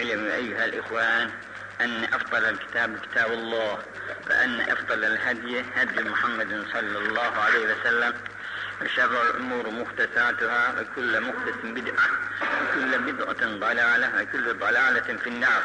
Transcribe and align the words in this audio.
اعلموا 0.00 0.34
أيها 0.34 0.64
الإخوان 0.64 1.30
أن 1.80 2.04
أفضل 2.04 2.44
الكتاب 2.44 2.98
كتاب 2.98 3.32
الله 3.32 3.78
وأن 4.30 4.60
أفضل 4.60 5.04
الهدي 5.04 5.64
هدي 5.76 6.02
محمد 6.02 6.64
صلى 6.72 6.98
الله 6.98 7.32
عليه 7.40 7.74
وسلم 7.74 8.14
وشر 8.82 9.30
الأمور 9.30 9.70
محدثاتها 9.70 10.80
وكل 10.80 11.20
محدث 11.20 11.56
بدعة 11.64 12.08
وكل 12.42 12.98
بدعة 13.12 13.46
ضلالة 13.58 14.22
وكل 14.22 14.54
ضلالة 14.58 15.16
في 15.16 15.26
النار. 15.26 15.62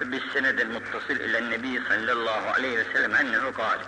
بالسند 0.00 0.60
المتصل 0.60 1.10
إلى 1.10 1.38
النبي 1.38 1.82
صلى 1.88 2.12
الله 2.12 2.50
عليه 2.50 2.80
وسلم 2.80 3.14
أنه 3.14 3.50
قال 3.50 3.80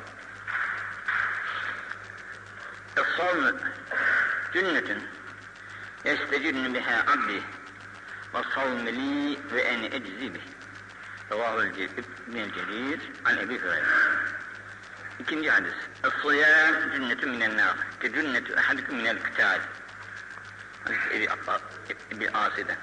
الصوم 2.98 3.60
جنة 4.54 5.02
يستجن 6.04 6.72
بها 6.72 7.04
عبدي 7.10 7.42
والصوم 8.34 8.88
لي 8.88 9.38
فاني 9.50 9.96
أجزي 9.96 10.28
به. 10.28 10.40
رواه 11.32 11.62
ابن 11.62 12.40
الجرير 12.40 12.98
عن 13.26 13.38
أبي 13.38 13.60
هريرة. 13.60 13.86
يمكن 15.20 15.50
حدث 15.50 15.74
الصيام 16.04 16.74
جنة 16.90 17.32
من 17.32 17.42
النار 17.42 17.76
كجنة 18.02 18.58
أحدكم 18.58 18.98
من 18.98 19.08
القتال 19.08 19.60
بآسدة 22.12 22.76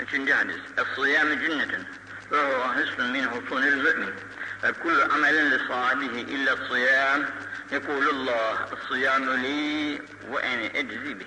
إكم 0.00 0.34
حدث 0.34 0.60
الصيام 0.78 1.32
جنة 1.32 1.84
وهو 2.32 2.72
حسن 2.72 3.12
من 3.12 3.28
حصون 3.30 3.64
المؤمن. 3.64 4.14
فكل 4.62 5.02
عمل 5.02 5.50
لصاحبه 5.50 6.20
إلا 6.20 6.52
الصيام 6.52 7.28
يقول 7.72 8.08
الله 8.08 8.72
الصيام 8.72 9.30
لي 9.30 10.02
وأنا 10.28 10.66
أجزي 10.66 11.14
به. 11.14 11.26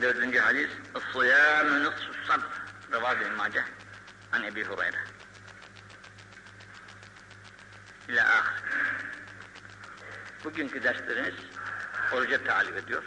Dördüncü 0.00 0.38
hadis. 0.38 0.68
Es-sıyamu 0.96 1.84
nısfu 1.84 2.12
sabr. 2.26 2.42
Revâz-ı 2.92 3.24
İmmâceh. 3.24 3.62
An 4.32 4.42
Ebi 4.42 4.64
Hureyre. 4.64 4.98
İlâ 8.08 8.22
ahir. 8.22 8.62
Bugünkü 10.44 10.82
derslerimiz 10.82 11.34
oruca 12.12 12.44
talip 12.44 12.76
ediyor. 12.76 13.02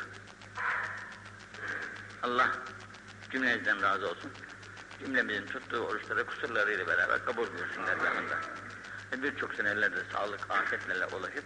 Allah 2.24 2.52
cümlenizden 3.32 3.82
razı 3.82 4.10
olsun. 4.10 4.32
Cümlemizin 5.00 5.46
tuttuğu 5.46 5.80
oruçları 5.80 6.26
kusurlarıyla 6.26 6.88
beraber 6.88 7.26
kabul 7.26 7.48
buyursunlar 7.58 7.98
yanında. 7.98 8.36
Ve 9.12 9.24
birçok 9.24 9.54
senelerde 9.54 10.04
sağlık, 10.14 10.52
afetlerle 10.52 11.06
ulaşıp 11.06 11.44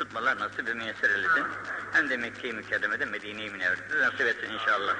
tutmalar 0.00 0.40
nasip 0.40 0.66
ve 0.66 0.74
müyesser 0.74 1.10
eylesin. 1.10 1.46
Hem 1.92 2.10
de 2.10 2.16
Mekke-i 2.16 2.52
Mükerreme'de 2.52 3.04
Medine-i 3.04 3.50
Münevver'de 3.50 4.00
nasip 4.00 4.20
etsin 4.20 4.52
inşallah. 4.52 4.96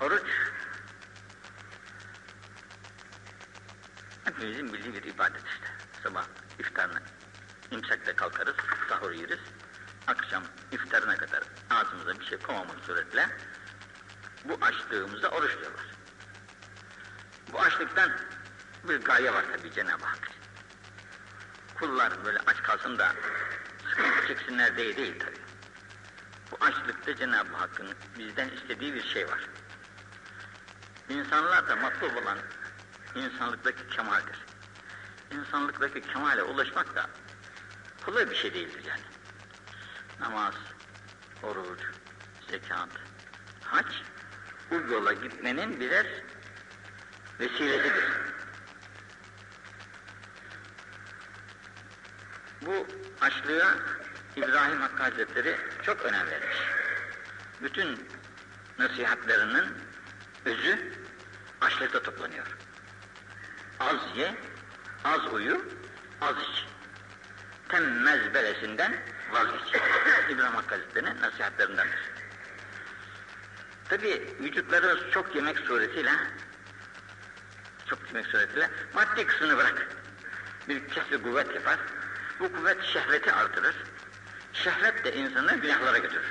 Oruç 0.00 0.22
hepimizin 4.24 4.72
bildiği 4.72 4.94
bir 4.94 5.02
ibadet 5.02 5.42
işte. 5.46 5.66
Sabah 6.02 6.24
iftarına 6.58 7.02
imsakla 7.70 8.16
kalkarız, 8.16 8.56
sahur 8.88 9.10
yeriz. 9.10 9.40
Akşam 10.06 10.42
iftarına 10.72 11.16
kadar 11.16 11.42
ağzımıza 11.70 12.20
bir 12.20 12.24
şey 12.24 12.38
koymamak 12.38 12.84
suretle 12.86 13.28
bu 14.44 14.58
açlığımıza 14.60 15.28
oruç 15.28 15.52
diyorlar. 15.60 15.86
Bu 17.52 17.60
açlıktan 17.60 18.10
bir 18.88 19.00
gaye 19.00 19.32
var 19.32 19.44
tabi 19.56 19.72
Cenab-ı 19.72 20.04
Hak. 20.04 20.43
Kullar 21.74 22.24
böyle 22.24 22.38
aç 22.46 22.62
kalsın 22.62 22.98
da 22.98 23.12
sıkıntı 23.90 24.26
çeksinler 24.26 24.76
diye 24.76 24.96
değil 24.96 25.20
tabi. 25.20 25.36
Bu 26.50 26.64
açlıkta 26.64 27.16
Cenab-ı 27.16 27.56
Hakk'ın 27.56 27.88
bizden 28.18 28.48
istediği 28.48 28.94
bir 28.94 29.02
şey 29.02 29.28
var. 29.28 29.40
İnsanlarda 31.08 31.76
matlub 31.76 32.16
olan 32.16 32.38
insanlıktaki 33.14 33.88
kemaldir. 33.88 34.38
İnsanlıktaki 35.30 36.00
kemale 36.00 36.42
ulaşmak 36.42 36.94
da 36.94 37.10
kolay 38.06 38.30
bir 38.30 38.34
şey 38.34 38.54
değildir 38.54 38.82
yani. 38.88 39.02
Namaz, 40.20 40.54
oruç, 41.42 41.80
zekat, 42.50 42.88
hac 43.64 43.86
bu 44.70 44.74
yola 44.74 45.12
gitmenin 45.12 45.80
birer 45.80 46.06
vesilesidir. 47.40 48.04
Bu 52.66 52.86
açlığa 53.20 53.74
İbrahim 54.36 54.80
Hakkı 54.80 55.02
Hazretleri 55.02 55.56
çok 55.82 56.02
önem 56.02 56.26
vermiş. 56.26 56.56
Bütün 57.62 58.08
nasihatlerinin 58.78 59.64
özü 60.44 60.92
açlıkta 61.60 62.02
toplanıyor. 62.02 62.46
Az 63.80 64.16
ye, 64.16 64.34
az 65.04 65.32
uyu, 65.32 65.64
az 66.20 66.36
iç. 66.36 66.64
Temmez 67.68 68.34
belesinden 68.34 68.96
vazgeç. 69.30 69.82
İbrahim 70.30 70.54
Hakkı 70.54 70.74
Hazretleri'nin 70.74 71.22
nasihatlerindendir. 71.22 71.98
Tabi 73.88 74.36
vücutlarımız 74.40 75.10
çok 75.10 75.34
yemek 75.34 75.58
suretiyle 75.58 76.12
çok 77.86 77.98
yemek 78.06 78.26
suretiyle 78.26 78.70
maddi 78.94 79.26
kısmını 79.26 79.56
bırak. 79.56 79.88
Bir 80.68 80.88
kesri 80.88 81.22
kuvvet 81.22 81.54
yapar. 81.54 81.78
Bu 82.40 82.52
kuvvet 82.52 82.84
şehveti 82.84 83.32
artırır. 83.32 83.74
Şehvet 84.52 85.04
de 85.04 85.14
insanı 85.14 85.56
günahlara 85.56 85.98
götürür. 85.98 86.26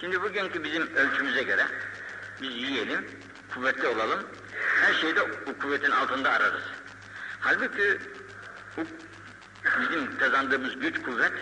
Şimdi 0.00 0.22
bugünkü 0.22 0.64
bizim 0.64 0.96
ölçümüze 0.96 1.42
göre 1.42 1.66
biz 2.42 2.50
yiyelim, 2.50 3.10
kuvvetli 3.54 3.88
olalım, 3.88 4.20
her 4.80 4.94
şeyde 4.94 5.46
bu 5.46 5.58
kuvvetin 5.58 5.90
altında 5.90 6.30
ararız. 6.30 6.62
Halbuki 7.40 7.98
bu 8.76 8.84
bizim 9.80 10.18
kazandığımız 10.18 10.80
güç 10.80 11.02
kuvvet 11.02 11.32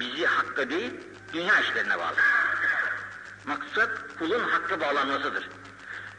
bizi 0.00 0.26
hakka 0.26 0.70
değil, 0.70 0.92
dünya 1.32 1.60
işlerine 1.60 1.98
bağlı. 1.98 2.16
Maksat 3.46 3.90
kulun 4.18 4.48
hakkı 4.48 4.80
bağlanmasıdır. 4.80 5.48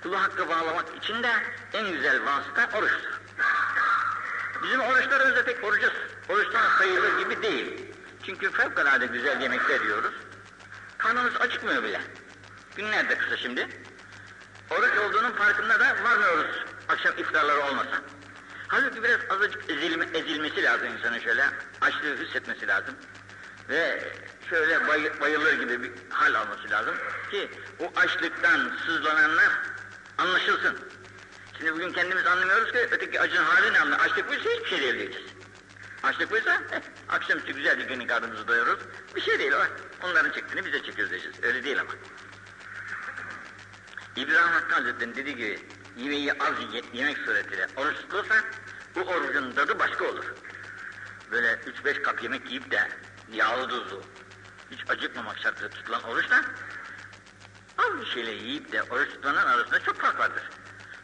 Kulu 0.04 0.22
hakkı 0.22 0.50
bağlamak 0.50 0.98
için 0.98 1.24
de 1.24 1.32
en 1.74 1.92
güzel 1.92 2.26
vasıta 2.26 2.78
oruçtur. 2.78 3.21
Bizim 4.64 4.82
oruçlarımız 4.82 5.36
da 5.36 5.46
pek 5.46 5.64
orucuz. 5.64 5.94
Oruçtan 6.30 6.78
sayılır 6.78 7.20
gibi 7.20 7.42
değil. 7.42 7.86
Çünkü 8.26 8.52
fevkalade 8.52 9.06
güzel 9.06 9.42
yemekler 9.42 9.82
yiyoruz. 9.82 10.14
Karnımız 10.98 11.34
acıkmıyor 11.40 11.84
bile. 11.84 12.02
Günler 12.76 13.10
de 13.10 13.18
kısa 13.18 13.38
şimdi. 13.38 13.68
Oruç 14.70 14.98
olduğunun 14.98 15.32
farkında 15.32 15.80
da 15.80 16.04
varmıyoruz 16.04 16.72
akşam 16.92 17.18
iftarları 17.18 17.60
olmasa. 17.62 18.02
Halbuki 18.68 19.04
biraz 19.04 19.20
azıcık 19.30 19.70
ezilme, 19.70 20.06
ezilmesi 20.14 20.64
lazım 20.64 20.88
insanın 20.88 21.20
şöyle, 21.20 21.46
açlığı 21.82 22.18
hissetmesi 22.18 22.68
lazım. 22.68 22.96
Ve 23.70 24.14
şöyle 24.50 24.88
bay, 24.88 25.22
bayılır 25.22 25.54
gibi 25.54 25.84
bir 25.84 25.92
hal 26.10 26.34
alması 26.34 26.70
lazım 26.70 26.96
ki 27.32 27.50
o 27.80 27.92
açlıktan 27.96 28.72
sızlananlar 28.86 29.50
anlaşılsın. 30.18 30.80
Şimdi 31.62 31.74
bugün 31.74 31.94
kendimiz 31.94 32.26
anlamıyoruz 32.26 32.72
ki 32.72 32.88
öteki 32.92 33.22
acının 33.22 33.44
halini 33.44 33.80
anlıyor. 33.80 34.00
Açlık 34.00 34.30
buysa 34.30 34.50
hiçbir 34.50 34.70
şey 34.70 34.82
değil 34.82 35.00
diyeceğiz. 35.00 35.32
Açlık 36.04 36.32
buysa 36.32 36.62
eh, 36.72 36.82
akşamüstü 37.10 37.54
güzel 37.54 37.80
bir 37.80 37.88
günün 37.88 38.08
karnımızı 38.08 38.48
doyururuz. 38.48 38.84
Bir 39.16 39.22
şey 39.22 39.40
değil 39.40 39.52
o. 39.52 39.62
Onların 40.06 40.32
çektiğini 40.32 40.66
bize 40.66 40.84
çekiyoruz 40.84 41.12
diyeceğiz. 41.12 41.44
Öyle 41.44 41.64
değil 41.64 41.82
ama. 41.82 41.92
İbrahim 44.16 44.52
Hakkı 44.52 44.76
Hazretleri'nin 44.76 45.16
dediği 45.16 45.36
gibi 45.36 45.60
yemeği 45.98 46.34
az 46.34 46.54
yemek 46.94 47.18
suretiyle 47.18 47.68
oruç 47.76 47.96
tutulursa 47.96 48.36
bu 48.96 49.00
orucun 49.00 49.52
tadı 49.52 49.80
başka 49.80 50.06
olur. 50.06 50.26
Böyle 51.32 51.60
üç 51.66 51.86
beş 51.86 52.02
kap 52.02 52.24
yemek 52.24 52.46
yiyip 52.46 52.72
de 52.72 52.90
yağlı 53.34 53.70
tuzlu, 53.70 54.04
hiç 54.72 54.80
acıkmamak 54.90 55.40
şartıyla 55.40 55.70
tutulan 55.70 56.04
oruçla 56.04 56.42
az 57.78 58.02
bir 58.02 58.06
şeyle 58.06 58.32
yiyip 58.32 58.72
de 58.72 58.84
oruç 58.84 59.10
tutulanın 59.10 59.38
arasında 59.38 59.80
çok 59.80 60.02
fark 60.02 60.20
vardır. 60.20 60.44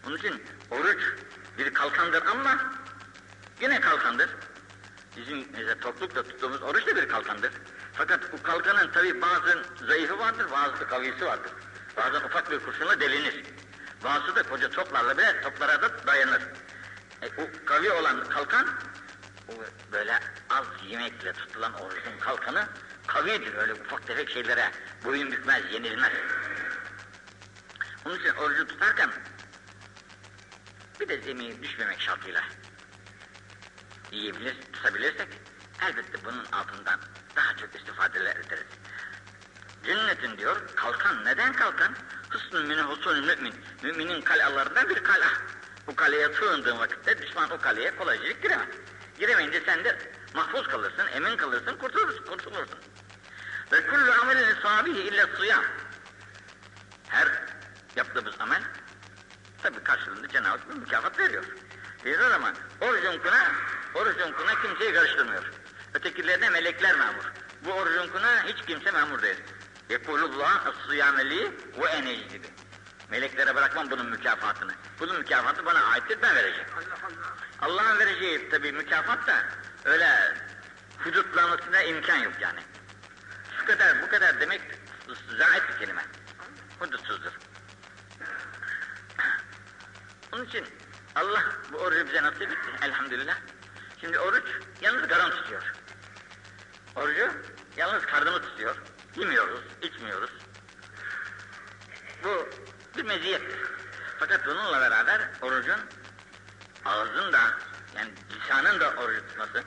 Onun 0.05 0.17
için 0.17 0.44
oruç 0.71 1.01
bir 1.57 1.73
kalkandır 1.73 2.25
ama 2.25 2.73
yine 3.61 3.81
kalkandır. 3.81 4.29
Bizim 5.17 5.47
mesela 5.51 5.79
toplulukla 5.79 6.23
tuttuğumuz 6.23 6.61
oruç 6.61 6.88
da 6.88 6.95
bir 6.95 7.09
kalkandır. 7.09 7.51
Fakat 7.94 8.33
bu 8.33 8.44
kalkanın 8.44 8.91
tabi 8.91 9.21
bazı 9.21 9.63
zayıfı 9.88 10.19
vardır, 10.19 10.45
bazı 10.51 10.88
kavisi 10.88 11.25
vardır. 11.25 11.51
Bazen 11.97 12.21
ufak 12.21 12.51
bir 12.51 12.59
kurşunla 12.59 12.99
delinir. 12.99 13.44
Bazısı 14.03 14.35
da 14.35 14.44
koca 14.44 14.69
toplarla 14.69 15.17
bile 15.17 15.41
toplara 15.41 15.81
da 15.81 16.07
dayanır. 16.07 16.41
E, 17.21 17.27
o 17.27 17.65
kavi 17.65 17.91
olan 17.91 18.23
kalkan, 18.29 18.67
o 19.49 19.51
böyle 19.91 20.19
az 20.49 20.65
yemekle 20.88 21.33
tutulan 21.33 21.73
orucun 21.73 22.19
kalkanı 22.19 22.67
kavidir. 23.07 23.55
Öyle 23.55 23.73
ufak 23.73 24.07
tefek 24.07 24.29
şeylere 24.29 24.71
boyun 25.05 25.31
bükmez, 25.31 25.63
yenilmez. 25.73 26.11
Onun 28.05 28.19
için 28.19 28.29
orucu 28.29 28.67
tutarken 28.67 29.09
bir 30.99 31.07
de 31.07 31.21
zemine 31.21 31.63
düşmemek 31.63 32.01
şartıyla 32.01 32.44
yiyebilir, 34.11 34.55
tutabilirsek 34.73 35.27
elbette 35.81 36.25
bunun 36.25 36.45
altından 36.45 36.99
daha 37.35 37.57
çok 37.57 37.75
istifadeler 37.75 38.35
ederiz. 38.35 38.67
Cennetin 39.85 40.38
diyor 40.38 40.75
kalkan. 40.75 41.25
Neden 41.25 41.53
kalkan? 41.53 41.95
Hısnın 42.29 42.67
mine 42.67 42.81
husunun 42.81 43.25
mümin. 43.25 43.53
Müminin 43.83 44.21
kalalarından 44.21 44.89
bir 44.89 45.03
kala. 45.03 45.27
Bu 45.88 45.95
kaleye 45.95 46.33
sığındığın 46.33 46.79
vakitte 46.79 47.21
düşman 47.21 47.51
o 47.51 47.57
kaleye 47.61 47.95
kolayca 47.95 48.31
giremez. 48.31 48.67
Giremeyince 49.19 49.61
sen 49.65 49.83
de 49.83 50.11
mahfuz 50.33 50.67
kalırsın, 50.67 51.07
emin 51.13 51.38
kalırsın, 51.38 51.77
kurtulursun. 51.77 52.25
kurtulursun. 52.25 52.79
Ve 53.71 53.88
kullu 53.88 54.11
amelin 54.21 54.55
sahibi 54.61 54.89
illa 54.89 55.27
sıyam. 55.38 55.63
Her 57.07 57.27
yaptığımız 57.95 58.33
amel 58.39 58.61
tabi 59.68 59.84
karşılığında 59.84 60.28
Cenab-ı 60.28 60.50
Hak 60.50 60.69
bir 60.69 60.75
mükafat 60.75 61.19
veriyor. 61.19 61.44
Veriyor 62.06 62.31
ama 62.31 62.54
orucun 62.81 63.19
kuna, 63.19 63.52
orucun 63.94 64.31
kuna 64.31 64.62
kimseyi 64.62 64.94
karıştırmıyor. 64.94 65.44
Ötekilerine 65.94 66.50
melekler 66.50 66.96
memur. 66.96 67.31
Bu 67.66 67.72
orucun 67.72 68.08
kuna 68.08 68.44
hiç 68.44 68.66
kimse 68.66 68.92
memur 68.92 69.22
değil. 69.22 69.44
Yekulullah 69.90 70.66
as-sıyameli 70.66 71.52
ve 71.81 71.86
enecdibi. 71.86 72.48
Meleklere 73.10 73.56
bırakmam 73.56 73.92
bunun 73.92 74.10
mükafatını. 74.10 74.74
Bunun 75.00 75.18
mükafatı 75.18 75.66
bana 75.66 75.84
aittir 75.84 76.22
ben 76.22 76.36
vereceğim. 76.36 76.68
Allah'ın 77.62 78.00
vereceği 78.00 78.50
tabi 78.50 78.72
mükafat 78.72 79.28
da 79.28 79.44
öyle 79.86 80.36
hudutlamasına 80.98 81.81
imkan 81.81 82.18
yok 82.18 82.34
yani. 82.40 82.60
Şu 83.60 83.66
kadar 83.66 84.02
bu 84.02 84.10
kadar 84.10 84.40
demek 84.42 84.62
zahit 85.38 85.64
bir 85.69 85.78
kelime. 85.80 86.06
Hudutsuzdur. 86.80 87.31
Onun 90.38 90.45
için 90.45 90.66
Allah 91.16 91.44
bu 91.74 91.78
orucu 91.78 92.07
bize 92.07 92.24
nasip 92.24 92.42
etti 92.42 92.57
elhamdülillah. 92.81 93.38
Şimdi 94.01 94.19
oruç 94.19 94.44
yalnız 94.81 95.07
karın 95.07 95.30
tutuyor. 95.31 95.74
Orucu 96.95 97.31
yalnız 97.78 98.06
karnımı 98.06 98.42
tutuyor. 98.42 98.75
Yemiyoruz, 99.16 99.62
içmiyoruz. 99.81 100.30
Bu 102.24 102.50
bir 102.98 103.04
meziyettir. 103.04 103.60
Fakat 104.19 104.45
bununla 104.45 104.81
beraber 104.81 105.22
orucun 105.42 105.80
ağzın 106.86 107.33
da 107.33 107.40
yani 107.95 108.12
lisanın 108.31 108.80
da 108.80 108.90
oruç 108.90 109.19
tutması, 109.30 109.63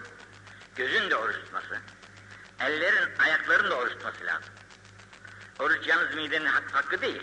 gözün 0.77 1.11
de 1.11 1.17
oruç 1.17 1.37
tutması, 1.37 1.79
ellerin, 2.61 3.19
ayakların 3.19 3.71
da 3.71 3.75
oruç 3.75 3.93
tutması 3.93 4.27
lazım. 4.27 4.55
Oruç 5.59 5.87
yalnız 5.87 6.15
midenin 6.15 6.47
hak- 6.47 6.75
hakkı 6.75 7.01
değil. 7.03 7.23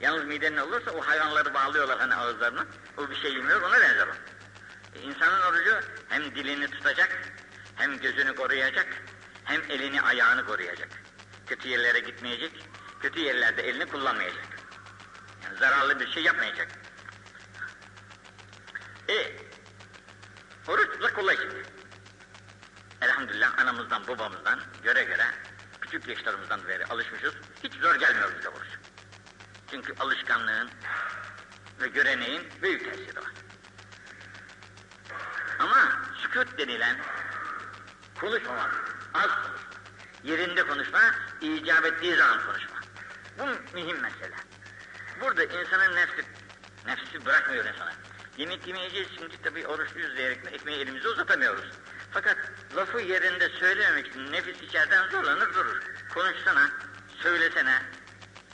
Yalnız 0.00 0.24
midenin 0.24 0.56
olursa 0.56 0.90
o 0.90 1.00
hayvanları 1.00 1.54
bağlıyorlar 1.54 1.98
hani 1.98 2.14
ağızlarına. 2.14 2.66
O 2.96 3.10
bir 3.10 3.16
şey 3.16 3.34
yemiyor 3.34 3.62
ona 3.62 3.80
benzer 3.80 4.06
o. 4.06 4.12
E, 4.98 5.02
insanın 5.02 5.40
orucu 5.40 5.80
hem 6.08 6.24
dilini 6.24 6.70
tutacak, 6.70 7.22
hem 7.76 7.98
gözünü 7.98 8.34
koruyacak, 8.34 9.02
hem 9.44 9.62
elini 9.68 10.02
ayağını 10.02 10.46
koruyacak. 10.46 10.88
Kötü 11.46 11.68
yerlere 11.68 12.00
gitmeyecek, 12.00 12.52
kötü 13.00 13.20
yerlerde 13.20 13.62
elini 13.62 13.86
kullanmayacak. 13.86 14.46
Yani 15.44 15.58
zararlı 15.58 16.00
bir 16.00 16.12
şey 16.12 16.22
yapmayacak. 16.22 16.68
E, 19.08 19.36
oruç 20.68 21.02
da 21.02 21.12
kolay 21.12 21.36
şimdi. 21.36 21.62
Elhamdülillah 23.02 23.58
anamızdan 23.58 24.06
babamızdan 24.08 24.60
göre 24.82 25.04
göre 25.04 25.24
küçük 25.80 26.08
yaşlarımızdan 26.08 26.68
beri 26.68 26.86
alışmışız. 26.86 27.34
Hiç 27.62 27.74
zor 27.74 27.94
gelmiyor 27.94 28.32
bize 28.38 28.48
oruç. 28.48 28.77
Çünkü 29.70 29.94
alışkanlığın 30.00 30.70
ve 31.80 31.88
göreneğin 31.88 32.42
büyük 32.62 32.84
tesiri 32.84 33.16
var. 33.16 33.32
Ama 35.58 35.92
sükut 36.22 36.58
denilen 36.58 36.96
konuşmamak, 38.20 38.74
az 39.14 39.30
konuşma, 39.30 39.68
yerinde 40.24 40.66
konuşma, 40.66 41.00
icap 41.40 41.84
ettiği 41.84 42.16
zaman 42.16 42.46
konuşma. 42.46 42.76
Bu 43.38 43.46
mühim 43.74 44.00
mesele. 44.00 44.36
Burada 45.20 45.44
insanın 45.44 45.96
nefsi, 45.96 46.24
nefsi 46.86 47.26
bırakmıyor 47.26 47.64
insana. 47.64 47.92
Yemek 48.36 48.66
yemeyeceğiz 48.66 49.08
şimdi 49.18 49.42
tabii 49.42 49.66
oruçluyuz 49.66 50.16
diyerek 50.16 50.38
ekmeği 50.52 50.78
elimize 50.78 51.08
uzatamıyoruz. 51.08 51.64
Fakat 52.10 52.36
lafı 52.76 53.00
yerinde 53.00 53.48
söylememek 53.48 54.06
için 54.06 54.32
nefis 54.32 54.62
içeriden 54.62 55.08
zorlanır 55.08 55.54
durur. 55.54 55.82
Konuşsana, 56.14 56.70
söylesene, 57.22 57.82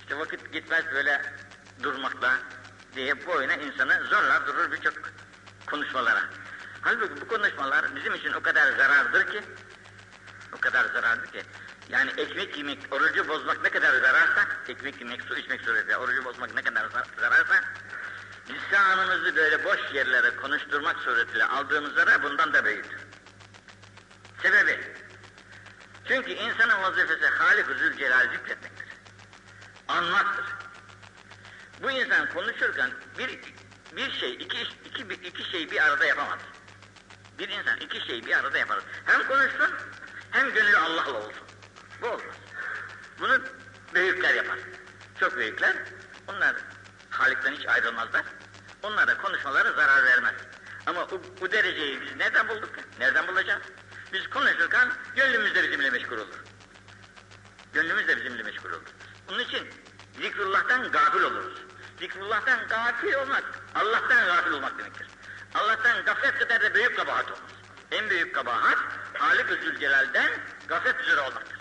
işte 0.04 0.18
vakit 0.18 0.52
gitmez 0.52 0.84
böyle 0.94 1.22
durmakla 1.82 2.38
diye 2.94 3.26
boyuna 3.26 3.54
insanı 3.54 4.04
zorlar 4.04 4.46
durur 4.46 4.72
birçok 4.72 4.94
konuşmalara. 5.66 6.20
Halbuki 6.80 7.20
bu 7.20 7.28
konuşmalar 7.28 7.96
bizim 7.96 8.14
için 8.14 8.32
o 8.32 8.42
kadar 8.42 8.72
zarardır 8.72 9.32
ki, 9.32 9.42
o 10.52 10.60
kadar 10.60 10.84
zarardır 10.84 11.32
ki, 11.32 11.42
yani 11.88 12.10
ekmek 12.16 12.56
yemek, 12.58 12.78
orucu 12.90 13.28
bozmak 13.28 13.62
ne 13.62 13.70
kadar 13.70 14.00
zararsa, 14.00 14.46
ekmek 14.68 15.00
yemek, 15.00 15.22
su 15.22 15.36
içmek 15.36 15.60
suretiyle 15.60 15.96
orucu 15.96 16.24
bozmak 16.24 16.54
ne 16.54 16.62
kadar 16.62 16.86
zar- 16.86 17.20
zararsa, 17.20 17.64
lisanımızı 18.48 19.36
böyle 19.36 19.64
boş 19.64 19.80
yerlere 19.92 20.36
konuşturmak 20.36 20.96
suretiyle 20.98 21.44
aldığımız 21.44 21.94
zarar 21.94 22.22
bundan 22.22 22.54
da 22.54 22.64
büyüktür. 22.64 23.00
Sebebi, 24.42 24.80
çünkü 26.08 26.30
insanın 26.30 26.82
vazifesi 26.82 27.26
Halik-ı 27.26 27.74
Zülcelal 27.74 28.22
zikretmektir. 28.22 28.73
Anmaktır. 29.88 30.44
Bu 31.82 31.90
insan 31.90 32.28
konuşurken 32.30 32.90
bir 33.18 33.40
bir 33.96 34.12
şey, 34.12 34.34
iki, 34.34 34.62
iki, 34.84 35.02
iki 35.02 35.50
şeyi 35.50 35.70
bir 35.70 35.86
arada 35.86 36.04
yapamaz. 36.04 36.38
Bir 37.38 37.48
insan 37.48 37.76
iki 37.80 38.06
şeyi 38.06 38.26
bir 38.26 38.38
arada 38.38 38.58
yapar. 38.58 38.80
Hem 39.04 39.26
konuşsun, 39.28 39.70
hem 40.30 40.54
gönlü 40.54 40.76
Allah'la 40.76 41.18
olsun. 41.18 41.42
Bu 42.02 42.06
olmaz. 42.06 42.36
Bunu 43.20 43.40
büyükler 43.94 44.34
yapar. 44.34 44.58
Çok 45.20 45.36
büyükler, 45.36 45.76
onlar 46.28 46.56
Halik'ten 47.10 47.52
hiç 47.52 47.66
ayrılmazlar. 47.68 48.24
Onlara 48.82 49.18
konuşmaları 49.18 49.72
zarar 49.72 50.04
vermez. 50.04 50.34
Ama 50.86 51.10
bu, 51.10 51.22
bu 51.40 51.52
dereceyi 51.52 52.00
biz 52.00 52.16
nereden 52.16 52.48
bulduk? 52.48 52.70
Nereden 52.98 53.28
bulacağız? 53.28 53.62
Biz 54.12 54.30
konuşurken 54.30 54.88
gönlümüz 55.16 55.54
de 55.54 55.62
bizimle 55.62 55.90
meşgul 55.90 56.16
olur. 56.16 56.44
Gönlümüz 57.72 58.08
de 58.08 58.16
bizimle 58.16 58.42
meşgul 58.42 58.70
olur. 58.70 58.82
Bunun 59.28 59.38
için 59.38 59.68
zikrullah'tan 60.20 60.92
gafil 60.92 61.22
oluruz. 61.22 61.58
Zikrullah'tan 61.98 62.68
gafil 62.68 63.14
olmak, 63.14 63.44
Allah'tan 63.74 64.26
gafil 64.26 64.50
olmak 64.50 64.78
demektir. 64.78 65.06
Allah'tan 65.54 66.04
gaflet 66.04 66.38
kadar 66.38 66.62
da 66.62 66.74
büyük 66.74 66.96
kabahat 66.96 67.24
olmaz. 67.24 67.50
En 67.90 68.10
büyük 68.10 68.34
kabahat, 68.34 68.78
Halik-ı 69.14 69.54
Zülcelal'den 69.54 70.30
gaflet 70.68 71.00
üzere 71.00 71.20
olmaktır. 71.20 71.58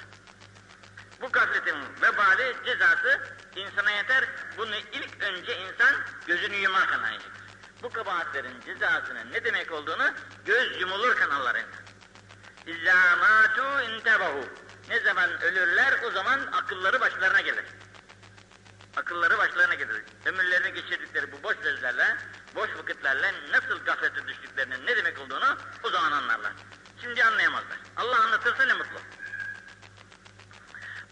Bu 1.21 1.31
gafletin 1.31 1.75
vebali, 2.01 2.56
cezası 2.65 3.21
insana 3.56 3.92
yeter. 3.92 4.23
Bunu 4.57 4.76
ilk 4.76 5.23
önce 5.23 5.57
insan 5.57 5.95
gözünü 6.28 6.56
yumarken 6.56 6.97
anlayacaktır. 6.97 7.44
Bu 7.83 7.90
kabahatlerin 7.90 8.61
cezasının 8.66 9.31
ne 9.31 9.45
demek 9.45 9.71
olduğunu 9.71 10.11
göz 10.45 10.81
yumulurken 10.81 11.30
anlar 11.30 11.56
insan. 11.56 11.83
İzzâ 12.68 12.94
mâtû 12.94 13.95
intebahu. 13.95 14.45
Ne 14.90 14.99
zaman 14.99 15.42
ölürler 15.42 15.99
o 16.04 16.11
zaman 16.11 16.40
akılları 16.52 17.02
başlarına 17.02 17.42
gelir. 17.42 17.66
Akılları 18.97 19.37
başlarına 19.37 19.73
gelir. 19.73 20.04
Ömürlerini 20.25 20.73
geçirdikleri 20.73 21.31
bu 21.31 21.44
boş 21.44 21.56
sözlerle, 21.63 22.18
boş 22.56 22.69
vakitlerle 22.69 23.33
nasıl 23.52 23.85
gaflete 23.85 24.28
düştüklerinin 24.28 24.85
ne 24.85 24.97
demek 24.97 25.19
olduğunu 25.19 25.57
o 25.83 25.90
zaman 25.90 26.11
anlarlar. 26.11 26.54
Şimdi 27.02 27.23
anlayamazlar. 27.23 27.78
Allah 27.97 28.19
anlatırsa 28.19 28.66
ne 28.66 28.73
mutlu. 28.73 28.99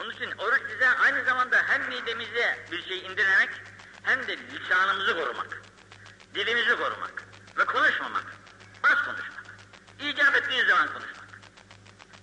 Onun 0.02 0.12
için 0.12 0.32
oruç 0.32 0.62
bize 0.70 0.90
aynı 0.90 1.26
zamanda 1.26 1.64
hem 1.68 1.90
midemize 1.90 2.66
bir 2.72 2.88
şey 2.88 3.00
indirmemek 3.00 3.50
hem 4.04 4.28
de 4.28 4.38
lisanımızı 4.38 5.18
korumak, 5.18 5.62
dilimizi 6.36 6.78
korumak 6.78 7.24
ve 7.58 7.66
konuşmamak, 7.66 8.26
az 8.84 9.06
konuşmak, 9.06 9.46
icap 10.00 10.36
ettiği 10.36 10.66
zaman 10.66 10.88
konuşmak. 10.88 11.22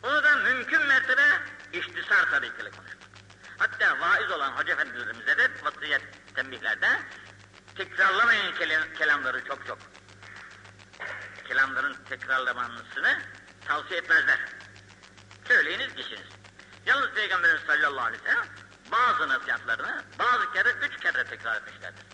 Onu 0.03 0.23
da 0.23 0.37
mümkün 0.37 0.87
mertebe 0.87 1.23
ihtisar 1.73 2.31
tarikiyle 2.31 2.71
konuşmak. 2.71 2.99
Hatta 3.59 4.01
vaiz 4.01 4.31
olan 4.31 4.51
hoca 4.51 4.73
efendilerimize 4.73 5.39
de 5.39 5.51
vasiyet 5.63 6.03
tembihlerde 6.35 6.89
tekrarlamayın 7.77 8.55
kelam, 8.55 8.83
kelamları 8.99 9.45
çok 9.45 9.67
çok. 9.67 9.79
Kelamların 11.49 11.97
tekrarlamasını 12.09 13.19
tavsiye 13.67 14.01
etmezler. 14.01 14.39
Söyleyiniz 15.49 15.95
geçiniz. 15.95 16.29
Yalnız 16.87 17.11
Peygamberimiz 17.11 17.63
sallallahu 17.63 18.07
aleyhi 18.07 18.25
ve 18.25 18.29
sellem 18.29 18.47
bazı 18.93 19.29
nasihatlarını 19.29 20.05
bazı 20.19 20.53
kere 20.53 20.71
üç 20.71 21.01
kere 21.01 21.25
tekrar 21.25 21.57
etmişlerdir. 21.57 22.05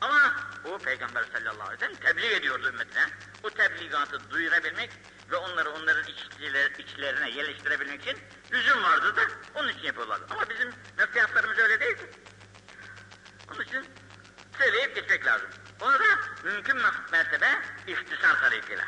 Ama 0.00 0.34
o 0.64 0.78
Peygamber 0.78 1.24
sallallahu 1.32 1.68
aleyhi 1.68 1.82
ve 1.82 1.86
sellem 1.86 1.94
tebliğ 1.94 2.34
ediyordu 2.34 2.68
ümmetine. 2.68 3.06
Bu 3.42 3.50
tebligatı 3.50 4.30
duyurabilmek 4.30 4.90
ve 5.30 5.36
onları 5.36 5.70
onların 5.70 6.04
içler, 6.04 6.70
içlerine 6.70 7.30
yerleştirebilmek 7.30 8.02
için 8.02 8.18
lüzum 8.52 8.82
vardı 8.82 9.16
da 9.16 9.22
onun 9.54 9.68
için 9.68 9.82
yapıyorlardı. 9.82 10.26
Ama 10.30 10.48
bizim 10.48 10.72
nasihatlarımız 10.98 11.58
öyle 11.58 11.80
değil 11.80 11.96
ki. 11.96 12.10
Onun 13.50 13.60
için 13.60 13.86
söyleyip 14.58 14.94
geçmek 14.94 15.26
lazım. 15.26 15.48
Onu 15.80 15.92
da 15.92 16.04
mümkün 16.44 16.76
mertebe 17.12 17.62
ihtisar 17.86 18.40
tarifiyle. 18.40 18.84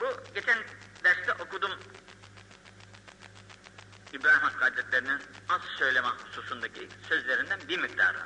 Bu 0.00 0.34
geçen 0.34 0.58
derste 1.04 1.32
okudum 1.32 1.70
İbrahim 4.12 4.40
Hakkı 4.40 4.64
Hazretleri'nin 4.64 5.20
az 5.48 5.60
söyleme 5.78 6.08
hususundaki 6.08 6.88
sözlerinden 7.08 7.60
bir 7.68 7.78
miktarı. 7.78 8.18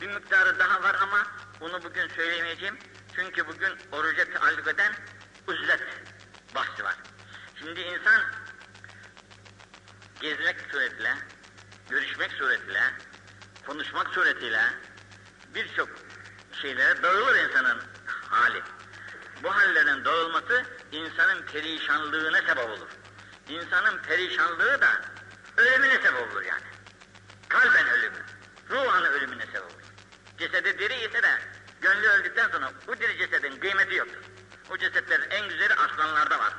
Bir 0.00 0.06
miktarı 0.06 0.58
daha 0.58 0.82
var 0.82 0.96
ama 1.02 1.26
onu 1.60 1.84
bugün 1.84 2.08
söyleyemeyeceğim. 2.08 2.78
Çünkü 3.16 3.46
bugün 3.46 3.78
oruca 3.92 4.32
taalluk 4.32 4.68
eden 4.68 4.94
uzlet 5.46 5.80
bahsi 6.54 6.84
var. 6.84 6.96
Şimdi 7.58 7.80
insan 7.80 8.22
gezmek 10.20 10.56
suretiyle, 10.72 11.14
görüşmek 11.90 12.32
suretiyle, 12.32 12.82
konuşmak 13.66 14.08
suretiyle 14.08 14.62
birçok 15.54 15.88
şeylere 16.62 17.02
dağılır 17.02 17.48
insanın 17.48 17.82
hali. 18.28 18.62
Bu 19.42 19.54
hallerin 19.54 20.04
dağılması 20.04 20.64
insanın 20.92 21.42
perişanlığına 21.42 22.38
sebep 22.38 22.70
olur. 22.70 22.88
İnsanın 23.48 23.98
perişanlığı 23.98 24.80
da 24.80 24.88
ölümüne 25.56 25.94
sebep 25.94 26.32
olur 26.32 26.42
yani. 26.42 26.62
Kalben 27.48 27.88
ölümü, 27.88 28.24
ruhanı 28.70 29.08
ölümüne 29.08 29.46
sebep 29.46 29.62
olur. 29.62 29.82
Cesedi 30.38 30.78
diri 30.78 30.94
ise 30.94 31.22
de 31.22 31.38
sonra 32.52 32.72
bu 32.86 33.00
diri 33.00 33.18
cesedin 33.18 33.60
kıymeti 33.60 33.94
yoktur. 33.94 34.22
O 34.70 34.78
cesetlerin 34.78 35.30
en 35.30 35.48
güzeli 35.48 35.74
aslanlarda 35.74 36.38
var. 36.38 36.54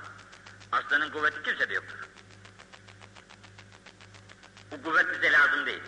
Aslanın 0.72 1.10
kuvveti 1.10 1.44
kimsede 1.44 1.74
yoktur. 1.74 1.98
Bu 4.72 4.84
kuvvet 4.84 5.14
bize 5.14 5.32
lazım 5.32 5.66
değil. 5.66 5.84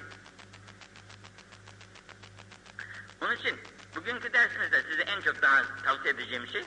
Onun 3.21 3.35
için 3.35 3.59
bugünkü 3.95 4.33
dersimizde 4.33 4.83
size 4.91 5.01
en 5.01 5.21
çok 5.21 5.41
daha 5.41 5.63
tavsiye 5.83 6.13
edeceğim 6.13 6.47
şey 6.47 6.65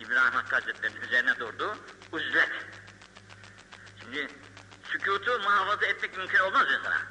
İbrahim 0.00 0.32
Hakkı 0.32 0.54
Hazretleri'nin 0.54 1.00
üzerine 1.00 1.38
durduğu 1.38 1.76
uzlet. 2.12 2.50
Şimdi 4.00 4.28
sükutu 4.84 5.38
muhafaza 5.38 5.86
etmek 5.86 6.16
mümkün 6.16 6.38
olmaz 6.38 6.66
insana. 6.78 7.02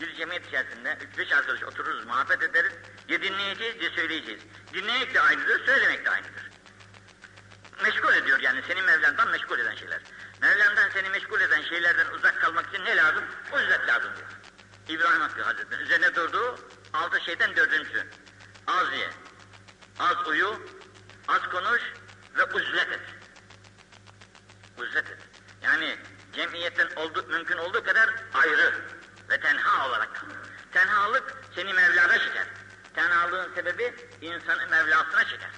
Bir 0.00 0.14
cemiyet 0.14 0.46
içerisinde 0.46 0.98
üç 1.00 1.18
beş 1.18 1.32
arkadaş 1.32 1.62
otururuz, 1.62 2.06
muhabbet 2.06 2.42
ederiz, 2.42 2.72
ya 3.12 3.22
dinleyeceğiz 3.22 3.82
ya 3.82 3.90
söyleyeceğiz. 3.90 4.40
Dinlemek 4.74 5.14
de 5.14 5.20
aynıdır, 5.20 5.66
söylemek 5.66 6.04
de 6.04 6.10
aynıdır. 6.10 6.50
Meşgul 7.82 8.14
ediyor 8.14 8.40
yani 8.40 8.62
seni 8.68 8.82
Mevlan'dan 8.82 9.28
meşgul 9.30 9.58
eden 9.58 9.74
şeyler. 9.74 10.00
Mevlan'dan 10.42 10.90
seni 10.90 11.08
meşgul 11.08 11.40
eden 11.40 11.62
şeylerden 11.62 12.06
uzak 12.06 12.40
kalmak 12.40 12.74
için 12.74 12.84
ne 12.84 12.96
lazım? 12.96 13.24
Uzlet 13.52 13.88
lazım 13.88 14.10
diyor. 14.16 14.28
İbrahim 14.88 15.20
Hakkı 15.20 15.42
Hazretleri 15.42 15.82
üzerine 15.82 16.14
durduğu 16.14 16.58
altı 16.92 17.20
şeyden 17.20 17.56
dördüncüsü. 17.56 18.06
Az 18.66 18.92
ye, 18.92 19.10
az 19.98 20.26
uyu, 20.26 20.66
az 21.28 21.40
konuş 21.50 21.82
ve 22.36 22.44
uzlet 22.44 22.92
et. 22.92 23.00
Uzlet 24.78 25.10
et. 25.10 25.18
Yani 25.62 25.98
cemiyetten 26.32 26.88
oldu, 26.96 27.26
mümkün 27.28 27.56
olduğu 27.56 27.84
kadar 27.84 28.10
ayrı 28.34 28.74
ve 29.30 29.40
tenha 29.40 29.88
olarak 29.88 30.14
kal. 30.14 30.26
Tenhalık 30.72 31.34
seni 31.54 31.74
Mevla'na 31.74 32.18
çeker. 32.18 32.61
Tenhalığın 32.94 33.54
sebebi 33.54 33.94
insanı 34.20 34.66
Mevlasına 34.70 35.24
çeker. 35.24 35.50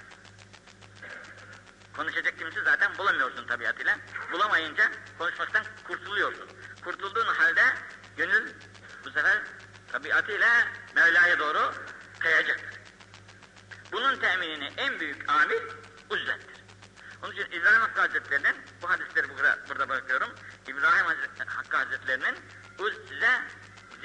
Konuşacak 1.95 2.39
kimse 2.39 2.61
zaten 2.63 2.97
bulamıyorsun 2.97 3.47
tabiatıyla. 3.47 3.97
Bulamayınca 4.31 4.91
konuşmaktan 5.17 5.65
kurtuluyorsun. 5.87 6.49
Kurtulduğun 6.83 7.25
halde 7.25 7.63
gönül 8.17 8.53
bu 9.05 9.11
sefer 9.11 9.41
tabiatıyla 9.91 10.47
Mevla'ya 10.95 11.39
doğru 11.39 11.73
kayacaktır. 12.19 12.79
Bunun 13.91 14.15
teminini 14.15 14.73
en 14.77 14.99
büyük 14.99 15.29
amil 15.29 15.61
uzlettir. 16.09 16.55
Onun 17.23 17.31
için 17.31 17.51
İbrahim 17.51 17.81
Hakkı 17.81 18.01
Hazretleri'nin, 18.01 18.55
bu 18.81 18.89
hadisleri 18.89 19.29
burada, 19.29 19.59
burada 19.69 19.89
bırakıyorum, 19.89 20.29
İbrahim 20.67 21.05
Hakkı 21.45 21.77
Hazretleri'nin 21.77 22.35
uz, 22.79 22.93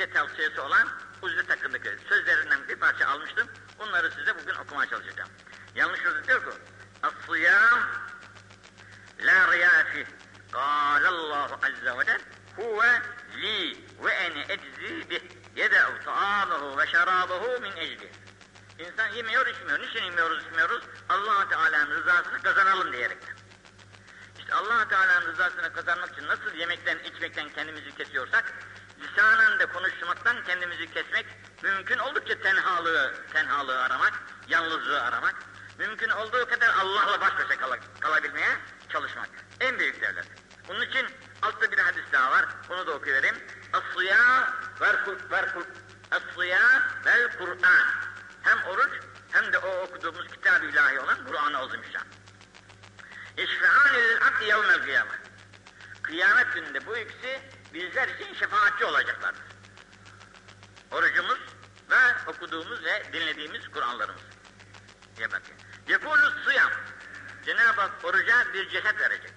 size 0.00 0.12
tavsiyesi 0.12 0.60
olan 0.60 0.88
uzlet 1.22 1.50
hakkındaki 1.50 1.90
sözlerinden 2.08 2.68
bir 2.68 2.76
parça 2.76 3.08
almıştım. 3.08 3.48
Onları 3.78 4.10
size 4.10 4.38
bugün 4.38 4.54
okumaya 4.54 4.90
çalışacağım. 4.90 5.28
Yanlış 5.74 6.00
şurada 6.00 6.24
diyor 6.24 6.44
ki 6.44 6.50
As-sıyam 7.02 7.80
la 9.20 9.52
riya 9.52 9.84
fih. 9.92 10.06
Allahu 10.54 11.54
azze 11.54 11.98
ve 11.98 12.04
cel 12.04 12.20
huve 12.56 13.02
li 13.36 13.76
ve 14.04 14.12
ene 14.12 14.44
eczi 14.48 15.10
bih. 15.10 15.20
Yede'u 15.56 16.04
ta'amuhu 16.04 16.78
ve 16.78 16.86
şerabuhu 16.86 17.60
min 17.60 17.76
ecli. 17.76 18.12
İnsan 18.78 19.08
yemiyor, 19.08 19.46
içmiyor. 19.46 19.80
Niçin 19.80 20.04
yemiyoruz, 20.04 20.44
içmiyoruz? 20.44 20.82
allah 21.08 21.48
Teala'nın 21.48 21.90
rızasını 21.90 22.42
kazanalım 22.42 22.92
diyerekten. 22.92 23.34
İşte 24.38 24.54
allah 24.54 24.88
Teala'nın 24.88 25.26
rızasını 25.26 25.72
kazanmak 25.72 26.12
için 26.12 26.28
nasıl 26.28 26.54
yemekten, 26.54 26.98
içmekten 26.98 27.48
kendimizi 27.48 27.94
kesiyorsak, 27.94 28.54
lisanen 29.00 29.58
de 29.58 29.66
konuşmaktan 29.66 30.44
kendimizi 30.44 30.90
kesmek, 30.90 31.26
mümkün 31.62 31.98
oldukça 31.98 32.40
tenhalığı, 32.40 33.14
tenhalığı 33.32 33.82
aramak, 33.82 34.12
yalnızlığı 34.48 35.02
aramak, 35.02 35.34
mümkün 35.78 36.08
olduğu 36.08 36.48
kadar 36.48 36.68
Allah'la 36.68 37.20
baş 37.20 37.32
başa 37.38 37.60
kal 37.60 37.76
kalabilmeye 38.00 38.56
çalışmak. 38.92 39.28
En 39.60 39.78
büyük 39.78 40.02
devlet. 40.02 40.26
Bunun 40.68 40.80
için 40.80 41.06
altta 41.42 41.72
bir 41.72 41.78
hadis 41.78 42.04
daha 42.12 42.30
var, 42.30 42.44
onu 42.70 42.86
da 42.86 42.92
okuvereyim. 42.92 43.36
As-sıyâ 43.72 44.48
vel 47.06 47.38
Kur'an. 47.38 47.86
Hem 48.42 48.62
oruç 48.62 48.92
hem 49.30 49.52
de 49.52 49.58
o 49.58 49.82
okuduğumuz 49.82 50.28
kitab-ı 50.28 50.66
ilahi 50.66 51.00
olan 51.00 51.26
Kur'an-ı 51.26 51.58
Azimüşşan. 51.58 52.02
İşfihânil 53.36 54.16
abdi 54.26 54.44
yevmel 54.44 54.82
kıyamet. 54.82 55.20
Kıyamet 56.02 56.54
gününde 56.54 56.86
bu 56.86 56.96
ikisi 56.96 57.40
bizler 57.74 58.08
için 58.08 58.34
şefaatçi 58.34 58.84
olacaklardır. 58.84 59.42
Orucumuz 60.90 61.38
ve 61.90 61.96
okuduğumuz 62.26 62.84
ve 62.84 63.12
dinlediğimiz 63.12 63.68
Kur'anlarımız. 63.68 64.22
Diye 65.16 65.30
bakın. 65.30 65.54
Yekulü 65.88 66.44
sıyam. 66.44 66.70
Cenab-ı 67.46 67.80
Hak 67.80 68.04
oruca 68.04 68.52
bir 68.54 68.68
ceset 68.68 69.00
verecek. 69.00 69.32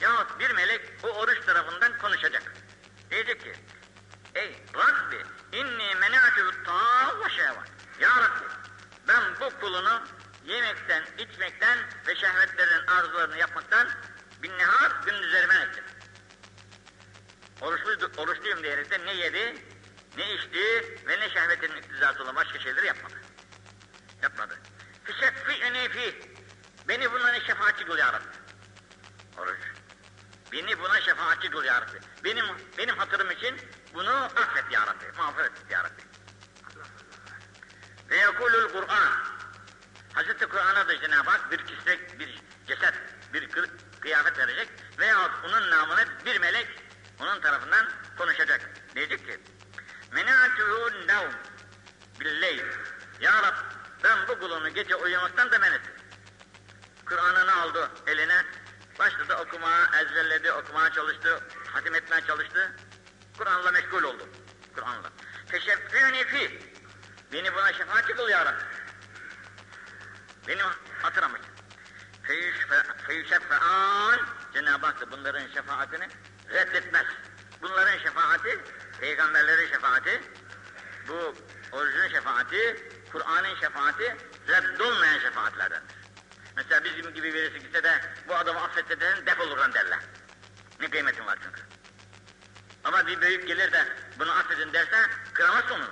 Yahut 0.00 0.40
bir 0.40 0.50
melek 0.50 0.80
o 1.02 1.08
oruç 1.08 1.46
tarafından 1.46 1.98
konuşacak. 1.98 2.42
Diyecek 3.10 3.40
ki, 3.40 3.52
Ey 4.34 4.64
Rabbi, 4.74 5.24
inni 5.52 5.94
menâtü 5.94 6.64
ta'al 6.64 7.24
ve 7.24 7.30
şehvat. 7.30 7.68
Ya 8.00 8.08
Rabbi, 8.08 8.44
ben 9.08 9.22
bu 9.40 9.60
kulunu 9.60 10.02
yemekten, 10.44 11.04
içmekten 11.18 11.78
ve 12.06 12.16
şehvetlerin 12.16 12.86
arzularını 12.86 13.38
yapmaktan 13.38 13.88
bin 14.42 14.58
nehar 14.58 14.92
gündüzleri 15.06 15.46
men 15.46 15.60
ettim. 15.60 15.84
Oruçlu, 17.60 18.10
oruçluyum 18.16 18.62
diyerek 18.62 18.90
de 18.90 19.06
ne 19.06 19.14
yedi, 19.14 19.62
ne 20.16 20.34
içti 20.34 20.96
ve 21.06 21.20
ne 21.20 21.30
şehvetinin 21.30 21.76
iktizası 21.76 22.22
olan 22.22 22.36
başka 22.36 22.58
şeyleri 22.58 22.86
yapmadı. 22.86 23.14
Yapmadı. 24.22 24.58
Fişeffi'ni 25.04 25.88
fi. 25.88 26.36
Beni 26.88 27.12
bunların 27.12 27.40
şefaatçi 27.40 27.84
kıl. 27.84 27.98
Oruç. 29.38 29.60
Beni 30.52 30.80
buna 30.80 31.00
şefaatçi 31.00 31.50
kıl 31.50 31.64
ya. 31.64 31.86
Benim, 32.24 32.44
benim 32.78 32.96
hatırım 32.96 33.30
için 33.30 33.56
bunu 33.94 34.10
affet 34.10 34.72
ya. 34.72 34.96
Mağfiret 35.16 35.52
et 35.52 35.70
ya 35.70 35.84
Rabbi. 35.84 36.02
Ve 38.10 38.16
yekulul 38.16 38.68
Kur'an. 38.72 39.12
Hazreti 40.12 40.46
Kur'an'a 40.46 40.88
da 40.88 41.00
Cenab-ı 41.00 41.30
Hak 41.30 41.50
bir 41.50 41.58
kisvek, 41.66 42.18
bir 42.18 42.42
ceset, 42.66 42.94
bir 43.32 43.48
kı 43.48 43.66
kıyafet 44.00 44.38
verecek 44.38 44.68
veya 44.98 45.30
onun 45.44 45.70
namına 45.70 46.04
bir 46.26 46.40
melek 46.40 46.68
onun 47.20 47.40
tarafından 47.40 47.88
konuşacak. 48.18 48.70
Diyecek 48.94 49.26
ki 49.26 49.40
Menâtuhûn 50.12 51.06
nevm 51.06 51.32
billeyl 52.20 52.64
Ya 53.20 53.42
Rab 53.42 53.56
ben 54.04 54.28
bu 54.28 54.38
kulunu 54.38 54.68
gece 54.68 54.96
uyumaktan 54.96 55.52
da 55.52 55.58
men 55.58 55.72
ettim. 55.72 55.92
Kur'an'ını 57.06 57.60
aldı 57.60 57.90
eline, 58.06 58.44
başladı 58.98 59.34
okumaya, 59.34 59.84
ezberledi, 60.00 60.52
okumaya 60.52 60.92
çalıştı, 60.92 61.40
hatim 61.72 61.94
etmeye 61.94 62.20
çalıştı. 62.20 62.72
Kur'an'la 63.38 63.70
meşgul 63.70 64.02
oldu. 64.02 64.28
Kur'an'la. 64.74 65.10
Teşeffîni 65.50 66.24
fi. 66.24 66.60
Beni 67.32 67.54
buna 67.54 67.72
şefaatçi 67.72 68.12
kıl 68.12 68.28
ya 68.28 68.44
Rabbi. 68.44 68.64
Benim 70.48 70.66
hatırım 71.02 71.36
için. 71.36 71.56
Feyüşeffe'an 73.06 74.20
Cenab-ı 74.54 74.86
Hak 74.86 75.00
da 75.00 75.10
bunların 75.10 75.48
şefaatini 75.48 76.08
reddetmez. 76.50 77.06
Bunların 77.62 77.98
şefaati, 77.98 78.58
peygamberlerin 79.00 79.68
şefaati, 79.68 80.22
bu 81.08 81.34
orucun 81.72 82.08
şefaati, 82.08 82.90
Kur'an'ın 83.12 83.54
şefaati 83.60 84.16
reddolmayan 84.48 85.18
şefaatlerdendir. 85.18 85.96
Mesela 86.56 86.84
bizim 86.84 87.14
gibi 87.14 87.34
birisi 87.34 87.60
gitse 87.60 87.82
de 87.82 88.00
bu 88.28 88.34
adamı 88.34 88.60
affetse 88.60 89.00
de 89.00 89.26
defolurdan 89.26 89.72
derler. 89.72 89.98
Ne 90.80 90.90
kıymetin 90.90 91.26
var 91.26 91.38
çünkü. 91.44 91.62
Ama 92.84 93.06
bir 93.06 93.20
büyük 93.20 93.48
gelir 93.48 93.72
de 93.72 93.84
bunu 94.18 94.32
affedin 94.32 94.72
derse 94.72 95.10
kıramaz 95.34 95.64
onu. 95.70 95.84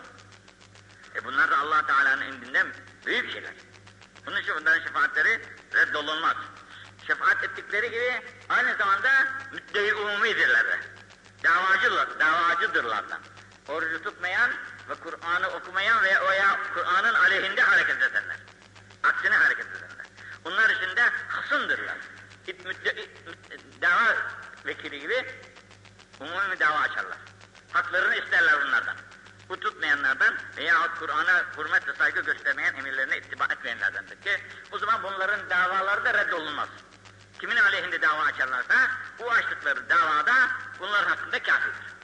E 1.14 1.24
bunlar 1.24 1.50
da 1.50 1.58
allah 1.58 1.86
Teala'nın 1.86 2.32
indinden 2.32 2.66
büyük 3.06 3.32
şeyler. 3.32 3.54
Bunun 4.26 4.40
için 4.40 4.54
bunların 4.56 4.84
şefaatleri 4.84 5.40
reddolunmaz. 5.74 6.36
Şefaat 7.06 7.44
ettikleri 7.44 7.90
gibi 7.90 8.22
aynı 8.48 8.76
zamanda 8.76 9.10
müddeyi 9.52 9.94
umumidirler 9.94 10.64
de. 10.64 10.78
davacılar, 11.44 12.20
davacıdırlardan. 12.20 13.20
Orucu 13.68 14.02
tutmayan 14.02 14.50
ve 14.88 14.94
Kur'an'ı 14.94 15.48
okumayan 15.48 16.02
veya 16.04 16.58
Kur'an'ın 16.74 17.14
aleyhinde 17.14 17.62
hareket 17.62 18.02
edenler. 18.02 18.36
Aksine 19.02 19.36
hareket 19.36 19.66
edenler. 19.66 20.06
Bunlar 20.44 20.70
için 20.70 20.96
de 20.96 21.02
hasımdırlar. 21.28 21.96
Müdde, 22.46 23.08
dava 23.82 24.16
vekili 24.66 25.00
gibi 25.00 25.26
umumi 26.20 26.60
dava 26.60 26.78
açarlar. 26.78 27.18
Haklarını 27.72 28.16
isterler 28.16 28.62
bunlardan. 28.66 28.96
Bu 29.48 29.60
tutmayanlardan 29.60 30.34
veya 30.56 30.94
Kur'an'a 30.98 31.44
hürmet 31.58 31.82
saygı 31.98 32.20
göstermeyen 32.20 32.74
emirlerine 32.74 33.18
ittiba 33.18 33.44
etmeyenlerdendir 33.44 34.20
ki 34.20 34.40
o 34.72 34.78
zaman 34.78 35.02
bunların 35.02 35.50
davaları 35.50 36.04
da 36.04 36.14
reddolunmaz. 36.14 36.68
Kimin 37.40 37.56
aleyhinde 37.56 38.02
dava 38.02 38.22
açarlarsa 38.22 38.90
bu 39.18 39.32
açtıkları 39.32 39.88
davada 39.88 40.50
bunlar 40.80 41.06
hakkında 41.06 41.42
kafirdir. 41.42 41.94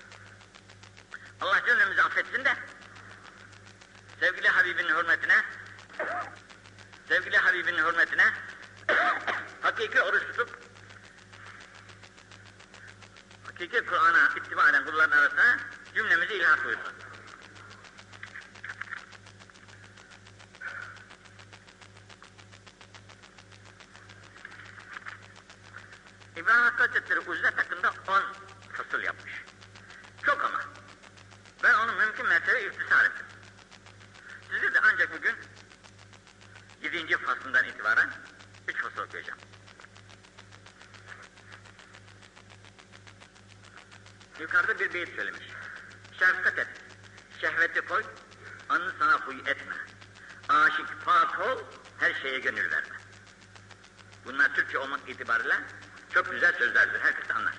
Allah 1.40 1.62
cümlemizi 1.66 2.02
affetsin 2.02 2.44
de 2.44 2.56
sevgili 4.20 4.48
Habibinin 4.48 4.88
hürmetine 4.88 5.44
sevgili 7.08 7.36
Habibinin 7.36 7.78
hürmetine 7.78 8.24
hakiki 9.60 10.00
oruç 10.00 10.22
tutup 10.22 10.58
hakiki 13.46 13.86
Kur'an'a 13.86 14.28
ittiba 14.36 14.68
eden 14.68 14.84
kulların 14.84 15.18
arasına 15.18 15.56
cümlemizi 15.94 16.34
ilhak 16.34 16.64
buyursun. 16.64 16.99
İbrahim 26.36 26.62
Hakkı 26.62 26.82
Hazretleri 26.86 27.18
uzlet 27.20 27.58
hakkında 27.58 27.94
10 28.08 28.22
fasıl 28.72 29.02
yapmış. 29.02 29.32
Çok 30.26 30.44
ama. 30.44 30.60
Ben 31.62 31.74
onu 31.74 31.92
mümkün 31.92 32.26
mertebe 32.26 32.62
iftisar 32.64 33.04
ettim. 33.04 33.26
Size 34.50 34.74
de 34.74 34.80
ancak 34.92 35.12
bugün 35.18 35.34
7. 36.82 37.16
faslından 37.16 37.64
itibaren 37.64 38.10
3 38.68 38.82
fasıl 38.82 39.02
okuyacağım. 39.02 39.38
Yukarıda 44.40 44.78
bir 44.78 44.94
beyit 44.94 45.16
söylemiş. 45.16 45.46
Şefkat 46.18 46.58
et, 46.58 46.68
şehveti 47.40 47.80
koy, 47.80 48.04
anı 48.68 48.92
sana 48.98 49.20
huy 49.20 49.38
etme. 49.38 49.74
Aşık 50.48 51.04
pak 51.04 51.40
ol, 51.40 51.58
her 51.98 52.14
şeye 52.14 52.38
gönül 52.38 52.70
verme. 52.70 52.96
Bunlar 54.24 54.54
Türkçe 54.54 54.78
olmak 54.78 55.08
itibariyle 55.08 55.60
çok 56.14 56.30
güzel 56.30 56.58
sözlerdir, 56.58 57.00
herkes 57.00 57.30
anlar. 57.30 57.54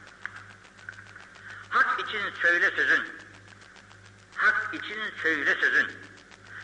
Hak 1.70 2.00
için 2.00 2.22
söyle 2.42 2.72
sözün, 2.76 3.08
hak 4.36 4.74
için 4.74 5.00
söyle 5.24 5.56
sözün. 5.56 5.92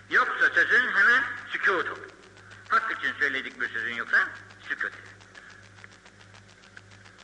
Yoksa 0.09 0.49
sözün 0.49 0.87
hemen 0.91 1.23
sükût 1.51 1.89
ol. 1.89 1.97
Hak 2.69 2.91
için 2.91 3.13
söyledik 3.19 3.61
bir 3.61 3.69
sözün 3.69 3.95
yoksa 3.95 4.27
sükût 4.69 4.93
et. 4.93 5.17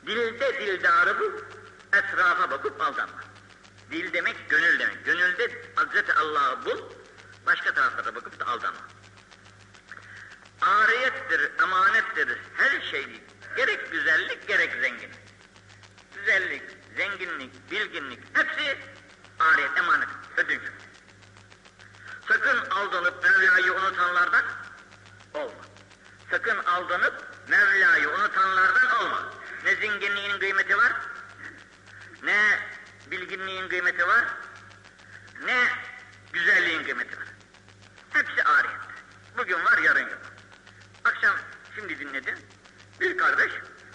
Dilde 0.05 0.59
dildarı 0.59 1.19
bul, 1.19 1.31
etrafa 1.93 2.51
bakıp 2.51 2.81
aldanma. 2.81 3.23
Dil 3.91 4.13
demek 4.13 4.49
gönül 4.49 4.79
demek. 4.79 5.05
Gönülde 5.05 5.61
Hazreti 5.75 6.13
Allah'ı 6.13 6.65
bul, 6.65 6.79
başka 7.45 7.73
taraflara 7.73 8.15
bakıp 8.15 8.39
da 8.39 8.47
aldanma. 8.47 8.79
Ariyettir, 10.61 11.51
emanettir 11.63 12.37
her 12.57 12.81
şey. 12.81 13.21
Gerek 13.55 13.91
güzellik, 13.91 14.47
gerek 14.47 14.71
zenginlik. 14.81 15.19
Güzellik, 16.15 16.63
zenginlik, 16.97 17.71
bilginlik 17.71 18.19
hepsi 18.33 18.77
ariyet, 19.39 19.77
emanet, 19.77 20.07
ödünç. 20.37 20.61
Sakın 22.27 22.69
aldanıp 22.69 23.23
Mevla'yı 23.23 23.73
unutanlardan 23.73 24.43
olma. 25.33 25.63
Sakın 26.31 26.57
aldanıp 26.57 27.23
Mevla'yı 27.47 28.09
unutanlardan 28.09 29.01
olma. 29.01 29.33
Ne 29.63 29.75
zenginliğin 29.75 30.39
kıymeti 30.39 30.77
var, 30.77 30.93
ne 32.23 32.59
bilginliğin 33.11 33.69
kıymeti 33.69 34.07
var, 34.07 34.25
ne 35.45 35.67
güzelliğin 36.33 36.83
kıymeti 36.83 37.17
var. 37.17 37.27
Hepsi 38.09 38.43
ariyet. 38.43 38.77
Bugün 39.37 39.65
var, 39.65 39.77
yarın 39.77 40.09
yok. 40.09 40.21
Akşam 41.05 41.35
şimdi 41.75 41.99
dinledim. 41.99 42.37
Bir 43.03 43.17
kardeş 43.17 43.51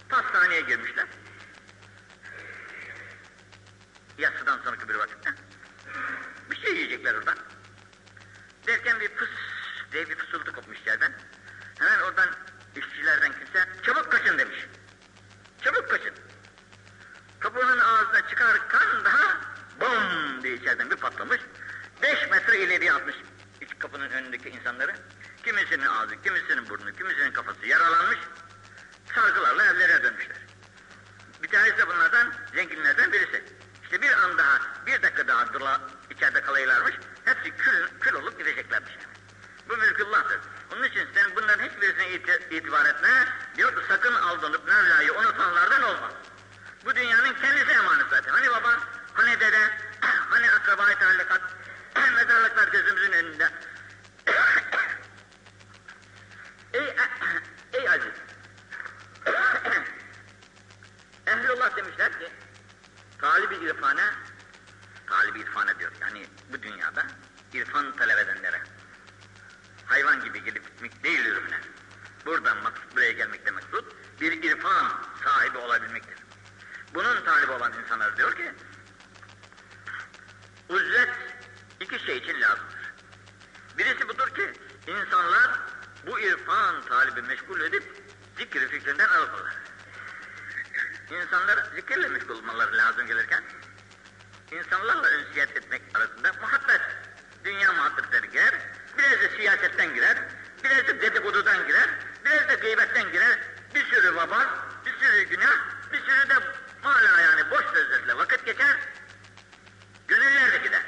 pastaneye 0.09 0.61
girmişler. 0.61 1.07
Yatsıdan 4.18 4.61
sonraki 4.64 4.88
bir 4.88 4.94
vakitte. 4.94 5.31
Bir 6.51 6.57
şey 6.57 6.75
yiyecekler 6.75 7.14
oradan. 7.14 7.38
Derken 8.66 9.01
bir 9.01 9.09
pıs 9.09 9.29
diye 9.92 10.09
bir 10.09 10.16
fısıltı 10.16 10.53
kopmuş 10.53 10.79
yerden. 10.87 11.12
Hemen 11.79 11.99
oradan 11.99 12.29
işçilerden 12.77 13.33
kimse 13.33 13.68
çabuk 13.83 14.12
kaçın 14.12 14.38
demiş. 14.38 14.66
Çabuk 15.62 15.90
kaçın. 15.90 16.14
Kapının 17.40 17.79
ağzına 17.79 18.29
çıkarken 18.29 19.05
daha 19.05 19.40
bom 19.81 20.42
diye 20.42 20.55
içeriden 20.55 20.90
bir 20.90 20.97
patlamış. 20.97 21.40
Beş 22.03 22.31
metre 22.31 22.59
ileriye 22.59 22.92
atmış 22.92 23.16
iç 23.61 23.79
kapının 23.79 24.11
önündeki 24.11 24.49
insanları. 24.49 24.94
Kimisinin 25.44 25.87
ağzı, 25.87 26.23
kimisinin 26.23 26.68
burnu, 26.68 26.92
kimisinin 26.92 27.33
kafası 27.33 27.66
yaralanmış. 27.66 28.18
Sargılarla 29.18 29.64
evlerine 29.64 30.02
dönmüşler. 30.02 30.37
Bir 31.42 31.48
tanesi 31.48 31.78
de 31.78 31.87
bunlardan 31.87 32.33
zenginlerden 32.54 33.12
birisi. 33.12 33.44
İşte 33.83 34.02
bir 34.02 34.12
an 34.12 34.38
daha, 34.38 34.59
bir 34.87 35.02
dakika 35.02 35.28
daha 35.28 35.52
dura, 35.52 35.81
içeride 36.11 36.40
kalaylarmış. 36.40 36.94
Hepsi 37.24 37.57
kül, 37.57 37.87
kül 38.00 38.14
olup 38.14 38.38
gideceklermiş. 38.38 38.92
Bu 39.68 39.76
mülkullah'tır. 39.76 40.40
Onun 40.72 40.83
için 40.83 41.09
sen 41.14 41.37
bunların 41.37 41.64
hiçbirisine 41.64 42.11
iti, 42.11 42.46
itibar 42.50 42.87
etme. 42.87 43.09
Diyor 43.57 43.76
ki 43.76 43.83
sakın 43.88 44.14
aldanıp 44.14 44.68
Mevla'yı 44.68 45.12
unutanlardan 45.12 45.83
olma. 45.83 46.12
Bu 46.85 46.96
dünyanın 46.96 47.35
kendisi 47.35 47.72
emanet 47.72 48.07
zaten. 48.11 48.33
Hani 48.33 48.50
baba, 48.50 48.78
hani 49.14 49.40
dede, 49.40 49.70
hani 50.31 50.50
akraba-i 50.50 50.98
tallikat, 50.98 51.40
mezarlıklar 52.14 52.68
gözümüzün 52.68 53.12
önünde. 53.12 53.50
ey, 56.72 56.96
ey 57.72 57.88
aziz, 57.88 58.12
Ehlullah 61.28 61.76
demişler 61.76 62.18
ki, 62.18 62.28
talibi 63.59 63.71
irfana, 63.71 64.14
talibi 65.07 65.40
irfana 65.40 65.79
diyor, 65.79 65.92
yani 66.01 66.27
bu 66.53 66.62
dünyada 66.62 67.07
irfan 67.53 67.97
talep 67.97 68.18
edenlere, 68.18 68.62
hayvan 69.87 70.25
gibi 70.25 70.44
gelip 70.44 70.64
gitmek 70.66 71.05
değil 71.05 71.25
ürüne. 71.25 71.61
Buradan 72.27 72.62
maksut, 72.62 72.97
buraya 72.97 73.12
gelmekte 73.12 73.51
maksut, 73.51 73.94
bir 74.21 74.42
irfan 74.42 74.92
sahibi 75.25 75.59
olabilmektir. 75.59 76.16
Bunun 76.94 77.25
talibi 77.25 77.53
olan 77.53 77.73
insanlar 77.83 78.16
diyor 78.16 78.37
ki, 78.37 78.53
uzlet 80.68 81.11
iki 81.81 81.99
şey 81.99 82.16
için 82.16 82.40
lazımdır. 82.40 82.92
Birisi 83.79 84.09
budur 84.09 84.35
ki, 84.35 84.53
insanlar 84.87 85.51
bu 86.07 86.21
irfan 86.21 86.83
talibi 86.88 87.23
meşgul 87.23 87.61
edip 87.61 88.12
zikri 88.38 88.68
fikrinden 88.68 89.09
alıpırlar. 89.09 89.58
İnsanlar 91.11 91.59
zikirle 91.75 92.09
meşgul 92.09 92.38
olmaları 92.38 92.77
lazım 92.77 93.07
gelirken, 93.07 93.42
insanlarla 94.53 95.12
ünsiyet 95.12 95.57
etmek 95.57 95.83
arasında 95.94 96.33
muhabbet, 96.40 96.81
dünya 97.44 97.73
muhabbetleri 97.73 98.31
girer, 98.31 98.55
biraz 98.99 99.12
da 99.12 99.37
siyasetten 99.37 99.94
girer, 99.94 100.18
biraz 100.64 100.88
da 100.88 101.01
dedikodudan 101.01 101.66
girer, 101.66 101.90
biraz 102.25 102.49
da 102.49 102.55
gıybetten 102.55 103.12
girer, 103.12 103.38
bir 103.75 103.85
sürü 103.85 104.16
baba, 104.16 104.68
bir 104.87 105.07
sürü 105.07 105.23
günah, 105.23 105.57
bir 105.92 106.01
sürü 106.01 106.29
de 106.29 106.35
mala 106.85 107.21
yani 107.21 107.51
boş 107.51 107.64
sözlerle 107.75 108.16
vakit 108.16 108.47
geçer, 108.47 108.77
gönüller 110.09 110.53
de 110.53 110.59
gider. 110.59 110.83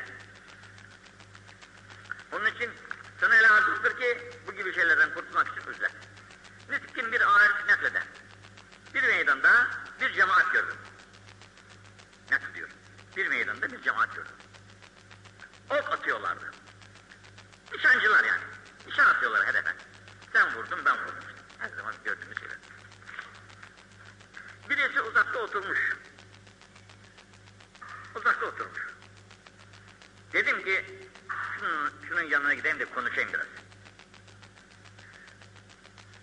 Onun 2.32 2.46
için 2.46 2.70
sana 3.20 3.34
lazımdır 3.34 4.00
ki 4.00 4.30
bu 4.46 4.52
gibi 4.52 4.74
şeylerden 4.74 5.14
kurtulmak 5.14 5.48
için 5.48 5.70
üzler. 5.70 5.90
Nitekim 6.70 7.12
bir 7.12 7.20
ayet 7.20 7.68
nakleder. 7.68 8.02
Bir 8.94 9.02
meydanda 9.02 9.66
bir 10.00 10.12
cemaat 10.12 10.52
gördüm. 10.52 10.76
Naklediyor. 12.30 12.68
Bir 13.16 13.26
meydanda 13.26 13.72
bir 13.72 13.82
cemaat 13.82 14.14
gördüm. 14.14 14.34
Ok 15.70 15.92
atıyorlardı. 15.92 16.50
Nişancılar 17.72 18.24
yani. 18.24 18.42
Nişan 18.86 19.06
atıyorlar 19.06 19.46
hedefe. 19.46 19.74
Sen 20.32 20.54
vurdun 20.54 20.84
ben 20.84 20.98
vurdum. 20.98 21.24
Her 21.58 21.68
zaman 21.68 21.94
gördüğümüz 22.04 22.38
gibi. 22.38 22.54
Birisi 24.68 25.00
uzakta 25.00 25.38
oturmuş. 25.38 25.96
Uzakta 28.14 28.46
oturmuş. 28.46 28.80
Dedim 30.32 30.64
ki 30.64 31.08
şunun, 31.58 31.92
şunun 32.08 32.22
yanına 32.22 32.54
gideyim 32.54 32.78
de 32.78 32.84
konuşayım 32.84 33.32
biraz. 33.32 33.46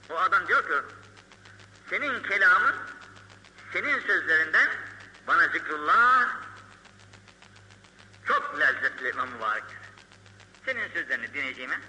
O 0.09 0.17
adam 0.17 0.47
diyor 0.47 0.67
ki 0.67 0.95
senin 1.89 2.23
kelamın 2.23 2.75
senin 3.73 3.99
sözlerinden 3.99 4.69
bana 5.27 5.47
zikrullah, 5.47 6.29
çok 8.27 8.59
lezzetli 8.59 9.09
İmam 9.09 9.29
Mübarek'tir. 9.29 9.77
Senin 10.65 10.93
sözlerini 10.93 11.33
dinleyeceğime, 11.33 11.79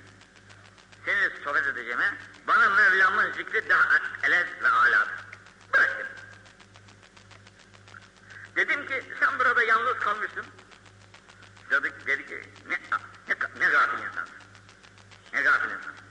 seni 1.05 1.45
sohbet 1.45 1.67
edeceğime, 1.67 2.15
bana 2.47 2.69
Mevlam'ın 2.71 3.33
zikri 3.33 3.69
daha 3.69 3.99
elez 4.23 4.47
ve 4.63 4.69
aladır. 4.69 5.15
Bırak 5.73 5.97
dedim. 5.99 6.07
Dedim 8.57 8.87
ki 8.87 9.05
sen 9.21 9.39
burada 9.39 9.63
yalnız 9.63 9.99
kalmışsın. 9.99 10.47
Dedi, 11.71 11.93
dedi 12.07 12.27
ki 12.27 12.43
ne, 12.69 12.75
ne, 13.29 13.37
ne 13.59 13.69
gafil 13.71 14.05
insansın. 14.05 14.37
Ne 15.33 15.43
gafil 15.43 15.71
insansın. 15.71 16.05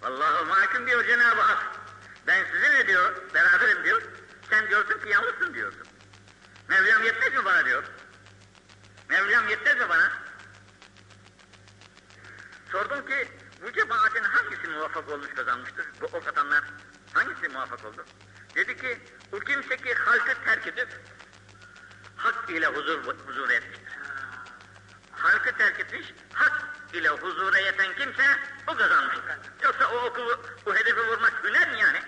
Vallahu 0.00 0.46
mahkum 0.46 0.86
diyor 0.86 1.04
Cenab-ı 1.04 1.40
Hak. 1.40 1.80
Ben 2.26 2.44
sizinle 2.44 2.86
diyor, 2.86 3.34
beraberim 3.34 3.84
diyor. 3.84 4.02
Sen 4.50 4.68
diyorsun 4.68 5.00
ki 5.00 5.08
yalnızsın 5.08 5.54
diyorsun. 5.54 5.82
Mevlam 6.68 7.02
yetmez 7.02 7.32
mi 7.32 7.44
bana 7.44 7.64
diyor. 7.64 7.84
Mevlam 9.08 9.48
yetmez 9.48 9.76
mi 9.76 9.88
bana? 9.88 10.12
Sordum 12.72 13.06
ki 13.06 13.28
bu 13.62 13.72
cemaatin 13.72 14.24
hangisi 14.24 14.68
muvaffak 14.68 15.08
olmuş 15.08 15.28
kazanmıştır? 15.36 15.86
Bu 16.00 16.06
ok 16.06 16.28
atanlar 16.28 16.64
hangisi 17.12 17.48
muvaffak 17.48 17.84
oldu? 17.84 18.04
Dedi 18.54 18.76
ki 18.76 18.98
o 19.32 19.38
kimse 19.40 19.76
ki 19.76 19.94
halkı 19.94 20.44
terk 20.44 20.66
edip 20.66 20.88
hak 22.16 22.50
ile 22.50 22.66
huzur 22.66 23.04
huzura 23.26 23.52
etmiştir. 23.52 23.88
Halkı 25.12 25.52
terk 25.52 25.80
etmiş, 25.80 26.14
hak 26.32 26.62
ile 26.92 27.08
huzura 27.08 27.58
yeten 27.58 27.94
kimse 27.94 28.38
o 28.66 28.76
kazanmıştır. 28.76 29.38
Yoksa 29.62 29.88
o 29.88 30.06
oku, 30.06 30.42
o 30.66 30.74
hedefi 30.74 31.00
vurmak 31.00 31.44
hüner 31.44 31.70
mi 31.70 31.80
yani? 31.80 32.02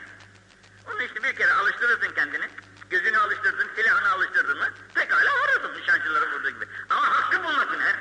Onu 0.86 1.02
işte 1.02 1.22
bir 1.22 1.36
kere 1.36 1.52
alıştırırsın 1.52 2.14
kendini. 2.14 2.48
Gözünü 2.90 3.18
alıştırdın, 3.18 3.70
silahını 3.76 4.10
alıştırdın 4.10 4.58
mı 4.58 4.68
pekala 4.94 5.30
vurursun 5.30 5.80
nişancıların 5.80 6.32
vurduğu 6.32 6.50
gibi. 6.50 6.68
Ama 6.90 7.02
hakkı 7.02 7.44
bulmak 7.44 7.72
hüner. 7.72 7.96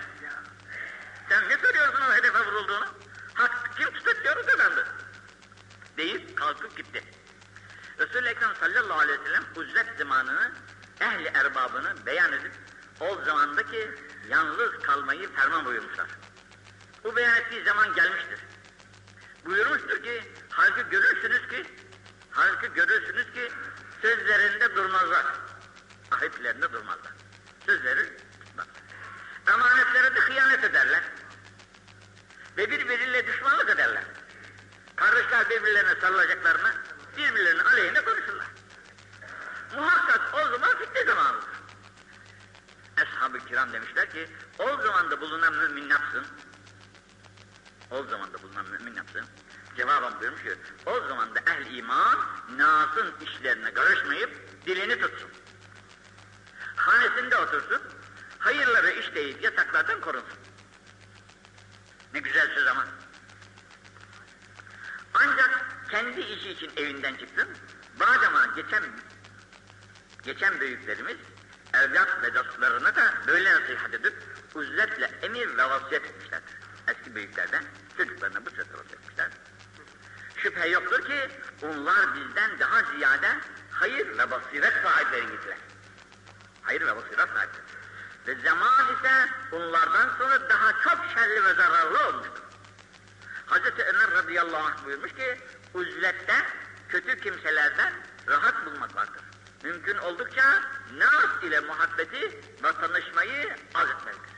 Sen 1.29 1.49
ne 1.49 1.57
söylüyorsun 1.57 2.01
o 2.01 2.13
hedefe 2.13 2.45
vurulduğunu? 2.45 2.85
Hak 3.33 3.77
kim 3.77 3.93
tutuyor 3.93 4.45
kazandı. 4.45 4.87
Deyip 5.97 6.37
kalkıp 6.37 6.77
gitti. 6.77 7.03
Resul-i 7.99 8.27
Ekrem 8.27 8.55
sallallahu 8.55 8.99
aleyhi 8.99 9.21
ve 9.21 9.25
sellem 9.25 9.43
uzlet 9.55 9.87
zamanını, 9.97 10.51
ehli 11.01 11.27
erbabını 11.33 12.05
beyan 12.05 12.31
o 13.01 13.25
zamandaki 13.25 13.91
yalnız 14.29 14.71
kalmayı 14.83 15.33
ferman 15.33 15.65
buyurmuşlar. 15.65 16.07
Bu 17.03 17.15
beyan 17.15 17.35
ettiği 17.35 17.63
zaman 17.63 17.93
gelmiştir. 17.93 18.39
Buyurmuştur 19.45 20.03
ki, 20.03 20.31
halkı 20.49 20.81
görürsünüz 20.81 21.47
ki, 21.47 21.65
halkı 22.31 22.67
görürsünüz 22.67 23.33
ki 23.33 23.51
sözlerinde 24.01 24.75
durmazlar. 24.75 25.25
Ahitlerinde 26.11 26.73
durmazlar. 26.73 27.11
Sözleri 27.65 28.17
tutmaz. 28.45 28.67
Emanetlere 29.47 30.15
de 30.15 30.19
hıyanet 30.19 30.63
ederler. 30.63 31.03
Ve 32.57 32.71
birbiriyle 32.71 33.27
düşmanlık 33.27 33.69
ederler. 33.69 34.03
Kardeşler 34.95 35.49
birbirlerine 35.49 36.01
sarılacaklarına 36.01 36.73
birbirlerinin 37.17 37.63
aleyhine 37.65 38.01
konuşurlar. 38.01 38.47
Muhakkak 39.75 40.21
o 40.33 40.49
zaman 40.49 40.77
fitne 40.77 41.03
zamanıdır. 41.03 41.50
Ashab-ı 43.21 43.39
kiram 43.39 43.73
demişler 43.73 44.11
ki, 44.11 44.27
o 44.59 44.81
zamanda 44.81 45.21
bulunan 45.21 45.53
mümin 45.53 45.89
yapsın, 45.89 46.25
o 47.91 48.03
zamanda 48.03 48.43
bulunan 48.43 48.65
mümin 48.69 48.95
yapsın, 48.95 49.25
cevaben 49.77 50.19
buyurmuş 50.19 50.43
ki, 50.43 50.55
o 50.85 51.07
zaman 51.07 51.35
da 51.35 51.39
ehl 51.39 51.75
iman, 51.77 52.19
nasın 52.57 53.13
işlerine 53.21 53.73
karışmayıp 53.73 54.31
dilini 54.65 54.99
tutsun. 54.99 55.29
Hanesinde 56.75 57.37
otursun, 57.37 57.81
hayırları 58.39 58.91
işleyip 58.91 59.43
yasaklardan 59.43 60.01
korunsun. 60.01 60.39
Ne 62.13 62.19
güzel 62.19 62.55
söz 62.55 62.67
ama. 62.67 62.85
Ancak 65.13 65.65
kendi 65.91 66.21
işi 66.21 66.49
için 66.49 66.71
evinden 66.77 67.15
çıksın, 67.15 67.47
badama 67.99 68.45
geçen 68.55 68.83
geçen 70.23 70.59
büyüklerimiz 70.59 71.17
evlat 71.73 72.23
ve 72.23 72.35
dostlarına 72.35 72.95
da 72.95 73.13
böyle 73.27 73.53
nasihat 73.53 73.93
edip 73.93 74.13
uzletle 74.55 75.11
emir 75.21 75.57
ve 75.57 75.69
vasiyet 75.69 76.05
etmişlerdir. 76.05 76.53
Eski 76.87 77.15
büyüklerden 77.15 77.63
çocuklarına 77.97 78.45
bu 78.45 78.49
sözü 78.49 78.69
etmişler. 78.93 79.29
Şüphe 80.35 80.67
yoktur 80.67 81.05
ki 81.05 81.29
onlar 81.61 82.15
bizden 82.15 82.59
daha 82.59 82.83
ziyade 82.83 83.27
hayır 83.71 84.17
ve 84.17 84.31
basiret 84.31 84.73
sahipleridirler. 84.83 85.57
Hayır 86.61 86.81
ve 86.81 86.95
basiret 86.95 87.17
sahibidir. 87.17 87.61
Ve 88.27 88.35
zaman 88.43 88.95
ise 88.95 89.29
onlardan 89.51 90.09
sonra 90.17 90.49
daha 90.49 90.71
çok 90.83 91.05
şerli 91.13 91.45
ve 91.45 91.53
zararlı 91.53 92.07
olmuştur. 92.07 92.43
Hazreti 93.45 93.83
Ömer 93.83 94.11
radıyallahu 94.11 94.65
anh 94.65 94.85
buyurmuş 94.85 95.13
ki, 95.13 95.37
uzlette 95.73 96.35
kötü 96.89 97.19
kimselerden 97.19 97.93
rahat 98.27 98.65
bulmak 98.65 98.95
vardır. 98.95 99.30
Mümkün 99.63 99.97
oldukça 99.97 100.61
nas 100.93 101.43
ile 101.43 101.59
muhabbeti 101.59 102.41
ve 102.63 102.71
tanışmayı 102.81 103.55
az 103.73 103.89
etmelidir. 103.89 104.31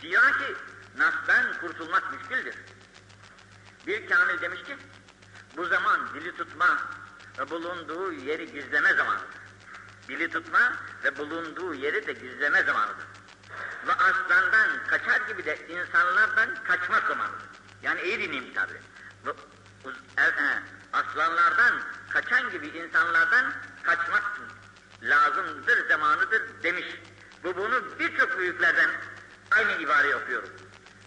Zira 0.00 0.32
ki 0.32 0.54
nasdan 0.96 1.60
kurtulmak 1.60 2.12
müşküldür. 2.12 2.54
Bir 3.86 4.08
kamil 4.08 4.40
demiş 4.40 4.62
ki, 4.62 4.76
bu 5.56 5.66
zaman 5.66 6.14
dili 6.14 6.36
tutma 6.36 6.78
ve 7.38 7.50
bulunduğu 7.50 8.12
yeri 8.12 8.52
gizleme 8.52 8.94
zamanıdır. 8.94 9.26
Dili 10.08 10.30
tutma 10.30 10.72
ve 11.04 11.16
bulunduğu 11.16 11.74
yeri 11.74 12.06
de 12.06 12.12
gizleme 12.12 12.62
zamanıdır. 12.62 13.06
Ve 13.86 13.92
aslandan 13.92 14.68
kaçar 14.86 15.20
gibi 15.28 15.44
de 15.44 15.68
insanlardan 15.68 16.64
kaçmak 16.64 17.08
zamanıdır. 17.08 17.46
Yani 17.82 18.02
iyi 18.02 18.20
dinleyeyim 18.20 18.54
tabi. 18.54 18.72
E, 20.18 20.22
e, 20.22 20.62
aslanlardan 20.92 21.74
kaçan 22.14 22.50
gibi 22.50 22.66
insanlardan 22.66 23.52
kaçmak 23.82 24.22
lazımdır, 25.02 25.88
zamanıdır 25.88 26.42
demiş. 26.62 26.86
Bu 27.44 27.56
bunu 27.56 27.98
birçok 27.98 28.38
büyüklerden 28.38 28.90
aynı 29.50 29.72
ibare 29.72 30.16
okuyorum. 30.16 30.48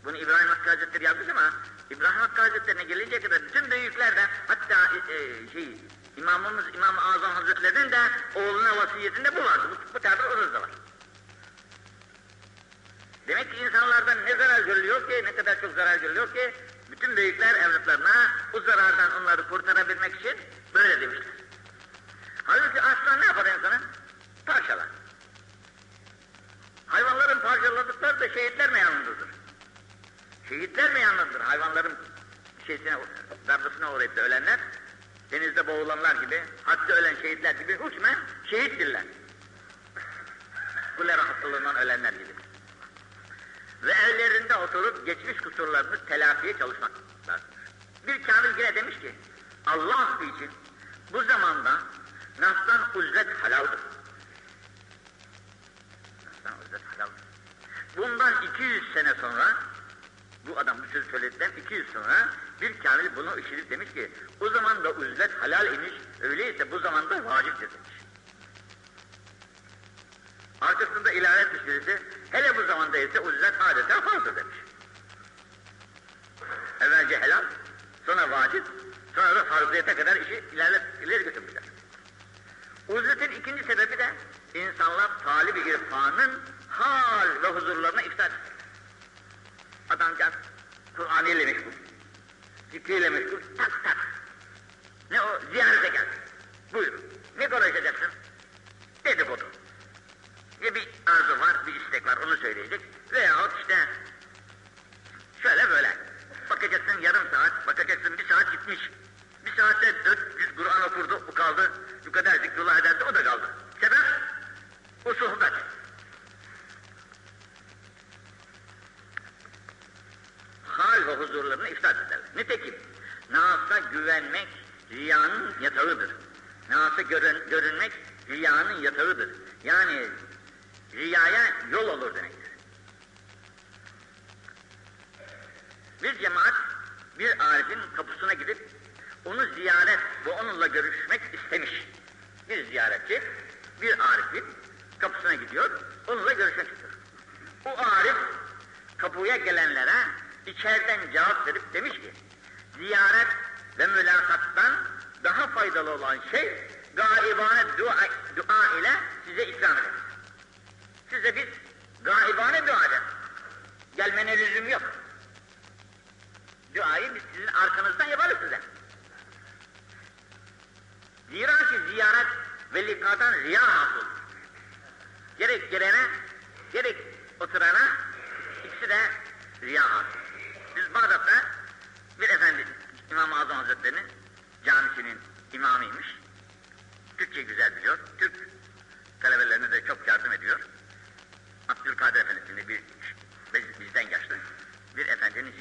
Bunu 0.05 0.17
İbrahim 0.17 0.47
Hakkı 0.47 0.69
Hazretleri 0.69 1.03
yazmış 1.03 1.29
ama 1.29 1.53
İbrahim 1.89 2.19
Hakkı 2.19 2.41
Hazretleri'ne 2.41 2.83
gelince 2.83 3.19
kadar 3.19 3.41
bütün 3.41 3.71
büyüklerden 3.71 4.29
hatta 4.47 4.75
e, 5.09 5.17
şey 5.53 5.77
İmamımız 6.17 6.65
İmam-ı 6.73 7.01
Azam 7.01 7.31
Hazretleri'nin 7.31 7.91
de 7.91 7.99
oğluna 8.35 8.77
vasiyetinde 8.77 9.35
bu 9.35 9.45
vardı. 9.45 9.67
Bu, 9.71 9.93
bu 9.93 9.99
tabi 9.99 10.21
orada 10.21 10.53
da 10.53 10.61
var. 10.61 10.69
Demek 13.27 13.53
ki 13.53 13.57
insanlardan 13.63 14.25
ne 14.25 14.35
zarar 14.35 14.59
görülüyor 14.59 15.09
ki, 15.09 15.23
ne 15.25 15.35
kadar 15.35 15.61
çok 15.61 15.75
zarar 15.75 15.95
görülüyor 15.99 16.33
ki, 16.33 16.53
bütün 16.91 17.17
büyükler 17.17 17.55
evlatlarına 17.55 18.31
bu 18.53 18.61
zarardan 18.61 19.21
onları 19.21 19.49
kurtarabilmek 19.49 20.15
için 20.15 20.37
böyle 20.77 21.01
demişler. 21.01 21.27
Halbuki 22.43 22.81
aslan 22.81 23.21
ne 23.21 23.25
yapar 23.25 23.45
insana? 23.45 23.81
Parçalar. 24.45 24.87
Hayvanların 26.87 27.39
parçaladıkları 27.39 28.19
da 28.19 28.29
şehitler 28.29 28.71
meyanındadır. 28.71 29.29
Şehitler 30.49 30.93
meyanındadır. 30.93 31.41
Hayvanların 31.41 31.97
şeysine, 32.67 32.97
darbesine 33.47 33.87
uğrayıp 33.87 34.15
da 34.15 34.21
ölenler, 34.21 34.59
denizde 35.31 35.67
boğulanlar 35.67 36.15
gibi, 36.15 36.43
hatta 36.63 36.93
ölen 36.93 37.15
şehitler 37.21 37.55
gibi 37.55 37.73
hükmen 37.73 38.15
şehittirler. 38.49 39.03
Kulera 40.97 41.29
hastalığından 41.29 41.75
ölenler 41.75 42.13
gibi. 42.13 42.35
Ve 43.83 43.91
evlerinde 43.91 44.55
oturup 44.55 45.05
geçmiş 45.05 45.37
kusurlarını 45.37 46.05
telafiye 46.05 46.57
çalışmak 46.57 46.91
lazım. 47.27 47.49
Bir 48.07 48.23
kamil 48.23 48.57
yine 48.57 48.75
demiş 48.75 48.99
ki, 48.99 49.15
Allah 49.65 50.19
için 50.35 50.51
bu 51.13 51.23
zamanda 51.23 51.71
nastan 52.39 52.81
uzlet 52.95 53.43
halaldır. 53.43 53.79
Nastan 56.25 56.59
uzlet 56.65 56.81
halaldır. 56.85 57.23
Bundan 57.97 58.43
200 58.43 58.93
sene 58.93 59.13
sonra, 59.21 59.53
bu 60.47 60.59
adam 60.59 60.77
bu 60.83 60.91
sözü 60.91 61.11
söyledikten 61.11 61.51
200 61.51 61.93
sonra 61.93 62.29
bir 62.61 62.79
kamil 62.79 63.15
bunu 63.15 63.39
işitip 63.39 63.69
demiş 63.69 63.93
ki, 63.93 64.11
o 64.39 64.49
zaman 64.49 64.83
da 64.83 64.89
uzlet 64.89 65.41
halal 65.41 65.73
imiş, 65.73 65.93
öyleyse 66.21 66.71
bu 66.71 66.79
zamanda 66.79 67.25
vaciptir 67.25 67.69
demiş. 67.71 67.89
Arkasında 70.61 71.11
ilave 71.11 71.41
etmiş 71.41 71.65
birisi, 71.67 72.01
hele 72.31 72.57
bu 72.57 72.63
zamanda 72.63 72.97
ise 72.97 73.19
uzlet 73.19 73.53
adeta 73.61 74.01
farzdır 74.01 74.35
demiş. 74.35 74.55
Evvelce 76.81 77.19
helal, 77.21 77.43
sonra 78.05 78.31
vacip, 78.31 78.67
sonra 79.17 79.35
da 79.35 79.43
farziyete 79.43 79.95
kadar 79.95 80.15
işi 80.15 80.43
ileri, 80.53 80.81
ileri 81.03 81.23
götürmüşler. 81.23 81.63
Uzletin 82.87 83.31
ikinci 83.31 83.63
sebebi 83.63 83.97
de 83.97 84.09
insanlar 84.53 85.19
talibi 85.23 85.59
irfanın 85.59 86.41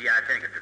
Yeah, 0.01 0.13
I 0.13 0.27
think 0.29 0.45
it's 0.45 0.56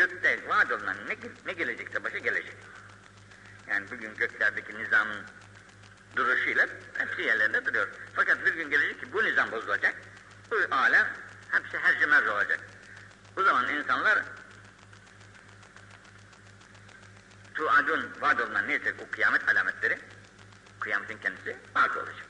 gökte 0.00 0.48
vaat 0.48 0.72
olunan 0.72 0.96
ne, 1.08 1.16
ne 1.46 1.52
gelecekse 1.52 2.04
başa 2.04 2.18
gelecek. 2.18 2.56
Yani 3.68 3.90
bugün 3.90 4.16
göklerdeki 4.16 4.78
nizamın 4.78 5.24
duruşuyla 6.16 6.66
hepsi 6.98 7.22
yerlerinde 7.22 7.64
duruyor. 7.64 7.88
Fakat 8.14 8.46
bir 8.46 8.54
gün 8.54 8.70
gelecek 8.70 9.00
ki 9.00 9.12
bu 9.12 9.24
nizam 9.24 9.52
bozulacak. 9.52 9.94
Bu 10.50 10.74
alem 10.74 11.06
hepsi 11.50 11.78
hercemez 11.78 12.28
olacak. 12.28 12.60
Bu 13.36 13.42
zaman 13.42 13.68
insanlar 13.68 14.18
tuadun 17.54 18.10
vaad 18.20 18.38
olunan 18.38 18.68
neyse 18.68 18.94
o 18.98 19.10
kıyamet 19.10 19.48
alametleri 19.48 19.98
kıyametin 20.80 21.18
kendisi 21.18 21.56
vaad 21.76 21.96
olacak. 21.96 22.26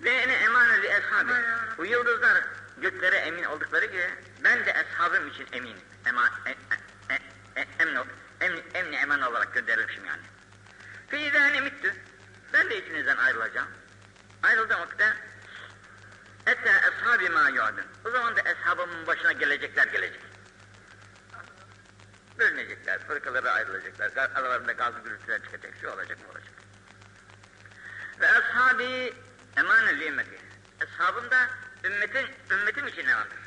Ve 0.00 0.10
ene 0.10 0.32
emaneli 0.32 0.86
eshabi. 0.86 1.32
Bu 1.78 1.86
yıldızlar 1.86 2.44
göklere 2.80 3.16
emin 3.16 3.44
oldukları 3.44 3.86
gibi 3.86 4.10
ben 4.44 4.66
de 4.66 4.70
eshabım 4.70 5.28
için 5.28 5.37
eminim. 5.52 5.82
Eman, 6.06 6.30
e, 6.46 6.50
e, 6.50 7.18
e, 7.56 7.62
e, 8.40 8.46
emni, 8.74 8.96
eman 8.96 9.22
olarak 9.22 9.54
gönderilmişim 9.54 10.04
yani. 10.04 10.22
Feyizâne 11.08 11.60
mittü. 11.60 11.94
Ben 12.52 12.70
de 12.70 12.78
içinizden 12.78 13.16
ayrılacağım. 13.16 13.68
Ayrıldığım 14.42 14.80
vakitte 14.80 15.14
ete 16.46 16.70
eshabi 16.70 17.28
ma 17.28 17.48
yuadun. 17.48 17.84
O 18.04 18.10
zaman 18.10 18.36
da 18.36 18.40
eshabımın 18.40 19.06
başına 19.06 19.32
gelecekler 19.32 19.86
gelecek. 19.86 20.20
Bölünecekler, 22.38 22.98
fırkalara 22.98 23.50
ayrılacaklar, 23.50 24.30
aralarında 24.34 24.72
gazlı 24.72 25.04
gürültüler 25.04 25.42
çıkacak, 25.42 25.74
şu 25.80 25.90
olacak, 25.90 26.18
bu 26.26 26.30
olacak. 26.30 26.52
Ve 28.20 28.26
eshabi 28.26 29.14
emanül 29.56 30.00
ümmeti. 30.00 30.38
Eshabım 30.80 31.30
da 31.30 31.48
ümmetin, 31.84 32.26
ümmetim 32.50 32.86
için 32.86 33.06
emandır. 33.06 33.38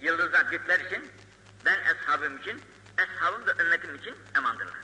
Yıldızlar 0.00 0.44
gökler 0.44 0.80
için, 0.80 1.10
ben 1.66 1.78
eshabım 1.80 2.36
için, 2.36 2.62
eshabım 2.98 3.46
da 3.46 3.62
ümmetim 3.62 3.94
için 3.94 4.16
emandırlar. 4.36 4.78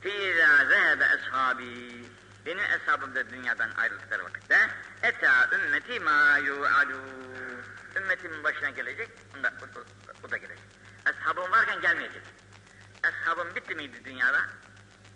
Fîzâ 0.00 0.66
zehebe 0.68 1.04
eshabi. 1.04 2.04
Benim 2.46 2.64
eshabım 2.64 3.14
da 3.14 3.30
dünyadan 3.30 3.70
ayrıldıkları 3.76 4.24
vakitte 4.24 4.70
eta 5.02 5.48
ümmeti 5.52 6.00
ma 6.00 6.38
yu'adu. 6.38 7.00
Ümmetimin 7.96 8.44
başına 8.44 8.70
gelecek, 8.70 9.08
o 9.40 9.42
da, 9.42 9.52
o, 9.62 10.26
o 10.26 10.30
da 10.30 10.36
gelecek. 10.36 10.64
Eshabım 11.06 11.50
varken 11.50 11.80
gelmeyecek. 11.80 12.22
Eshabım 13.04 13.54
bitti 13.54 13.74
miydi 13.74 14.04
dünyada? 14.04 14.40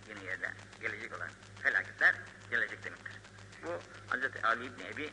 Yeni 0.08 0.24
yerde 0.24 0.52
gelecek 0.80 1.16
olan 1.16 1.28
felaketler 1.62 2.14
gelecek 2.50 2.84
demektir. 2.84 3.14
Bu 3.64 3.70
Hz. 4.16 4.44
Ali 4.44 4.64
İbni 4.64 4.86
Ebi 4.86 5.12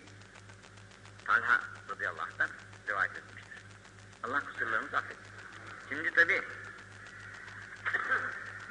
Talha 1.26 1.62
radıyallahu 1.90 2.22
anh'tan 2.22 2.50
rivayet 2.90 3.18
etmiştir. 3.18 3.54
Allah 4.24 4.46
kusurlarımızı 4.46 4.98
affetsin. 4.98 5.27
Şimdi 5.90 6.12
tabi 6.12 6.42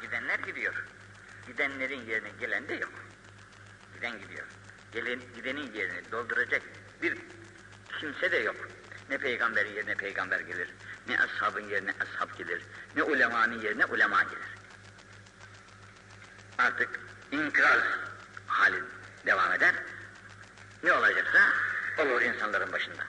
gidenler 0.02 0.38
gidiyor. 0.38 0.74
Gidenlerin 1.46 2.07
yerine 2.07 2.31
gelen 2.40 2.68
de 2.68 2.74
yok. 2.74 2.92
Giden 3.94 4.18
gidiyor. 4.18 4.46
Gelen, 4.92 5.20
gidenin 5.37 5.72
yerini 5.72 6.12
dolduracak 6.12 6.62
bir 7.02 7.18
kimse 8.00 8.33
de 8.33 8.37
yok. 8.37 8.57
Ne 9.11 9.18
peygamberin 9.18 9.72
yerine 9.72 9.94
peygamber 9.94 10.40
gelir, 10.40 10.68
ne 11.09 11.20
ashabın 11.20 11.68
yerine 11.68 11.90
ashab 12.00 12.38
gelir, 12.38 12.62
ne 12.96 13.02
ulemanın 13.02 13.61
yerine 13.61 13.85
ulema 13.85 14.22
gelir. 14.22 14.57
Artık 16.59 17.00
inkraz 17.33 17.83
hali 18.46 18.83
devam 19.26 19.52
eder. 19.52 19.74
Ne 20.83 20.92
olacaksa 20.92 21.38
olur 21.98 22.22
insanların 22.22 22.72
başında. 22.72 23.02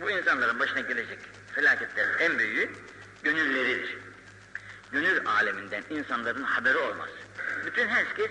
Bu 0.00 0.10
insanların 0.10 0.58
başına 0.58 0.80
gelecek 0.80 1.18
felaketlerin 1.54 2.18
en 2.18 2.38
büyüğü 2.38 2.70
gönülleridir. 3.22 3.98
Gönül 4.92 5.26
aleminden 5.26 5.82
insanların 5.90 6.42
haberi 6.42 6.78
olmaz. 6.78 7.08
Bütün 7.66 7.88
herkes 7.88 8.30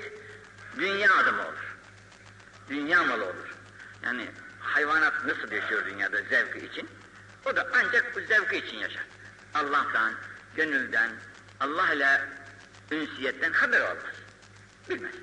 dünya 0.78 1.14
adamı 1.14 1.42
olur. 1.42 1.76
Dünya 2.70 3.04
malı 3.04 3.26
olur. 3.26 3.56
Yani 4.04 4.30
hayvanat 4.60 5.26
nasıl 5.26 5.52
yaşıyor 5.52 5.86
dünyada 5.86 6.18
zevki 6.30 6.66
için? 6.66 6.90
O 7.46 7.56
da 7.56 7.68
ancak 7.74 8.16
bu 8.16 8.20
zevki 8.20 8.58
için 8.58 8.78
yaşar. 8.78 9.06
Allah'tan, 9.54 10.14
gönülden, 10.56 11.12
Allah 11.60 11.94
ile 11.94 12.22
ünsiyetten 12.92 13.54
haber 13.54 13.82
olmaz. 13.82 14.16
Bilmez. 14.90 15.16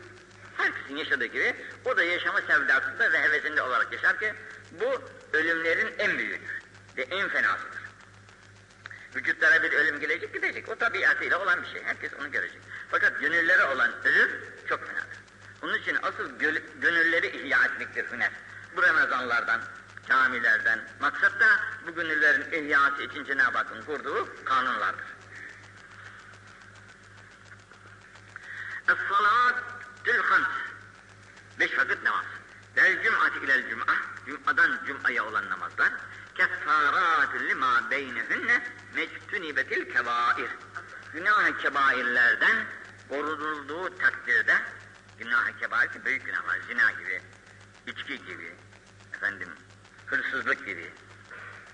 Herkesin 0.56 0.96
yaşadığı 0.96 1.26
gibi 1.26 1.54
o 1.84 1.96
da 1.96 2.02
yaşama 2.02 2.40
sevdasında 2.40 3.12
ve 3.12 3.22
hevesinde 3.22 3.62
olarak 3.62 3.92
yaşar 3.92 4.18
ki 4.18 4.34
bu 4.80 5.02
ölümlerin 5.32 5.94
en 5.98 6.18
büyüğüdür 6.18 6.62
ve 6.96 7.02
en 7.02 7.28
fenasıdır. 7.28 7.77
Vücutlara 9.16 9.62
bir 9.62 9.72
ölüm 9.72 10.00
gelecek 10.00 10.34
gidecek. 10.34 10.68
O 10.68 10.76
tabiatıyla 10.76 11.38
olan 11.38 11.62
bir 11.62 11.68
şey. 11.68 11.82
Herkes 11.84 12.12
onu 12.20 12.30
görecek. 12.30 12.60
Fakat 12.90 13.20
gönüllere 13.20 13.64
olan 13.64 13.90
ölüm 14.04 14.30
çok 14.68 14.86
fenadır. 14.86 15.18
Onun 15.62 15.74
için 15.74 15.96
asıl 16.02 16.38
gönülleri 16.80 17.26
ihya 17.26 17.64
etmektir 17.64 18.12
hüner. 18.12 18.30
Bu 18.76 18.82
Ramazanlardan, 18.82 19.60
camilerden. 20.08 20.80
Maksat 21.00 21.40
da 21.40 21.46
bu 21.86 21.94
gönüllerin 21.94 22.64
ihyası 22.64 23.02
için 23.02 23.24
Cenab-ı 23.24 23.58
Hakk'ın 23.58 23.82
kurduğu 23.82 24.44
kanunlardır. 24.44 25.04
Es-salatül 28.88 30.22
hams. 30.22 30.48
Beş 31.60 31.78
vakit 31.78 32.02
namaz. 32.02 32.24
Del 32.76 33.02
cum'ati 33.02 33.38
ilel 33.44 33.70
cum'a. 33.70 33.94
Cum'adan 34.26 34.80
cum'aya 34.86 35.24
olan 35.24 35.50
namazlar. 35.50 35.92
Keffaratü 36.38 37.48
lima 37.48 37.90
beynehünne 37.90 38.62
mectunibetil 38.94 39.92
kebair. 39.92 40.50
Günah-ı 41.12 41.58
kebairlerden 41.58 42.56
korunulduğu 43.08 43.98
takdirde 43.98 44.56
günah-ı 45.18 45.58
kebair 45.60 45.88
ki 45.88 46.04
büyük 46.04 46.26
günahlar, 46.26 46.58
zina 46.68 46.90
gibi, 46.90 47.22
içki 47.86 48.24
gibi, 48.26 48.54
efendim 49.14 49.48
hırsızlık 50.06 50.66
gibi 50.66 50.92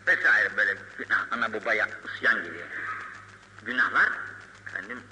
vesaire 0.07 0.57
böyle 0.57 0.77
günah, 0.99 1.27
ana 1.31 1.53
babaya 1.53 1.89
isyan 2.05 2.45
gibi 2.45 2.65
günahlar 3.63 4.13
efendim 4.67 5.03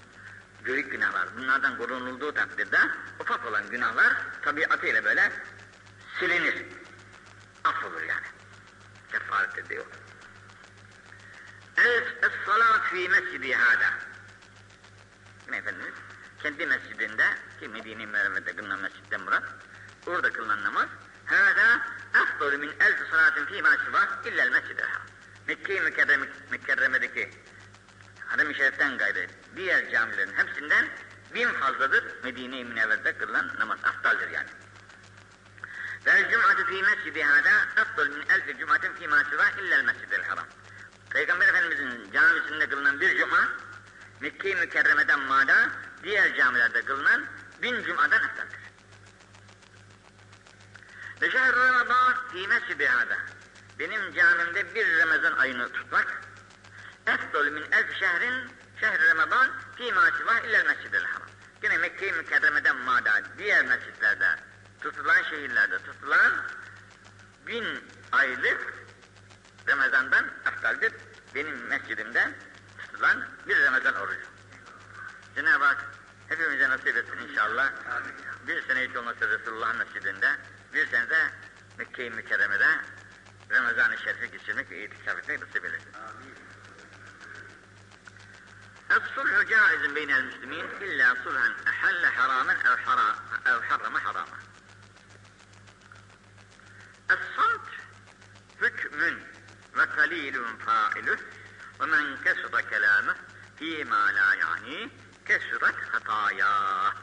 büyük 0.64 0.92
günahlar. 0.92 1.36
Bunlardan 1.36 1.78
korunulduğu 1.78 2.34
takdirde 2.34 2.78
ufak 3.20 3.46
olan 3.46 3.70
günahlar 3.70 4.12
tabiatıyla 4.42 5.04
böyle 5.04 5.32
silinir. 6.18 6.54
Affolur 7.64 8.02
yani. 8.02 8.41
Kefaret 9.12 9.58
ediyor. 9.58 9.84
Evet, 11.76 12.24
es-salat 12.24 12.84
fi 12.90 13.08
mescidi 13.08 13.54
hâdâ. 13.54 13.94
Efendimiz 15.52 15.94
kendi 16.42 16.66
mescidinde 16.66 17.24
ki 17.60 17.68
Medine-i 17.68 18.06
Münevvere'de 18.06 18.56
kılınan 18.56 18.80
mescitte 18.80 19.16
murat 19.16 19.42
orada 20.06 20.32
kılınan 20.32 20.64
namaz 20.64 20.88
hâdâ 21.26 21.86
efdolü 22.22 22.58
min 22.58 22.72
elf 22.80 23.10
salatin 23.10 23.46
fî 23.46 23.62
mâ 23.62 23.70
sivâh 23.70 24.26
illel 24.26 24.50
mescid-i 24.50 24.84
Mekke-i 25.46 25.80
Mükerreme, 25.80 26.26
Mükerreme'deki 26.50 27.30
Harem-i 28.26 28.54
Şerif'ten 28.54 28.98
gayrı 28.98 29.26
diğer 29.56 29.90
camilerin 29.90 30.34
hepsinden 30.34 30.88
bin 31.34 31.48
fazladır 31.48 32.04
Medine-i 32.24 32.64
Münevvere'de 32.64 33.18
kılınan 33.18 33.50
namaz. 33.58 33.78
Aftaldir 33.84 34.30
yani. 34.30 34.48
Ve 36.06 36.30
cum'atü 36.30 36.66
fî 36.66 36.82
mescidi 36.82 37.22
hâdâ 37.22 37.82
efdol 37.82 38.08
min 38.08 38.24
elfi 38.28 38.58
cum'atin 38.58 38.92
fî 38.92 39.08
mâ 39.08 39.24
sivâh 39.24 39.58
illel 39.58 39.84
mescid-i 39.84 40.22
haram. 40.22 40.46
Peygamber 41.10 41.48
Efendimizin 41.48 42.12
camisinde 42.12 42.68
kılınan 42.68 43.00
bir 43.00 43.18
cuma 43.18 43.48
Mekke-i 44.20 44.56
Mükerreme'den 44.56 45.20
mada 45.20 45.70
diğer 46.02 46.36
camilerde 46.36 46.84
kılınan 46.84 47.24
bin 47.62 47.84
cumadan 47.84 48.24
eftaldir. 48.24 48.58
Ve 51.22 51.30
şehr 51.30 51.56
Ramazan 51.56 52.28
fî 52.32 52.48
mescidi 52.48 52.86
hâdâ. 52.86 53.18
Benim 53.78 54.14
camimde 54.14 54.74
bir 54.74 54.98
Ramazan 54.98 55.36
ayını 55.36 55.72
tutmak 55.72 56.22
efdol 57.06 57.44
min 57.44 57.64
elf 57.72 57.98
şehrin 57.98 58.50
şehr 58.80 59.08
Ramazan 59.10 59.50
fî 59.76 59.92
mâ 59.92 60.10
sivâh 60.18 60.44
illel 60.44 60.66
mescid-i 60.66 60.98
haram. 60.98 61.28
Yine 61.62 61.78
Mekke-i 61.78 62.12
Mükerreme'den 62.12 62.76
mada 62.76 63.22
diğer 63.38 63.64
mescitlerde 63.64 64.36
tutulan 64.82 65.22
şehirlerde 65.22 65.78
tutulan 65.78 66.32
bin 67.46 67.64
aylık 68.12 68.74
Ramazan'dan 69.68 70.24
aftaldir. 70.46 70.92
Benim 71.34 71.66
mescidimde 71.66 72.30
tutulan 72.78 73.24
bir 73.48 73.62
Ramazan 73.62 73.94
orucu. 73.94 74.26
Cenab-ı 75.34 75.64
Hak 75.64 75.84
hepimize 76.28 76.68
nasip 76.68 76.96
etsin 76.96 77.28
inşallah. 77.28 77.72
Bir 78.46 78.62
sene 78.62 78.88
hiç 78.88 78.96
olmasa 78.96 79.28
Resulullah 79.28 79.74
mescidinde, 79.74 80.36
bir 80.74 80.86
sene 80.86 81.10
de 81.10 81.30
Mekke-i 81.78 82.10
Mükerreme'de 82.10 82.68
Ramazan-ı 83.50 83.98
Şerif'i 83.98 84.30
geçirmek 84.30 84.70
ve 84.70 84.84
itikaf 84.84 85.18
etmek 85.18 85.40
nasip 85.40 85.64
eylesin. 85.64 85.92
Es-sulhu 88.90 89.48
caizun 89.48 89.96
beynel 89.96 90.22
müslimin 90.22 90.66
illa 90.80 91.16
sulhan 91.24 91.52
ehalle 91.66 92.06
haramen 92.06 92.56
ev, 92.56 92.76
haram, 92.84 93.16
ev 93.46 93.60
harrama 93.68 94.04
harama. 94.04 94.51
Es-samt 97.12 97.68
hükmün 98.60 99.18
ve 99.76 99.86
kalilun 99.96 100.56
failüh 100.56 101.18
ve 101.80 101.86
men 101.86 102.22
kesura 102.24 102.62
kelamı 102.68 103.16
fîmâ 103.56 104.14
la 104.14 104.34
yani 104.34 104.90
kesurat 105.26 105.74
hataya. 105.92 106.94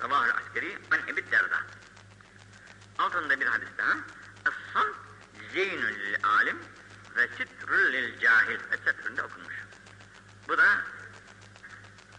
Sabahül 0.00 0.32
askeri 0.32 0.78
an 0.90 1.08
ebid 1.08 1.32
derda. 1.32 1.56
Altında 2.98 3.40
bir 3.40 3.46
hadis 3.46 3.68
daha. 3.78 3.92
Es-samt 4.46 4.96
zeynül 5.52 6.16
alim 6.24 6.58
ve 7.16 7.28
sitrül 7.28 7.92
lil 7.92 8.18
cahil. 8.18 8.60
Etsetründe 8.72 9.22
okunmuş. 9.22 9.54
Bu 10.48 10.58
da 10.58 10.66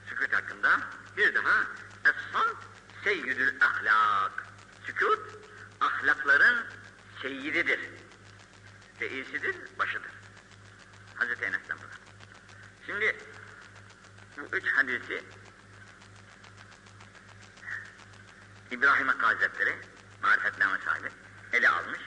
sükut 0.10 0.34
hakkında 0.34 0.80
bir 1.18 1.36
daha 1.36 1.64
es-samt 2.06 2.58
seyyidül 3.04 3.54
ahlak. 3.62 4.46
Sükut 4.86 5.45
ahlakların 5.82 6.66
seyyididir. 7.22 7.80
Reisidir, 9.02 9.56
başıdır. 9.80 10.12
Hazreti 11.16 11.46
Enes'ten 11.46 11.78
burada. 11.78 11.96
Şimdi 12.86 13.16
bu 14.38 14.58
üç 14.58 14.72
hadisi 14.72 15.24
İbrahim 18.72 19.08
Hakkı 19.08 19.26
Hazretleri 19.26 19.76
marifetname 20.22 20.78
sahibi 20.86 21.10
ele 21.54 21.70
almış. 21.70 22.00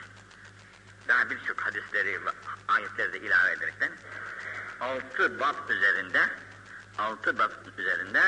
Daha 1.07 1.29
birçok 1.29 1.61
hadisleri 1.61 2.25
ve 2.25 2.29
ayetleri 2.67 3.13
de 3.13 3.19
ilave 3.19 3.51
ederekten 3.51 3.91
altı 4.79 5.39
bab 5.39 5.69
üzerinde 5.69 6.29
altı 6.97 7.39
bab 7.39 7.51
üzerinde 7.77 8.19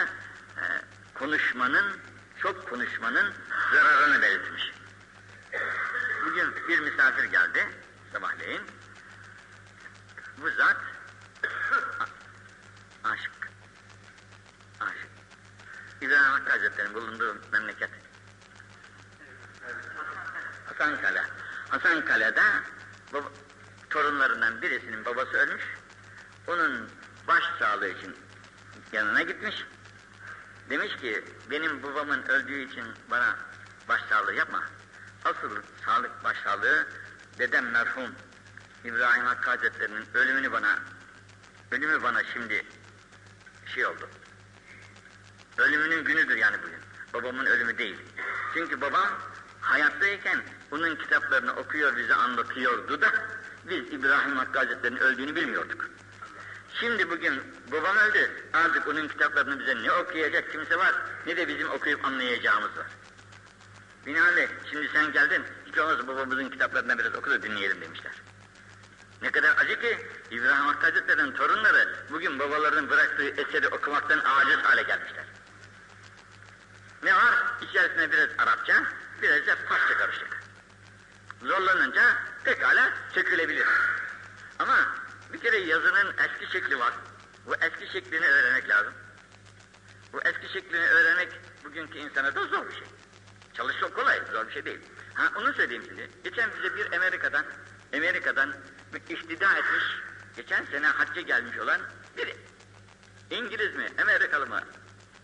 e, 0.57 0.63
konuşmanın 1.13 1.97
çok 2.41 2.69
konuşmanın 2.69 3.33
zararını 3.73 4.21
belirtmiş. 4.21 4.71
Bir 6.67 6.79
misafir 6.79 7.23
geldi 7.23 7.69
sabahleyin. 8.13 8.61
Bu 10.37 10.49
zat 10.49 10.77
aşık. 13.03 13.49
Aşık. 14.79 15.09
İbrahim 16.01 16.31
Hakkı 16.31 16.51
Hazretleri'nin 16.51 16.93
bulunduğu 16.93 17.37
memleket. 17.51 17.89
Hasankale. 20.65 21.23
Hasankale'de 21.69 22.43
baba, 23.13 23.31
torunlarından 23.89 24.61
birisinin 24.61 25.05
babası 25.05 25.31
ölmüş. 25.37 25.63
Onun 26.47 26.89
baş 27.27 27.43
sağlığı 27.59 27.87
için 27.87 28.15
yanına 28.91 29.21
gitmiş. 29.21 29.65
Demiş 30.69 30.95
ki 30.95 31.25
benim 31.49 31.83
babamın 31.83 32.23
öldüğü 32.23 32.59
için 32.59 32.85
bana 33.09 33.35
baş 33.89 34.01
sağlığı 34.09 34.33
yapma. 34.33 34.63
Asıl 35.25 35.61
sağlık 35.85 36.23
baş 36.23 36.37
sağlığı 36.43 36.87
dedem 37.39 37.69
merhum 37.69 38.15
İbrahim 38.83 39.25
Hakkı 39.25 39.49
Hazretleri'nin 39.49 40.05
ölümünü 40.13 40.51
bana 40.51 40.79
ölümü 41.71 42.03
bana 42.03 42.23
şimdi 42.33 42.65
şey 43.75 43.85
oldu. 43.85 44.09
Ölümünün 45.57 46.03
günüdür 46.03 46.35
yani 46.35 46.57
bugün. 46.63 46.79
Babamın 47.13 47.45
ölümü 47.45 47.77
değil. 47.77 47.97
Çünkü 48.53 48.81
babam 48.81 49.09
hayattayken 49.61 50.41
bunun 50.71 50.95
kitaplarını 50.95 51.55
okuyor 51.55 51.97
bize 51.97 52.13
anlatıyordu 52.13 53.01
da 53.01 53.11
biz 53.69 53.93
İbrahim 53.93 54.37
Hakkı 54.37 54.59
Hazretleri'nin 54.59 54.99
öldüğünü 54.99 55.35
bilmiyorduk. 55.35 55.89
Şimdi 56.79 57.09
bugün 57.09 57.43
babam 57.71 57.97
öldü. 57.97 58.31
Artık 58.53 58.87
onun 58.87 59.07
kitaplarını 59.07 59.59
bize 59.59 59.83
ne 59.83 59.91
okuyacak 59.91 60.51
kimse 60.51 60.77
var 60.77 60.95
ne 61.25 61.37
de 61.37 61.47
bizim 61.47 61.69
okuyup 61.69 62.05
anlayacağımız 62.05 62.77
var. 62.77 62.87
Binaenaleyh 64.05 64.49
şimdi 64.71 64.89
sen 64.93 65.11
geldin 65.11 65.43
hiç 65.65 65.77
olmazsa 65.77 66.07
babamızın 66.07 66.49
kitaplarından 66.49 66.99
biraz 66.99 67.15
oku 67.15 67.31
da 67.31 67.43
dinleyelim 67.43 67.81
demişler. 67.81 68.11
Ne 69.21 69.31
kadar 69.31 69.57
acı 69.57 69.81
ki 69.81 70.07
İbrahim 70.31 70.65
Hakkı 70.65 70.85
Hazretleri'nin 70.85 71.31
torunları 71.31 71.95
bugün 72.11 72.39
babalarının 72.39 72.89
bıraktığı 72.89 73.29
eseri 73.29 73.67
okumaktan 73.67 74.19
aciz 74.25 74.57
hale 74.57 74.83
gelmişler. 74.83 75.25
Ne 77.03 77.15
var? 77.15 77.35
İçerisine 77.61 78.11
biraz 78.11 78.29
Arapça, 78.37 78.83
biraz 79.21 79.47
da 79.47 79.55
Farsça 79.55 79.97
karışık. 79.97 80.43
Zorlanınca 81.41 82.03
pekala 82.43 82.93
sökülebilir. 83.13 83.67
Ama 84.59 84.77
bir 85.33 85.39
kere 85.39 85.57
yazının 85.57 86.13
eski 86.17 86.51
şekli 86.51 86.79
var. 86.79 86.93
Bu 87.45 87.55
eski 87.55 87.93
şeklini 87.93 88.25
öğrenmek 88.25 88.69
lazım. 88.69 88.93
Bu 90.13 90.21
eski 90.21 90.53
şeklini 90.53 90.87
öğrenmek 90.87 91.29
bugünkü 91.63 91.97
insana 91.97 92.35
da 92.35 92.45
zor 92.45 92.67
bir 92.69 92.73
şey. 92.73 92.87
Çalışmak 93.61 93.95
kolay, 93.95 94.21
zor 94.31 94.47
bir 94.47 94.53
şey 94.53 94.65
değil. 94.65 94.79
Ha 95.13 95.31
onu 95.35 95.53
söyleyeyim 95.53 95.83
şimdi. 95.87 96.09
Geçen 96.23 96.49
bize 96.57 96.75
bir 96.75 96.91
Amerika'dan, 96.97 97.45
Amerika'dan 97.95 98.53
ihtida 99.09 99.57
etmiş, 99.57 99.83
geçen 100.35 100.65
sene 100.65 100.87
hacca 100.87 101.21
gelmiş 101.21 101.57
olan 101.57 101.81
biri. 102.17 102.35
İngiliz 103.29 103.75
mi, 103.75 103.87
Amerikalı 104.01 104.47
mı? 104.47 104.61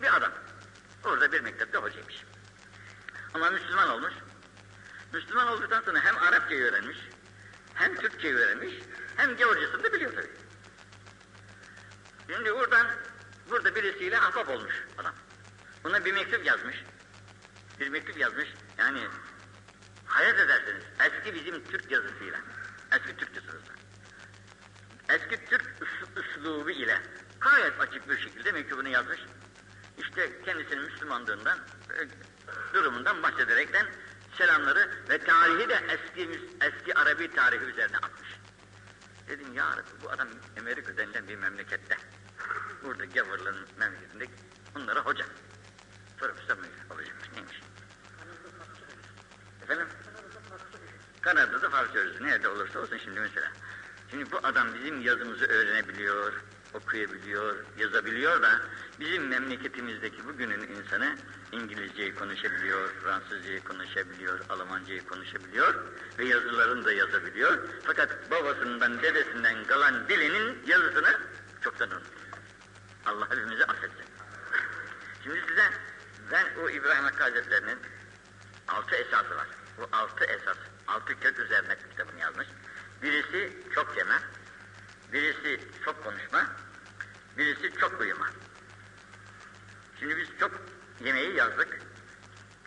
Bir 0.01 0.17
adam. 0.17 0.31
Orada 1.03 1.31
bir 1.31 1.41
mektepte 1.41 1.77
hocaymış. 1.77 2.23
Ama 3.33 3.51
Müslüman 3.51 3.89
olmuş. 3.89 4.13
Müslüman 5.13 5.47
olduktan 5.47 5.81
sonra 5.81 5.99
hem 5.99 6.17
Arapçayı 6.17 6.63
öğrenmiş, 6.63 6.97
hem 7.73 7.95
Türkçeyi 7.95 8.35
öğrenmiş, 8.35 8.73
hem 9.15 9.37
Georcasını 9.37 9.83
da 9.83 9.93
biliyor 9.93 10.11
tabii. 10.13 10.31
Şimdi 12.29 12.55
buradan, 12.55 12.87
burada 13.49 13.75
birisiyle 13.75 14.19
ahbap 14.19 14.49
olmuş 14.49 14.73
adam. 14.97 15.13
Ona 15.85 16.05
bir 16.05 16.13
mektup 16.13 16.45
yazmış. 16.45 16.75
Bir 17.79 17.89
mektup 17.89 18.17
yazmış. 18.17 18.47
Yani 18.77 18.99
hayat 20.05 20.39
edersiniz. 20.39 20.83
Eski 20.99 21.35
bizim 21.35 21.63
Türk 21.63 21.91
yazısıyla. 21.91 22.39
Eski 22.91 23.17
Türk 23.17 23.35
yazısı. 23.35 23.77
Eski 25.09 25.45
Türk 25.45 25.63
üslubu 26.15 26.69
ile 26.69 27.01
gayet 27.39 27.79
açık 27.79 28.09
bir 28.09 28.19
şekilde 28.19 28.51
mektubunu 28.51 28.89
yazmış. 28.89 29.19
İşte 29.97 30.41
kendisinin 30.45 30.83
Müslümanlığından, 30.83 31.59
e, 31.99 32.07
durumundan 32.73 33.23
bahsederekten 33.23 33.85
selamları 34.37 34.89
ve 35.09 35.17
tarihi 35.17 35.69
de 35.69 35.81
eski 35.89 36.41
eski 36.61 36.95
Arabi 36.95 37.31
tarihi 37.31 37.63
üzerine 37.63 37.97
atmış. 37.97 38.29
Dedim 39.27 39.53
ya 39.53 39.71
Rabbi, 39.71 40.03
bu 40.03 40.09
adam 40.09 40.27
Amerika 40.59 40.97
denilen 40.97 41.27
bir 41.27 41.35
memlekette. 41.35 41.97
Burada 42.83 43.05
Gavurların 43.05 43.67
memleketinde 43.77 44.25
onlara 44.75 44.99
hoca. 44.99 45.25
Profesör 46.17 46.55
neymiş? 46.61 46.76
Efendim? 49.67 49.87
Kanada'da 51.21 51.69
Farsça 51.69 51.99
öğrenci. 51.99 52.23
Nerede 52.23 52.47
olursa 52.47 52.79
olsun 52.79 52.97
şimdi 52.97 53.19
mesela. 53.19 53.51
Şimdi 54.11 54.31
bu 54.31 54.39
adam 54.43 54.67
bizim 54.73 55.01
yazımızı 55.01 55.45
öğrenebiliyor, 55.45 56.33
okuyabiliyor, 56.73 57.55
yazabiliyor 57.77 58.41
da 58.41 58.61
bizim 58.99 59.27
memleketimizdeki 59.27 60.25
bugünün 60.25 60.61
insanı 60.61 61.17
İngilizceyi 61.51 62.15
konuşabiliyor, 62.15 62.89
Fransızcayı 63.03 63.63
konuşabiliyor, 63.63 64.39
Almancayı 64.49 65.05
konuşabiliyor 65.05 65.75
ve 66.19 66.25
yazılarını 66.25 66.85
da 66.85 66.91
yazabiliyor. 66.91 67.57
Fakat 67.83 68.31
babasından, 68.31 69.01
dedesinden 69.01 69.63
kalan 69.63 70.09
dilinin 70.09 70.63
yazısını 70.67 71.19
çoktan 71.61 71.91
unuttu. 71.91 72.11
Allah 73.05 73.29
hepimizi 73.29 73.65
affetsin. 73.65 74.05
Şimdi 75.23 75.43
size 75.47 75.69
ben 76.31 76.45
o 76.63 76.69
İbrahim 76.69 77.03
Hakkı 77.03 77.23
Hazretleri'nin 77.23 77.79
altı 78.67 78.95
esası 78.95 79.35
var. 79.35 79.56
Bu 79.77 79.87
altı 79.91 80.25
esas, 80.25 80.57
altı 80.87 81.19
kök 81.19 81.39
üzerine 81.39 81.77
kitabını 81.89 82.19
yazmış. 82.19 82.47
Birisi 83.01 83.53
çok 83.75 83.97
yeme, 83.97 84.19
birisi 85.13 85.59
çok 85.85 86.03
konuşma, 86.03 86.45
birisi 87.37 87.71
çok 87.79 88.01
uyuma. 88.01 88.29
Şimdi 89.99 90.17
biz 90.17 90.27
çok 90.39 90.51
yemeği 91.03 91.35
yazdık, 91.35 91.81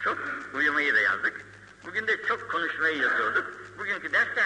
çok 0.05 0.19
uyumayı 0.55 0.95
da 0.95 1.01
yazdık. 1.01 1.41
Bugün 1.87 2.07
de 2.07 2.23
çok 2.27 2.51
konuşmayı 2.51 2.99
yazıyorduk. 2.99 3.47
Bugünkü 3.79 4.13
derste 4.13 4.45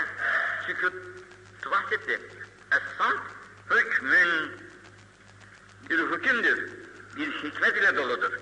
sükutu 0.66 1.70
bahsetti. 1.70 2.20
Es-sant 2.70 3.20
hükmün 3.70 4.52
bir 5.90 5.98
hükümdür, 5.98 6.70
bir 7.16 7.32
hikmet 7.32 7.76
ile 7.76 7.96
doludur. 7.96 8.32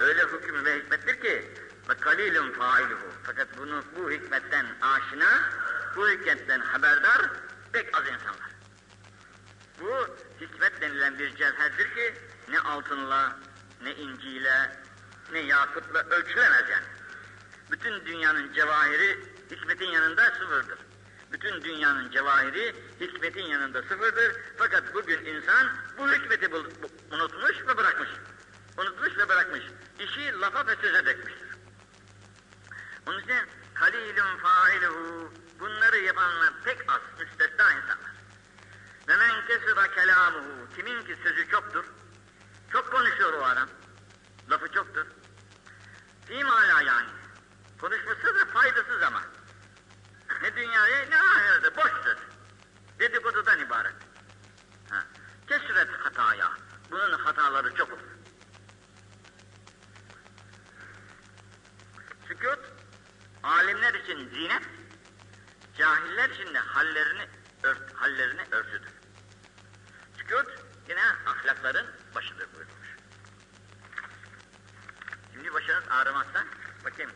Öyle 0.00 0.22
hüküm 0.22 0.64
ve 0.64 0.78
hikmettir 0.78 1.20
ki 1.20 1.54
ve 1.88 1.94
kalilun 1.94 2.52
failuhu. 2.52 3.11
Fakat 3.22 3.58
bunu 3.58 3.84
bu 3.96 4.10
hikmetten 4.10 4.66
aşina, 4.80 5.50
bu 5.96 6.08
hikmetten 6.08 6.60
haberdar 6.60 7.30
pek 7.72 7.96
az 7.98 8.02
insanlar. 8.02 8.50
Bu 9.80 10.16
hikmet 10.40 10.80
denilen 10.80 11.18
bir 11.18 11.36
cevherdir 11.36 11.94
ki 11.94 12.14
ne 12.48 12.60
altınla, 12.60 13.36
ne 13.82 13.94
inciyle, 13.94 14.76
ne 15.32 15.38
yakutla 15.38 16.02
ölçülemez 16.02 16.68
yani. 16.70 16.86
Bütün 17.70 18.04
dünyanın 18.06 18.52
cevahiri 18.52 19.18
hikmetin 19.50 19.86
yanında 19.86 20.24
sıfırdır. 20.24 20.78
Bütün 21.32 21.62
dünyanın 21.62 22.10
cevahiri 22.10 22.74
hikmetin 23.00 23.42
yanında 23.42 23.82
sıfırdır. 23.82 24.36
Fakat 24.56 24.94
bugün 24.94 25.24
insan 25.24 25.68
bu 25.98 26.12
hikmeti 26.12 26.48
unutmuş 27.10 27.56
ve 27.68 27.76
bırakmış. 27.76 28.08
Unutmuş 28.78 29.18
ve 29.18 29.28
bırakmış. 29.28 29.62
İşi 29.98 30.40
lafa 30.40 30.66
ve 30.66 30.76
söze 30.76 31.06
dökmüştür. 31.06 31.51
Onun 33.06 33.22
için 33.22 33.48
kalilun 33.74 34.38
failuhu 34.38 35.32
bunları 35.60 35.96
yapanlar 35.96 36.52
pek 36.64 36.92
az 36.92 37.00
müstesna 37.18 37.72
insanlar. 37.72 38.12
Ve 39.08 39.16
men 39.16 39.46
kesira 39.46 39.94
kelamuhu 39.94 40.68
kimin 40.76 41.02
ki 41.02 41.16
sözü 41.22 41.48
çoktur. 41.50 41.84
Çok 42.72 42.92
konuşuyor 42.92 43.32
o 43.32 43.44
adam. 43.44 43.68
Lafı 44.50 44.72
çoktur. 44.72 45.06
Fîmâlâ 46.26 46.82
yani. 46.82 47.08
Konuşması 47.80 48.34
da 48.34 48.44
faydasız 48.44 49.02
ama. 49.02 49.22
Ne 50.42 50.56
dünyaya 50.56 51.08
ne 51.08 51.16
ahirete 51.16 51.76
boş 51.76 51.92
söz. 52.04 52.16
Dedikodudan 52.98 53.58
ibaret. 53.58 53.94
Ha. 54.90 55.04
Kesret 55.48 55.88
hataya. 56.04 56.52
Bunun 56.90 57.12
hataları 57.12 57.74
çok 57.74 57.92
olur. 57.92 57.98
Sükut, 62.28 62.60
alimler 63.42 63.94
için 63.94 64.28
zinet, 64.28 64.62
cahiller 65.78 66.30
için 66.30 66.54
de 66.54 66.58
hallerini, 66.58 67.28
ört, 67.62 67.94
hallerini 67.94 68.42
örtüdür. 68.50 68.92
Sükut, 70.16 70.48
yine 70.88 71.02
ahlakların 71.26 71.86
başıdır 72.14 72.48
buyurmuş. 72.54 72.96
Şimdi 75.32 75.54
başınız 75.54 75.84
ağrımazsa, 75.90 76.44
bakayım, 76.84 77.10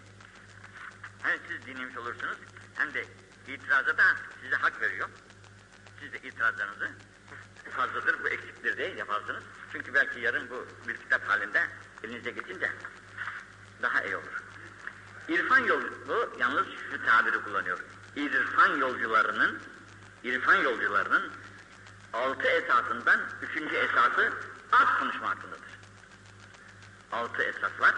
hem 1.23 1.39
siz 1.49 1.67
dinlemiş 1.67 1.97
olursunuz, 1.97 2.37
hem 2.75 2.95
de 2.95 3.05
itiraza 3.49 3.99
da 3.99 4.05
size 4.43 4.57
hak 4.57 4.81
veriyor. 4.81 5.09
Siz 6.01 6.13
de 6.13 6.19
itirazlarınızı 6.19 6.91
fazladır, 7.77 8.25
bu 8.25 8.29
eksiktir 8.29 8.77
diye 8.77 8.95
yaparsınız. 8.95 9.43
Çünkü 9.73 9.95
belki 9.95 10.21
yarın 10.21 10.51
bu 10.51 10.67
bir 10.89 10.97
kitap 10.97 11.29
halinde 11.29 11.67
elinize 12.05 12.31
geçince 12.31 12.73
daha 13.83 14.05
iyi 14.05 14.17
olur. 14.17 14.46
İrfan 15.29 15.59
yolu 15.59 16.31
yalnız 16.39 16.67
şu 16.91 17.07
tabiri 17.07 17.43
kullanıyor. 17.43 17.79
İrfan 18.17 18.77
yolcularının 18.77 19.59
irfan 20.25 20.55
yolcularının 20.55 21.33
altı 22.13 22.49
esasından 22.49 23.21
üçüncü 23.43 23.75
esası 23.75 24.33
az 24.73 24.99
konuşma 24.99 25.31
hakkındadır. 25.31 25.71
Altı 27.13 27.43
esas 27.43 27.81
var. 27.81 27.95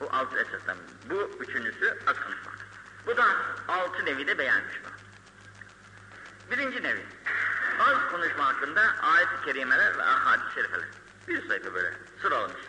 Bu 0.00 0.08
altı 0.12 0.38
esasdan 0.38 0.76
bu 1.10 1.30
üçüncüsü 1.40 1.98
az 2.06 2.16
konuşmak. 2.20 2.58
Bu 3.06 3.16
da 3.16 3.24
altı 3.68 4.04
nevi 4.04 4.26
de 4.26 4.38
beğenmiş 4.38 4.76
bu. 4.84 4.92
Birinci 6.50 6.82
nevi. 6.82 7.06
Az 7.80 8.10
konuşma 8.10 8.46
hakkında 8.46 8.80
ayet-i 9.02 9.44
kerimeler 9.44 9.98
ve 9.98 10.02
ahadis-i 10.02 10.54
şerifeler. 10.54 10.88
Bir 11.28 11.48
sayfa 11.48 11.74
böyle 11.74 11.92
sıralamış. 12.22 12.60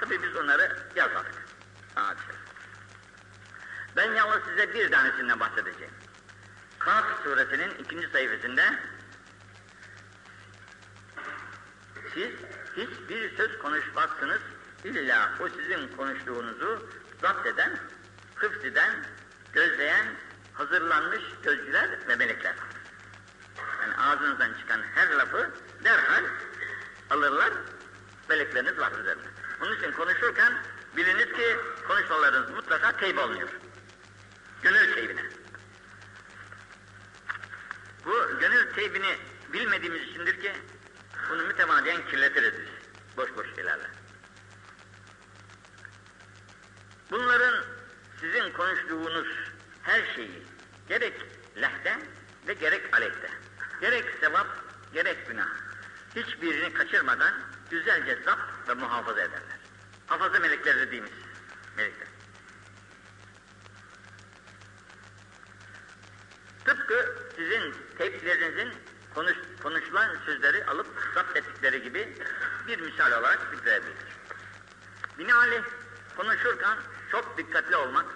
Tabi 0.00 0.22
biz 0.22 0.36
onları 0.36 0.78
yazmadık. 0.96 1.34
Ahadis 1.96 2.37
Ben 3.96 4.12
yalnız 4.12 4.42
size 4.44 4.74
bir 4.74 4.92
tanesinden 4.92 5.40
bahsedeceğim. 5.40 5.92
Kaf 6.78 7.04
suresinin 7.24 7.70
ikinci 7.70 8.08
sayfasında 8.08 8.62
siz 12.14 12.30
hiçbir 12.76 13.36
söz 13.36 13.58
konuşmazsınız 13.58 14.40
illa 14.84 15.32
o 15.40 15.48
sizin 15.48 15.96
konuştuğunuzu 15.96 16.88
zapt 17.22 17.46
eden, 17.46 17.78
hıfz 18.34 18.64
eden, 18.64 18.92
gözleyen, 19.52 20.06
hazırlanmış 20.54 21.22
gözcüler 21.42 21.88
ve 22.08 22.16
melekler. 22.16 22.54
Yani 23.82 23.96
ağzınızdan 23.96 24.54
çıkan 24.60 24.80
her 24.94 25.10
lafı 25.10 25.50
derhal 25.84 26.24
alırlar, 27.10 27.50
melekleriniz 28.28 28.78
var 28.78 28.92
üzerinde. 29.00 29.28
Onun 29.62 29.76
için 29.76 29.92
konuşurken 29.92 30.52
biliniz 30.96 31.32
ki 31.32 31.56
konuşmalarınız 31.88 32.50
mutlaka 32.50 32.96
teyip 32.96 33.18
olunuyor. 33.18 33.48
Gönül 34.62 34.94
teybine. 34.94 35.22
Bu 38.04 38.38
gönül 38.40 38.74
teybini 38.74 39.16
bilmediğimiz 39.52 40.02
içindir 40.02 40.40
ki 40.40 40.52
bunu 41.30 41.46
mütemadiyen 41.46 42.06
kirletiriz 42.06 42.52
biz. 42.60 42.68
Boş 43.16 43.36
boş 43.36 43.54
şeylerle. 43.54 43.86
Bunların 47.10 47.64
sizin 48.20 48.52
konuştuğunuz 48.52 49.28
her 49.82 50.14
şeyi 50.14 50.42
gerek 50.88 51.14
lehte 51.60 51.98
ve 52.48 52.54
gerek 52.54 52.96
aleyhte, 52.96 53.30
gerek 53.80 54.04
sevap, 54.20 54.46
gerek 54.92 55.28
günah, 55.28 55.48
hiçbirini 56.16 56.72
kaçırmadan 56.72 57.34
güzelce 57.70 58.18
zapt 58.24 58.68
ve 58.68 58.74
muhafaza 58.74 59.20
ederler. 59.20 59.58
Hafaza 60.06 60.38
melekleri 60.38 60.78
dediğimiz 60.78 61.12
melekler. 61.76 62.17
Tıpkı 66.68 67.14
sizin 67.36 67.74
tepkilerinizin 67.98 68.72
konuş, 69.14 69.34
konuşulan 69.62 70.16
sözleri 70.26 70.66
alıp 70.66 70.86
zapt 71.14 71.36
ettikleri 71.36 71.82
gibi 71.82 72.16
bir 72.66 72.80
misal 72.80 73.12
olarak 73.12 73.38
zikredebilir. 73.54 73.96
Binaenaleyh 75.18 75.62
konuşurken 76.16 76.78
çok 77.10 77.38
dikkatli 77.38 77.76
olmak 77.76 78.06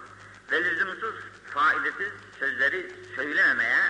ve 0.50 0.64
lüzumsuz, 0.64 1.14
faidesiz 1.50 2.12
sözleri 2.38 2.92
söylememeye 3.16 3.82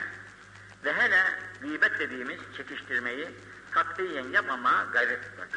ve 0.84 0.92
hele 0.92 1.24
gıybet 1.60 1.98
dediğimiz 1.98 2.38
çekiştirmeyi 2.56 3.28
katiyen 3.70 4.28
yapmama 4.28 4.86
gayret 4.92 5.24
etmek. 5.24 5.48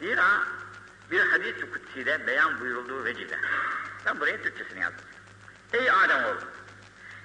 Zira 0.00 0.42
bir 1.10 1.20
hadis-i 1.20 1.70
kutsi'de 1.70 2.26
beyan 2.26 2.60
buyurulduğu 2.60 3.04
vecihle. 3.04 3.38
Ben 4.06 4.20
buraya 4.20 4.42
Türkçesini 4.42 4.80
yazdım. 4.80 5.04
Ey 5.72 5.90
Ademoğlu! 5.90 6.53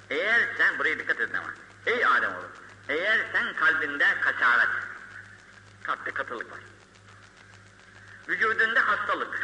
Eğer 0.10 0.48
sen, 0.58 0.80
buraya 0.80 1.00
dikkat 1.00 1.20
edin 1.20 1.34
ama. 1.34 1.54
Ey 1.86 2.06
Ademoğlu! 2.06 2.50
Eğer 2.90 3.26
sen 3.32 3.56
kalbinde 3.56 4.06
kasaret, 4.22 4.70
kalpte 5.84 6.12
katılık 6.12 6.52
var. 6.52 6.60
Vücudunda 8.30 8.88
hastalık, 8.88 9.40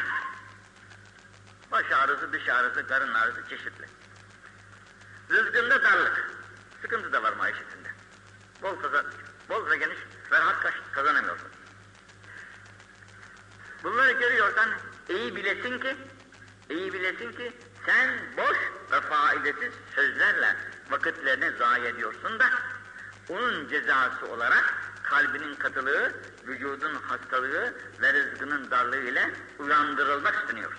baş 1.72 1.92
ağrısı, 1.92 2.34
dış 2.34 2.50
ağrısı, 2.50 2.88
karın 2.88 3.14
ağrısı 3.14 3.50
çeşitli. 3.50 3.86
Rızkında 5.30 5.84
darlık, 5.84 6.32
sıkıntı 6.82 7.14
da 7.14 7.24
var 7.24 7.34
maişetinde. 7.34 7.90
Bol 8.62 8.76
kazan, 8.82 9.06
bol 9.50 9.70
ve 9.70 9.78
geniş 9.78 9.98
rahat 10.32 10.74
kazanamıyorsun. 10.92 11.50
Bunları 13.84 14.12
görüyorsan 14.12 14.70
iyi 15.10 15.36
bilesin 15.36 15.80
ki, 15.80 15.96
iyi 16.70 16.94
bilesin 16.94 17.32
ki 17.32 17.52
sen 17.86 18.10
boş 18.38 18.58
ve 18.92 19.02
faidesiz 19.02 19.74
sözlerle 19.96 20.56
vakitlerini 20.90 21.58
zayi 21.58 21.86
ediyorsun 21.86 22.40
da 22.40 22.46
onun 23.30 23.68
cezası 23.68 24.28
olarak 24.28 24.74
kalbinin 25.04 25.56
katılığı, 25.56 26.14
vücudun 26.48 26.96
hastalığı 26.96 27.74
ve 28.02 28.14
rızkının 28.14 28.72
darlığı 28.72 28.98
ile 28.98 29.32
uyandırılmak 29.60 30.36
isteniyor. 30.36 30.74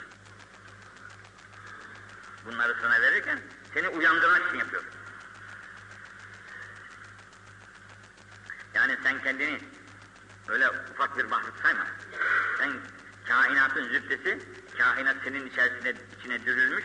Bunları 2.44 2.76
sana 2.82 3.00
verirken 3.00 3.40
seni 3.74 3.88
uyandırmak 3.88 4.48
için 4.48 4.58
yapıyor. 4.58 4.82
Yani 8.74 8.96
sen 9.02 9.22
kendini 9.22 9.60
öyle 10.48 10.68
ufak 10.70 11.18
bir 11.18 11.24
mahluk 11.24 11.54
sayma. 11.62 11.86
Sen 12.58 12.72
kainatın 13.28 13.88
zübdesi, 13.88 14.38
kainat 14.78 15.16
senin 15.24 15.46
içerisinde 15.46 15.94
içine 16.18 16.46
dürülmüş, 16.46 16.84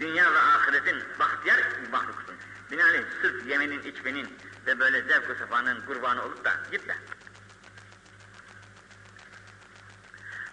dünya 0.00 0.32
ve 0.32 0.38
ahiretin 0.38 1.02
bahtiyar 1.18 1.60
mahluksun. 1.92 2.34
Binaenaleyh 2.70 3.04
sırf 3.22 3.46
yemenin, 3.46 3.82
içmenin 3.82 4.28
ve 4.66 4.78
böyle 4.78 5.02
zevk-ı 5.02 5.34
sefanın 5.38 5.86
kurbanı 5.86 6.22
olup 6.22 6.44
da 6.44 6.52
gitme. 6.70 6.96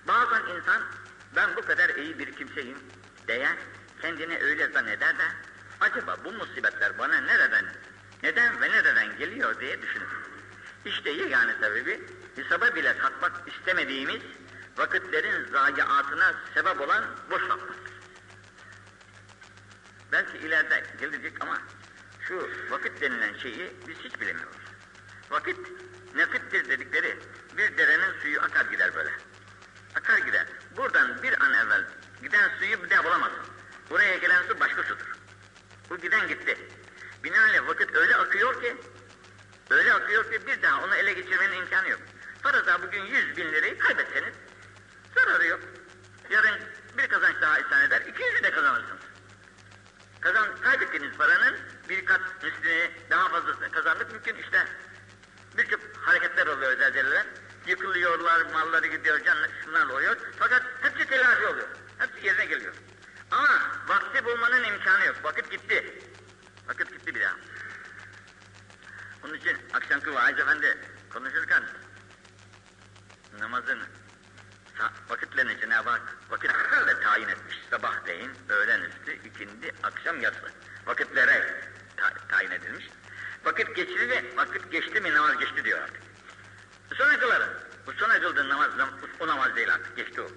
Bazen 0.07 0.41
insan, 0.55 0.81
ben 1.35 1.55
bu 1.55 1.61
kadar 1.61 1.89
iyi 1.89 2.19
bir 2.19 2.35
kimseyim 2.35 2.77
diye 3.27 3.49
kendini 4.01 4.37
öyle 4.37 4.67
zanneder 4.67 5.19
de, 5.19 5.23
acaba 5.79 6.17
bu 6.25 6.31
musibetler 6.31 6.97
bana 6.99 7.21
nereden, 7.21 7.65
neden 8.23 8.61
ve 8.61 8.71
nereden 8.71 9.17
geliyor 9.17 9.59
diye 9.59 9.81
düşünür. 9.81 10.07
İşte 10.85 11.09
yegane 11.09 11.53
sebebi, 11.61 12.03
hesaba 12.35 12.75
bile 12.75 12.97
katmak 12.97 13.31
istemediğimiz 13.47 14.21
vakitlerin 14.79 15.51
zayiatına 15.51 16.33
sebep 16.53 16.81
olan 16.81 17.05
boş 17.31 17.41
vakittir. 17.41 17.93
Belki 20.11 20.37
ileride 20.37 20.83
gelecek 20.99 21.33
ama 21.39 21.61
şu 22.27 22.49
vakit 22.69 23.01
denilen 23.01 23.33
şeyi 23.37 23.71
biz 23.87 23.97
hiç 23.97 24.21
bilemiyoruz. 24.21 24.57
Vakit 25.29 25.57
nefittir 26.15 26.69
dedikleri 26.69 27.19
bir 27.57 27.77
derenin 27.77 28.19
suyu 28.21 28.41
akar 28.41 28.65
gider 28.65 28.95
böyle. 28.95 29.11
Akar 29.95 30.17
gider. 30.17 30.45
Buradan 30.77 31.23
bir 31.23 31.43
an 31.43 31.53
evvel 31.53 31.85
giden 32.21 32.49
suyu 32.59 32.83
bir 32.83 32.89
daha 32.89 33.03
bulamazsın. 33.03 33.45
Buraya 33.89 34.17
gelen 34.17 34.43
su 34.43 34.59
başka 34.59 34.83
sudur. 34.83 35.17
Bu 35.89 35.97
giden 35.97 36.27
gitti. 36.27 36.57
Binaenaleyh 37.23 37.67
vakit 37.67 37.95
öyle 37.95 38.15
akıyor 38.15 38.61
ki 38.61 38.77
öyle 39.69 39.93
akıyor 39.93 40.31
ki 40.31 40.47
bir 40.47 40.61
daha 40.61 40.83
onu 40.83 40.95
ele 40.95 41.13
geçirmenin 41.13 41.57
imkanı 41.57 41.89
yok. 41.89 41.99
Faraza 42.41 42.81
bugün 42.81 43.05
yüz 43.05 43.37
bin 43.37 43.51
lirayı 43.51 43.79
kaybetseniz 43.79 44.33
zararı 45.25 45.47
yok. 45.47 45.59
Yarın 46.29 46.59
bir 46.97 47.07
kazanç 47.07 47.35
daha 47.41 47.59
ihsan 47.59 47.81
eder, 47.81 48.01
iki 48.01 48.43
de 48.43 48.51
kazanırsınız. 48.51 49.01
Kazan, 50.21 50.61
kaybettiğiniz 50.61 51.17
paranın 51.17 51.55
bir 51.89 52.05
kat 52.05 52.21
mislini 52.43 52.91
daha 53.09 53.29
fazlasını 53.29 53.71
kazanmak 53.71 54.11
mümkün 54.11 54.35
işte. 54.35 54.65
Birçok 55.57 55.79
hareketler 56.01 56.47
oluyor 56.47 56.77
zelzeleler. 56.77 57.25
Yıkılıyorlar, 57.67 58.45
malları 58.53 58.87
gidiyor, 58.87 59.23
canlı, 59.23 59.47
şunlar 59.63 59.85
oluyor. 59.85 60.17
Fakat 60.39 60.63
hepsi 60.81 61.05
telafi 61.07 61.47
oluyor. 61.47 61.67
Hepsi 61.97 62.25
yerine 62.25 62.45
geliyor. 62.45 62.73
Ama 63.31 63.49
vakti 63.87 64.25
bulmanın 64.25 64.63
imkanı 64.63 65.05
yok. 65.05 65.15
Vakit 65.23 65.51
gitti. 65.51 65.99
Vakit 66.67 66.91
gitti 66.91 67.15
bir 67.15 67.21
daha. 67.21 67.35
Onun 69.23 69.33
için 69.33 69.57
akşamki 69.73 70.13
vaiz 70.13 70.39
efendi 70.39 70.77
konuşurken 71.13 71.63
namazın 73.39 73.79
vakitlerini 75.09 75.59
Cenab-ı 75.59 75.89
Hak 75.89 76.01
vakitlerle 76.29 76.99
tayin 77.01 77.27
etmiş. 77.27 77.57
Sabah 77.69 78.05
deyin, 78.05 78.31
öğlen 78.49 78.81
üstü, 78.81 79.27
ikindi, 79.27 79.71
akşam 79.83 80.21
yatsı. 80.21 80.51
Vakitlere 80.85 81.63
ta 81.97 82.13
tayin 82.27 82.51
edilmiş. 82.51 82.85
Vakit 83.45 83.75
geçti 83.75 84.09
ve 84.09 84.23
vakit 84.35 84.71
geçti 84.71 85.01
mi 85.01 85.13
namaz 85.13 85.37
geçti 85.37 85.63
diyor 85.63 85.79
artık. 85.81 86.01
Sonra 86.97 87.19
kılarım. 87.19 87.49
Bu 87.87 87.93
sonra 87.93 88.21
kıldığın 88.21 88.49
namaz, 88.49 88.69
o 89.19 89.27
namaz 89.27 89.55
değil 89.55 89.73
artık, 89.73 89.97
geçti 89.97 90.21
o. 90.21 90.27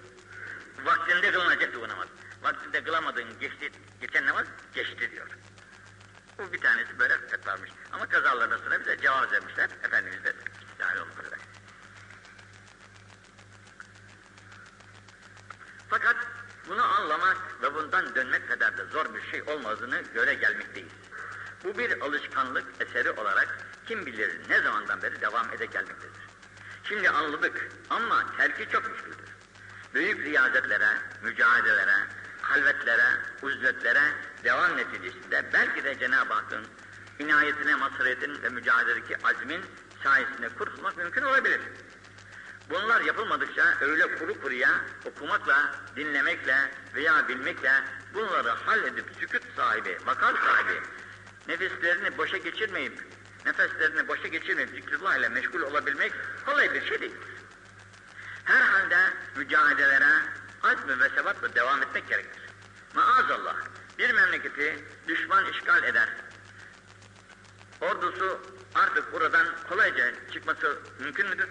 Vaktinde 0.84 1.32
kılınacaktı 1.32 1.80
o 1.80 1.88
namaz. 1.88 2.08
Vaktinde 2.42 2.84
kılamadığın 2.84 3.38
geçti, 3.40 3.72
geçen 4.00 4.26
namaz 4.26 4.46
geçti 4.74 5.10
diyor. 5.10 5.26
Bu 6.38 6.52
bir 6.52 6.60
tanesi 6.60 6.98
böyle 6.98 7.18
varmış. 7.46 7.70
Ama 7.92 8.06
kazalardan 8.06 8.58
sonra 8.58 8.80
bize 8.80 8.96
cevap 8.96 9.32
vermişler. 9.32 9.68
Efendimiz 9.84 10.24
de 10.24 10.32
dahil 10.78 10.96
olmak. 10.96 11.41
Fakat 15.92 16.16
bunu 16.68 16.82
anlamak 16.82 17.36
ve 17.62 17.74
bundan 17.74 18.14
dönmek 18.14 18.48
kadar 18.48 18.78
da 18.78 18.84
zor 18.84 19.14
bir 19.14 19.30
şey 19.30 19.42
olmadığını 19.42 20.02
göre 20.14 20.34
gelmekteyiz. 20.34 20.92
Bu 21.64 21.78
bir 21.78 22.00
alışkanlık 22.00 22.64
eseri 22.80 23.10
olarak 23.10 23.58
kim 23.86 24.06
bilir 24.06 24.40
ne 24.48 24.60
zamandan 24.60 25.02
beri 25.02 25.20
devam 25.20 25.46
ede 25.52 25.66
gelmektedir. 25.66 26.22
Şimdi 26.84 27.10
anladık 27.10 27.68
ama 27.90 28.36
terki 28.36 28.68
çok 28.72 28.90
müşküldür. 28.90 29.28
Büyük 29.94 30.24
riyazetlere, 30.24 30.88
mücadelelere, 31.22 31.96
halvetlere, 32.42 33.08
uzletlere 33.42 34.02
devam 34.44 34.76
neticesinde 34.76 35.44
belki 35.52 35.84
de 35.84 35.98
Cenab-ı 35.98 36.32
Hakk'ın 36.32 36.66
inayetine, 37.18 37.74
masriyetin 37.74 38.42
ve 38.42 38.48
mücadeledeki 38.48 39.16
azmin 39.26 39.60
sayesinde 40.04 40.48
kurtulmak 40.48 40.96
mümkün 40.96 41.22
olabilir. 41.22 41.60
Bunlar 42.72 43.00
yapılmadıkça 43.00 43.74
öyle 43.80 44.16
kuru 44.16 44.40
kuruya 44.40 44.70
okumakla, 45.04 45.74
dinlemekle 45.96 46.70
veya 46.94 47.28
bilmekle 47.28 47.72
bunları 48.14 48.48
halledip 48.48 49.04
sükut 49.20 49.42
sahibi, 49.56 49.98
vakal 50.06 50.36
sahibi, 50.36 50.80
nefislerini 51.48 52.18
boşa 52.18 52.36
geçirmeyip, 52.36 53.02
nefeslerini 53.46 54.08
boşa 54.08 54.28
geçirmeyip 54.28 54.70
zikrullah 54.70 55.16
ile 55.16 55.28
meşgul 55.28 55.60
olabilmek 55.60 56.12
kolay 56.46 56.74
bir 56.74 56.86
şey 56.86 57.00
değil. 57.00 57.14
Herhalde 58.44 58.98
mücadelelere 59.36 60.12
azmi 60.62 61.00
ve 61.00 61.08
sebatla 61.08 61.54
devam 61.54 61.82
etmek 61.82 62.08
gerekir. 62.08 62.42
Maazallah 62.94 63.56
bir 63.98 64.10
memleketi 64.10 64.84
düşman 65.08 65.44
işgal 65.44 65.84
eder. 65.84 66.08
Ordusu 67.80 68.40
artık 68.74 69.12
buradan 69.12 69.46
kolayca 69.68 70.12
çıkması 70.32 70.78
mümkün 70.98 71.28
müdür? 71.28 71.48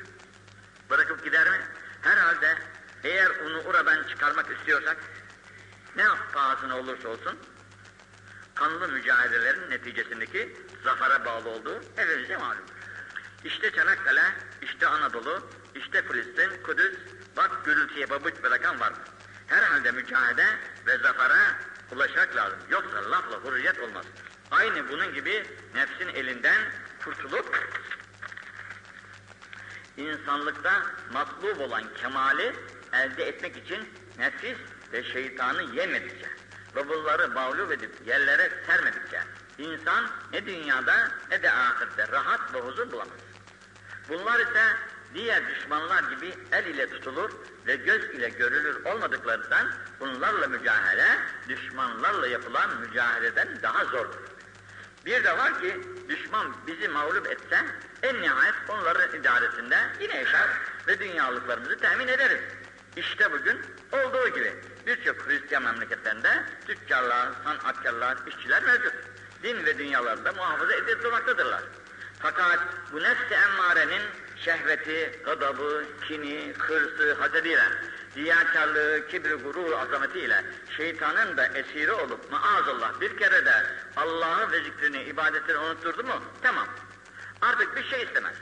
Bırakıp 0.91 1.23
gider 1.23 1.49
mi? 1.49 1.57
Herhalde 2.01 2.57
eğer 3.03 3.29
onu 3.29 3.61
oradan 3.61 4.03
çıkarmak 4.03 4.51
istiyorsak 4.57 4.97
ne 5.95 6.05
pahasına 6.33 6.77
olursa 6.77 7.09
olsun 7.09 7.39
kanlı 8.55 8.87
mücadelelerin 8.87 9.69
neticesindeki 9.69 10.57
zafere 10.83 11.25
bağlı 11.25 11.49
olduğu 11.49 11.81
hepimize 11.95 12.37
malumdur. 12.37 12.73
İşte 13.43 13.71
Çanakkale, 13.71 14.23
işte 14.61 14.87
Anadolu, 14.87 15.49
işte 15.75 16.07
Filistin, 16.07 16.63
Kudüs, 16.63 16.97
bak 17.37 17.65
gürültüye 17.65 18.09
babuç 18.09 18.33
bırakan 18.43 18.79
var 18.79 18.91
mı? 18.91 18.97
Herhalde 19.47 19.91
mücadele 19.91 20.47
ve 20.87 20.97
zafere 20.97 21.41
ulaşmak 21.91 22.35
lazım. 22.35 22.59
Yoksa 22.69 23.11
lafla 23.11 23.43
hürriyet 23.43 23.79
olmaz. 23.79 24.05
Aynı 24.51 24.89
bunun 24.89 25.13
gibi 25.13 25.45
nefsin 25.75 26.07
elinden 26.07 26.61
kurtulup 27.03 27.71
insanlıkta 29.97 30.71
matlub 31.13 31.59
olan 31.59 31.83
kemali 32.01 32.53
elde 32.93 33.27
etmek 33.27 33.57
için 33.57 33.89
nefis 34.19 34.57
ve 34.93 35.03
şeytanı 35.03 35.63
yemedikçe 35.63 36.27
ve 36.75 36.89
bunları 36.89 37.35
edip 37.71 37.91
yerlere 38.05 38.51
sermedikçe 38.67 39.21
insan 39.57 40.05
ne 40.33 40.45
dünyada 40.45 41.11
ne 41.31 41.43
de 41.43 41.51
ahirette 41.51 42.07
rahat 42.07 42.53
ve 42.53 42.59
huzur 42.59 42.91
bulamaz. 42.91 43.17
Bunlar 44.09 44.39
ise 44.39 44.63
diğer 45.13 45.43
düşmanlar 45.49 46.03
gibi 46.03 46.33
el 46.51 46.65
ile 46.65 46.89
tutulur 46.89 47.31
ve 47.67 47.75
göz 47.75 48.03
ile 48.03 48.29
görülür 48.29 48.85
olmadıklarından 48.85 49.71
bunlarla 49.99 50.47
mücadele 50.47 51.07
düşmanlarla 51.49 52.27
yapılan 52.27 52.69
mücadeleden 52.81 53.61
daha 53.61 53.85
zordur. 53.85 54.30
Bir 55.05 55.23
de 55.23 55.37
var 55.37 55.61
ki 55.61 55.81
düşman 56.09 56.55
bizi 56.67 56.87
mağlup 56.87 57.27
etse 57.27 57.65
en 58.03 58.21
nihayet 58.21 58.55
onların 58.67 59.19
idaresinde 59.19 59.77
yine 59.99 60.17
yaşar 60.17 60.47
ve 60.87 60.99
dünyalıklarımızı 60.99 61.77
temin 61.77 62.07
ederiz. 62.07 62.41
İşte 62.95 63.31
bugün 63.31 63.61
olduğu 63.91 64.27
gibi 64.27 64.53
birçok 64.87 65.27
Hristiyan 65.27 65.63
memleketlerinde 65.63 66.43
tüccarlar, 66.67 67.29
sanatkarlar, 67.43 68.17
işçiler 68.27 68.63
mevcut. 68.63 68.93
Din 69.43 69.65
ve 69.65 69.77
dünyalarında 69.77 70.31
muhafaza 70.31 70.73
durmaktadırlar. 71.03 71.61
Fakat 72.19 72.59
bu 72.93 73.03
nefs-i 73.03 73.33
emmarenin 73.33 74.01
şehveti, 74.45 75.19
gadabı, 75.25 75.85
kini, 76.07 76.53
hırsı, 76.59 77.13
hasediyle, 77.13 77.63
riyakarlığı, 78.17 79.07
kibri, 79.07 79.33
gurur, 79.33 79.71
azametiyle 79.71 80.43
şeytanın 80.77 81.37
da 81.37 81.45
esiri 81.47 81.91
olup 81.91 82.31
maazallah 82.31 83.01
bir 83.01 83.17
kere 83.17 83.45
de 83.45 83.53
Allah'ı 83.97 84.51
ve 84.51 84.63
zikrini, 84.63 85.03
ibadetini 85.03 85.57
unutturdu 85.57 86.03
mu? 86.03 86.23
Tamam. 86.41 86.67
Artık 87.41 87.75
bir 87.75 87.83
şey 87.83 88.03
istemez. 88.03 88.35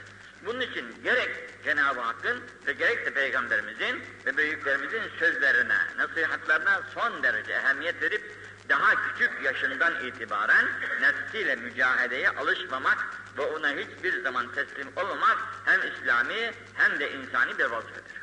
Bunun 0.46 0.60
için 0.60 1.02
gerek 1.04 1.30
Cenab-ı 1.64 2.00
Hakk'ın 2.00 2.40
ve 2.66 2.72
gerekse 2.72 3.14
Peygamberimizin 3.14 4.02
ve 4.26 4.36
büyüklerimizin 4.36 5.02
sözlerine, 5.18 5.78
nasihatlerine 5.98 6.70
son 6.94 7.22
derece 7.22 7.52
ehemmiyet 7.52 8.02
verip 8.02 8.36
daha 8.68 8.94
küçük 8.94 9.30
yaşından 9.44 10.06
itibaren 10.06 10.66
nefsiyle 11.00 11.56
mücadeleye 11.56 12.30
alışmamak 12.30 12.98
ve 13.38 13.42
ona 13.42 13.70
hiçbir 13.70 14.22
zaman 14.22 14.52
teslim 14.52 14.88
olmamak 14.96 15.38
hem 15.64 15.80
İslami 15.92 16.52
hem 16.74 17.00
de 17.00 17.12
insani 17.12 17.58
bir 17.58 17.64
vazifedir. 17.64 18.19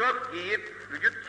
Çok 0.00 0.34
yiyip 0.34 0.76
vücut 0.92 1.26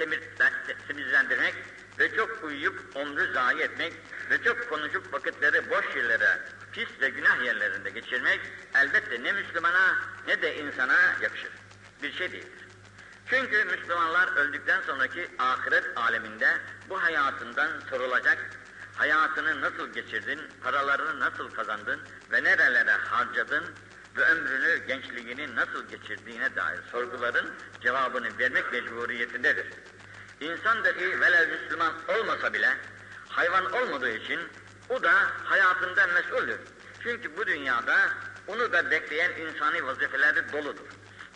temizlendirmek 0.88 1.54
ve 2.00 2.16
çok 2.16 2.44
uyuyup 2.44 2.80
omru 2.96 3.34
zayi 3.34 3.62
etmek 3.62 3.94
ve 4.30 4.44
çok 4.44 4.70
konuşup 4.70 5.14
vakitleri 5.14 5.70
boş 5.70 5.96
yerlere, 5.96 6.40
pis 6.72 6.88
ve 7.02 7.10
günah 7.10 7.44
yerlerinde 7.44 7.90
geçirmek 7.90 8.40
elbette 8.76 9.24
ne 9.24 9.32
Müslümana 9.32 9.96
ne 10.28 10.42
de 10.42 10.58
insana 10.58 10.98
yakışır. 11.22 11.52
Bir 12.04 12.14
şey 12.14 12.32
değildir. 12.32 12.68
Çünkü 13.30 13.66
Müslümanlar 13.66 14.36
öldükten 14.36 14.82
sonraki 14.82 15.30
ahiret 15.40 15.98
aleminde 15.98 16.58
bu 16.90 17.04
hayatından 17.04 17.70
sorulacak, 17.90 18.38
hayatını 18.96 19.62
nasıl 19.62 19.94
geçirdin, 19.94 20.42
paralarını 20.64 21.20
nasıl 21.20 21.52
kazandın 21.52 22.00
ve 22.32 22.44
nerelere 22.44 22.92
harcadın 22.92 23.66
ve 24.18 24.22
ömrünü, 24.22 24.88
gençliğini 24.88 25.56
nasıl 25.56 25.88
geçirdiğine 25.88 26.56
dair 26.56 26.80
sorguların 26.92 27.52
cevabını 27.82 28.38
vermek 28.40 28.72
mecburiyetindedir. 28.72 29.66
İnsan 30.42 30.84
dahi 30.84 31.22
velev 31.22 31.50
Müslüman 31.50 31.94
olmasa 32.08 32.54
bile 32.54 32.78
hayvan 33.28 33.74
olmadığı 33.74 34.12
için 34.12 34.40
o 34.90 35.04
da 35.04 35.14
hayatından 35.44 36.10
mesuldür. 36.14 36.60
Çünkü 37.04 37.38
bu 37.38 37.48
dünyada 37.48 37.98
onu 38.48 38.72
da 38.72 38.92
bekleyen 38.92 39.32
insani 39.32 39.86
vazifeleri 39.86 40.52
doludur. 40.52 40.88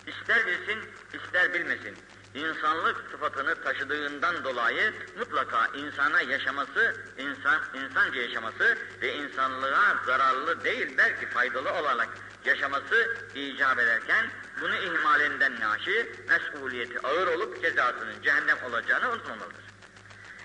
İster 0.08 0.48
bilsin, 0.48 0.80
ister 1.14 1.54
bilmesin. 1.54 1.98
İnsanlık 2.34 2.96
sıfatını 3.12 3.56
taşıdığından 3.56 4.44
dolayı 4.44 4.94
mutlaka 5.20 5.68
insana 5.68 6.22
yaşaması, 6.22 6.96
insan, 7.18 7.62
insanca 7.74 8.22
yaşaması 8.22 8.78
ve 9.02 9.16
insanlığa 9.16 9.96
zararlı 10.06 10.64
değil 10.64 10.98
belki 10.98 11.26
faydalı 11.26 11.74
olarak 11.74 12.10
yaşaması 12.46 13.18
icap 13.36 13.80
ederken 13.80 14.26
bunu 14.62 14.76
ihmalinden 14.76 15.60
naşi, 15.60 16.12
mesuliyeti 16.30 17.08
ağır 17.08 17.28
olup 17.28 17.62
cezasının 17.62 18.22
cehennem 18.22 18.58
olacağını 18.64 19.10
unutmamalıdır. 19.10 19.66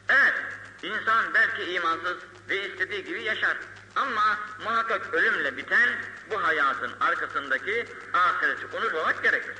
Evet, 0.08 0.34
insan 0.82 1.34
belki 1.34 1.72
imansız 1.72 2.16
ve 2.48 2.68
istediği 2.68 3.04
gibi 3.04 3.22
yaşar. 3.22 3.56
Ama 3.96 4.38
muhakkak 4.64 5.14
ölümle 5.14 5.56
biten 5.56 5.88
bu 6.30 6.42
hayatın 6.42 6.92
arkasındaki 7.00 7.86
ahireti 8.12 8.76
unutmamak 8.76 9.22
gerekir. 9.22 9.54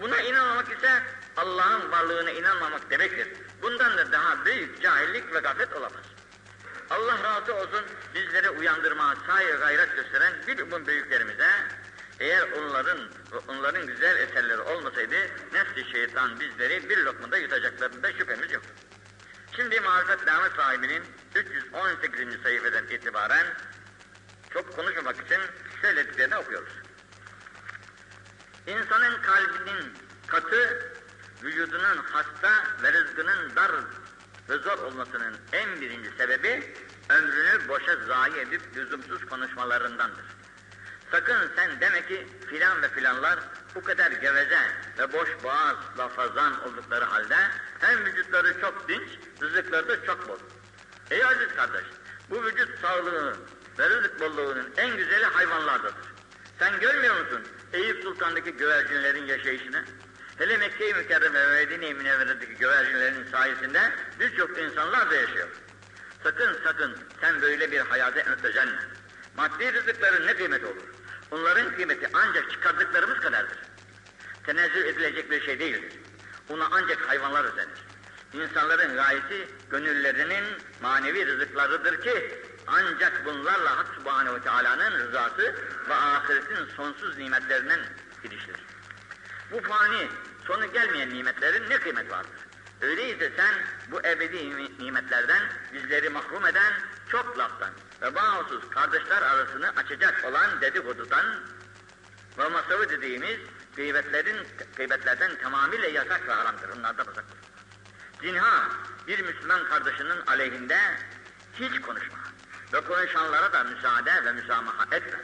Buna 0.00 0.20
inanmamak 0.20 0.78
ise 0.78 1.02
Allah'ın 1.36 1.90
varlığına 1.90 2.30
inanmamak 2.30 2.90
demektir. 2.90 3.28
Bundan 3.62 3.98
da 3.98 4.12
daha 4.12 4.44
büyük 4.44 4.82
cahillik 4.82 5.34
ve 5.34 5.40
gaflet 5.40 5.72
olamaz. 5.72 6.02
Allah 6.90 7.22
razı 7.22 7.54
olsun 7.54 7.84
bizleri 8.14 8.50
uyandırma, 8.50 9.14
sahi 9.26 9.46
gayret 9.46 9.96
gösteren 9.96 10.32
bir 10.46 10.58
umum 10.58 10.86
büyüklerimize 10.86 11.50
eğer 12.20 12.52
onların 12.52 12.98
onların 13.48 13.86
güzel 13.86 14.16
eserleri 14.16 14.60
olmasaydı 14.60 15.16
nefsi 15.52 15.90
şeytan 15.92 16.40
bizleri 16.40 16.88
bir 16.90 16.98
lokmada 16.98 17.36
yutacaklarında 17.38 18.12
şüphemiz 18.12 18.52
yok. 18.52 18.62
Şimdi 19.56 19.80
marifet 19.80 20.26
damet 20.26 20.52
sahibinin 20.52 21.02
318. 21.34 22.42
sayfadan 22.42 22.86
itibaren 22.86 23.46
çok 24.50 24.76
konuşmamak 24.76 25.16
için 25.26 25.40
söylediklerini 25.82 26.36
okuyoruz. 26.36 26.72
İnsanın 28.66 29.22
kalbinin 29.22 29.92
katı, 30.26 30.92
vücudunun 31.42 31.96
hasta 31.96 32.50
ve 32.82 32.92
rızkının 32.92 33.56
dar 33.56 33.72
ve 34.48 34.58
zor 34.58 34.78
olmasının 34.78 35.36
en 35.52 35.80
birinci 35.80 36.10
sebebi 36.18 36.74
ömrünü 37.08 37.68
boşa 37.68 37.96
zayi 37.96 38.36
edip 38.36 38.76
lüzumsuz 38.76 39.26
konuşmalarındandır. 39.26 40.24
Sakın 41.10 41.50
sen 41.56 41.80
deme 41.80 42.06
ki 42.06 42.26
filan 42.50 42.82
ve 42.82 42.88
filanlar 42.88 43.38
bu 43.74 43.82
kadar 43.82 44.10
geveze 44.10 44.58
ve 44.98 45.12
boş 45.12 45.28
boğaz 45.44 45.76
lafazan 45.98 46.64
oldukları 46.64 47.04
halde 47.04 47.36
hem 47.80 48.04
vücutları 48.04 48.60
çok 48.60 48.88
dinç, 48.88 49.08
rızıkları 49.42 49.88
da 49.88 50.06
çok 50.06 50.28
bol. 50.28 50.38
Ey 51.10 51.24
aziz 51.24 51.48
kardeş, 51.56 51.84
bu 52.30 52.44
vücut 52.44 52.80
sağlığı 52.80 53.36
ve 53.78 53.90
rızık 53.90 54.20
bolluğunun 54.20 54.72
en 54.76 54.96
güzeli 54.96 55.24
hayvanlardadır. 55.24 55.94
Sen 56.58 56.80
görmüyor 56.80 57.20
musun 57.20 57.42
Eyüp 57.72 58.02
Sultan'daki 58.02 58.52
güvercinlerin 58.52 59.26
yaşayışını? 59.26 59.84
Hele 60.38 60.56
Mekke-i 60.56 60.94
Mükerreme 60.94 61.50
ve 61.50 61.52
Medine-i 61.52 61.94
Münevvere'deki 61.94 62.54
güvercinlerin 62.54 63.30
sayesinde 63.30 63.92
birçok 64.20 64.58
insanlar 64.58 65.10
da 65.10 65.14
yaşıyor. 65.14 65.48
Sakın 66.22 66.56
sakın 66.64 66.96
sen 67.20 67.42
böyle 67.42 67.72
bir 67.72 67.80
hayata 67.80 68.20
özenme. 68.42 68.80
Maddi 69.36 69.72
rızıkların 69.72 70.26
ne 70.26 70.36
kıymeti 70.36 70.66
olur? 70.66 70.95
Onların 71.30 71.74
kıymeti 71.74 72.08
ancak 72.12 72.50
çıkardıklarımız 72.50 73.20
kadardır. 73.20 73.58
Tenezzül 74.46 74.84
edilecek 74.84 75.30
bir 75.30 75.44
şey 75.44 75.58
değildir. 75.58 75.92
Ona 76.48 76.68
ancak 76.70 77.08
hayvanlar 77.08 77.44
özenir. 77.44 77.86
İnsanların 78.32 78.96
gayesi 78.96 79.48
gönüllerinin 79.70 80.44
manevi 80.82 81.26
rızıklarıdır 81.26 82.00
ki 82.00 82.42
ancak 82.66 83.24
bunlarla 83.24 83.78
Hak 83.78 83.86
Subhanehu 83.94 84.34
ve 84.34 84.40
Teala'nın 84.40 84.98
rızası 84.98 85.54
ve 85.88 85.94
ahiretin 85.94 86.66
sonsuz 86.76 87.18
nimetlerinden 87.18 87.80
girişir. 88.22 88.56
Bu 89.52 89.60
fani, 89.60 90.08
sonu 90.46 90.72
gelmeyen 90.72 91.10
nimetlerin 91.10 91.70
ne 91.70 91.78
kıymet 91.78 92.10
vardır? 92.10 92.40
Öyleyse 92.80 93.32
sen 93.36 93.54
bu 93.90 94.00
ebedi 94.00 94.68
nimetlerden 94.78 95.42
bizleri 95.72 96.08
mahrum 96.08 96.46
eden 96.46 96.72
çok 97.10 97.38
laftan 97.38 97.70
ve 98.02 98.14
bağımsız 98.14 98.70
kardeşler 98.70 99.22
arasını 99.22 99.72
açacak 99.76 100.24
olan 100.24 100.60
dedikodudan 100.60 101.26
ve 102.38 102.48
masavı 102.48 102.88
dediğimiz 102.88 103.38
gıybetlerin, 103.76 104.46
gıybetlerden 104.76 105.38
tamamıyla 105.42 105.88
yasak 105.88 106.28
ve 106.28 106.32
haramdır. 106.32 106.68
Onlardan 106.68 107.06
uzak 107.06 107.24
dur. 107.30 107.36
Zinha, 108.22 108.68
bir 109.06 109.20
Müslüman 109.20 109.64
kardeşinin 109.64 110.26
aleyhinde 110.26 110.78
hiç 111.54 111.80
konuşma 111.80 112.18
ve 112.72 112.80
konuşanlara 112.80 113.52
da 113.52 113.64
müsaade 113.64 114.24
ve 114.24 114.32
müsamaha 114.32 114.96
etme. 114.96 115.18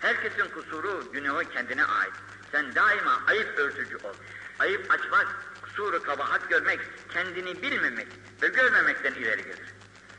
Herkesin 0.00 0.48
kusuru, 0.48 1.12
günahı 1.12 1.44
kendine 1.44 1.84
ait. 1.84 2.12
Sen 2.52 2.74
daima 2.74 3.20
ayıp 3.26 3.58
örtücü 3.58 3.96
ol. 3.96 4.14
Ayıp 4.58 4.90
açmak, 4.90 5.26
kusuru 5.62 6.02
kabahat 6.02 6.48
görmek, 6.48 6.80
kendini 7.12 7.62
bilmemek 7.62 8.08
ve 8.42 8.48
görmemekten 8.48 9.12
ileri 9.12 9.42
gelir. 9.42 9.77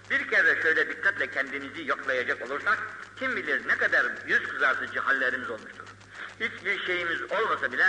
Bir 0.10 0.28
kere 0.28 0.62
şöyle 0.62 0.90
dikkatle 0.90 1.32
kendinizi 1.32 1.88
yoklayacak 1.88 2.42
olursak, 2.42 2.80
kim 3.16 3.36
bilir 3.36 3.68
ne 3.68 3.78
kadar 3.78 4.06
yüz 4.28 4.44
kızartıcı 4.44 5.00
hallerimiz 5.00 5.50
olmuştur. 5.50 5.86
Hiçbir 6.40 6.86
şeyimiz 6.86 7.22
olmasa 7.22 7.72
bile 7.72 7.88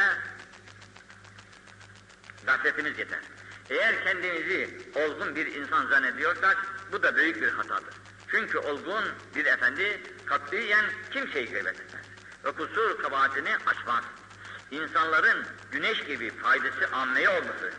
gafletimiz 2.47 2.99
yeter. 2.99 3.21
Eğer 3.71 4.05
kendimizi 4.05 4.79
olgun 4.95 5.37
bir 5.37 5.47
insan 5.47 5.87
zannediyorsak, 5.87 6.57
bu 6.93 7.03
da 7.03 7.16
büyük 7.16 7.43
bir 7.43 7.49
hatadır. 7.49 7.95
Çünkü 8.31 8.59
olgun 8.59 9.05
bir 9.35 9.45
efendi 9.45 10.03
katiyen 10.27 10.87
kimseyi 11.11 11.47
gıybet 11.47 11.81
etmez. 11.81 12.05
ve 12.45 12.53
kusur 12.53 13.03
kabahatini 13.03 13.57
açmaz. 13.66 14.05
İnsanların 14.71 15.47
güneş 15.73 16.05
gibi 16.05 16.31
faydası 16.31 16.89
ammeye 16.93 17.29
olması, 17.29 17.73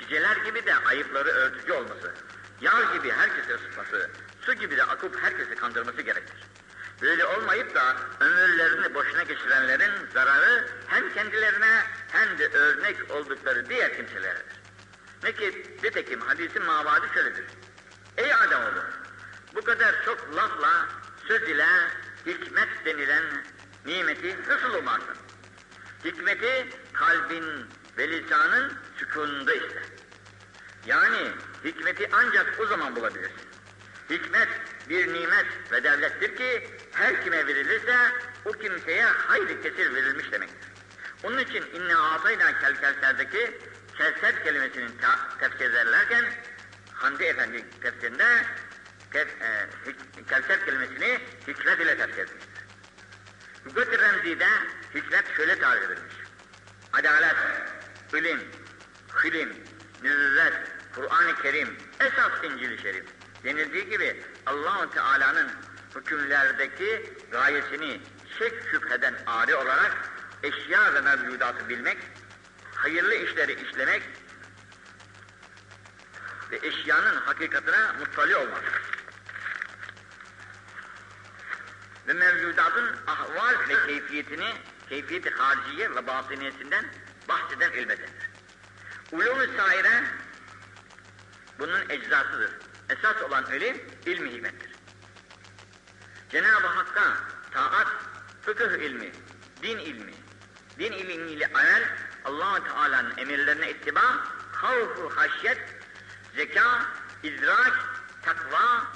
çiçeler 0.00 0.36
gibi 0.36 0.66
de 0.66 0.74
ayıpları 0.76 1.28
örtücü 1.28 1.72
olması, 1.72 2.14
yağ 2.60 2.94
gibi 2.94 3.12
herkese 3.12 3.54
ısıtması, 3.54 4.10
su 4.40 4.52
gibi 4.52 4.76
de 4.76 4.84
akıp 4.84 5.22
herkesi 5.22 5.54
kandırması 5.54 6.02
gerekir. 6.02 6.36
Böyle 7.02 7.24
olmayıp 7.24 7.74
da 7.74 7.96
ömürlerini 8.20 8.94
boşuna 8.94 9.22
geçirenlerin 9.22 9.92
zararı 10.14 10.68
hem 10.86 11.12
kendilerine 11.12 11.82
hem 12.12 12.38
de 12.38 12.48
örnek 12.48 13.10
oldukları 13.10 13.68
diğer 13.68 13.96
kimseleredir. 13.96 14.64
Peki 15.22 15.76
nitekim 15.82 16.20
hadisin 16.20 16.64
mavadı 16.64 17.06
şöyledir. 17.14 17.44
Ey 18.16 18.34
Ademoğlu! 18.34 18.84
Bu 19.54 19.62
kadar 19.62 20.04
çok 20.04 20.36
lafla, 20.36 20.86
söz 21.28 21.42
ile 21.42 21.66
hikmet 22.26 22.68
denilen 22.84 23.24
nimeti 23.86 24.36
nasıl 24.48 24.74
umarsın? 24.74 25.16
Hikmeti 26.04 26.68
kalbin 26.92 27.44
ve 27.98 28.08
lisanın 28.08 28.72
sükununda 28.98 29.54
iste. 29.54 29.82
Yani 30.86 31.30
hikmeti 31.64 32.08
ancak 32.12 32.60
o 32.60 32.66
zaman 32.66 32.96
bulabilirsin. 32.96 33.36
Hikmet 34.10 34.48
bir 34.88 35.12
nimet 35.12 35.46
ve 35.72 35.84
devlettir 35.84 36.36
ki 36.36 36.68
her 36.92 37.24
kime 37.24 37.46
verilirse 37.46 37.96
o 38.44 38.52
kimseye 38.52 39.04
hayli 39.04 39.62
kesir 39.62 39.94
verilmiş 39.94 40.32
demektir. 40.32 40.68
Onun 41.22 41.38
için 41.38 41.64
inne 41.74 41.96
atayna 41.96 42.58
kel 42.58 42.76
kevserdeki 42.80 43.58
kevser 43.98 44.44
kelimesinin 44.44 44.90
tefsir 45.40 45.70
ederlerken 45.70 46.24
Hamdi 46.92 47.24
Efendi 47.24 47.64
tefsirinde 47.80 48.44
tef, 49.10 49.28
e, 49.42 49.68
kevser 50.28 50.64
kelimesini 50.64 51.18
hikmet 51.48 51.80
ile 51.80 51.96
tefsir 51.96 52.22
etmiştir. 52.22 52.64
Lügat-ı 53.66 53.98
Remzi'de 53.98 54.48
hikmet 54.94 55.36
şöyle 55.36 55.58
tarif 55.58 55.82
edilmiş. 55.82 56.14
Adalet, 56.92 57.36
ilim, 58.12 58.40
hilim, 59.24 59.54
nüvvet, 60.02 60.54
Kur'an-ı 60.94 61.42
Kerim, 61.42 61.76
esas 62.00 62.32
İncil-i 62.44 62.82
Şerif 62.82 63.04
denildiği 63.44 63.90
gibi 63.90 64.22
allah 64.46 64.90
Teala'nın 64.90 65.50
hükümlerdeki 65.94 67.12
gayesini 67.30 68.00
şek 68.38 68.52
şüpheden 68.70 69.14
ari 69.26 69.54
olarak 69.54 69.92
eşya 70.42 70.94
ve 70.94 71.00
mevcudatı 71.00 71.68
bilmek, 71.68 71.98
hayırlı 72.74 73.14
işleri 73.14 73.52
işlemek 73.52 74.02
ve 76.50 76.58
eşyanın 76.62 77.16
hakikatine 77.16 77.92
muttali 77.98 78.36
olmak. 78.36 78.82
Ve 82.08 82.12
mevcudatın 82.12 82.96
ahval 83.06 83.68
ve 83.68 83.86
keyfiyetini, 83.86 84.54
keyfiyeti 84.88 85.30
hariciye 85.30 85.94
ve 85.94 86.06
batıniyetinden 86.06 86.84
bahseden 87.28 87.72
ilmedir. 87.72 88.10
Ulûm-ü 89.12 89.56
bunun 91.58 91.90
eczasıdır. 91.90 92.50
Esas 92.90 93.22
olan 93.22 93.44
ilim, 93.52 93.82
ilmi 94.06 94.30
hikmettir. 94.32 94.70
Cenab-ı 96.30 96.66
Hakk'a 96.66 97.16
taat, 97.50 97.86
fıkıh 98.42 98.72
ilmi, 98.72 99.12
din 99.62 99.78
ilmi, 99.78 100.14
din 100.78 100.92
ilmiyle 100.92 101.46
amel, 101.46 101.82
allah 102.24 102.64
Teala'nın 102.64 103.16
emirlerine 103.16 103.70
ittiba, 103.70 104.02
havfu 104.52 105.12
haşyet, 105.16 105.58
zeka, 106.36 106.86
idrak, 107.22 107.74
takva, 108.22 108.86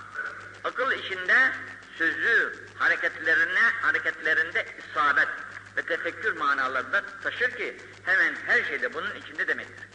akıl 0.64 0.92
işinde 0.92 1.52
sözü 1.98 2.66
hareketlerine, 2.78 3.60
hareketlerinde 3.82 4.66
isabet 4.78 5.28
ve 5.76 5.82
tefekkür 5.82 6.32
manalarında 6.32 7.04
taşır 7.22 7.50
ki 7.50 7.76
hemen 8.04 8.34
her 8.46 8.64
şeyde 8.64 8.94
bunun 8.94 9.14
içinde 9.14 9.48
demektir. 9.48 9.87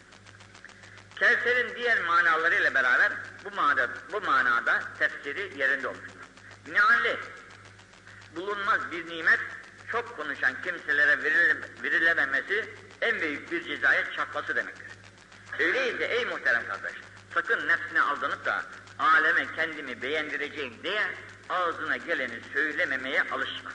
Kevser'in 1.16 1.76
diğer 1.76 2.00
manalarıyla 2.00 2.74
beraber 2.74 3.12
bu 3.44 3.50
manada, 3.56 3.90
bu 4.12 4.20
manada 4.20 4.82
tefsiri 4.98 5.60
yerinde 5.60 5.88
olmuştur. 5.88 6.20
Binaenli 6.66 7.16
bulunmaz 8.36 8.90
bir 8.90 9.08
nimet 9.08 9.40
çok 9.92 10.16
konuşan 10.16 10.62
kimselere 10.62 11.22
veril, 11.22 11.56
verilememesi 11.82 12.74
en 13.00 13.20
büyük 13.20 13.52
bir 13.52 13.64
cezaya 13.64 14.12
çarpması 14.12 14.56
demektir. 14.56 14.86
Öyleyse 15.58 16.04
ey 16.04 16.24
muhterem 16.24 16.66
kardeş, 16.68 16.92
sakın 17.34 17.68
nefsine 17.68 18.00
aldanıp 18.00 18.44
da 18.44 18.64
aleme 18.98 19.46
kendimi 19.56 20.02
beğendireceğim 20.02 20.82
diye 20.82 21.02
ağzına 21.48 21.96
geleni 21.96 22.40
söylememeye 22.52 23.22
alışma. 23.22 23.72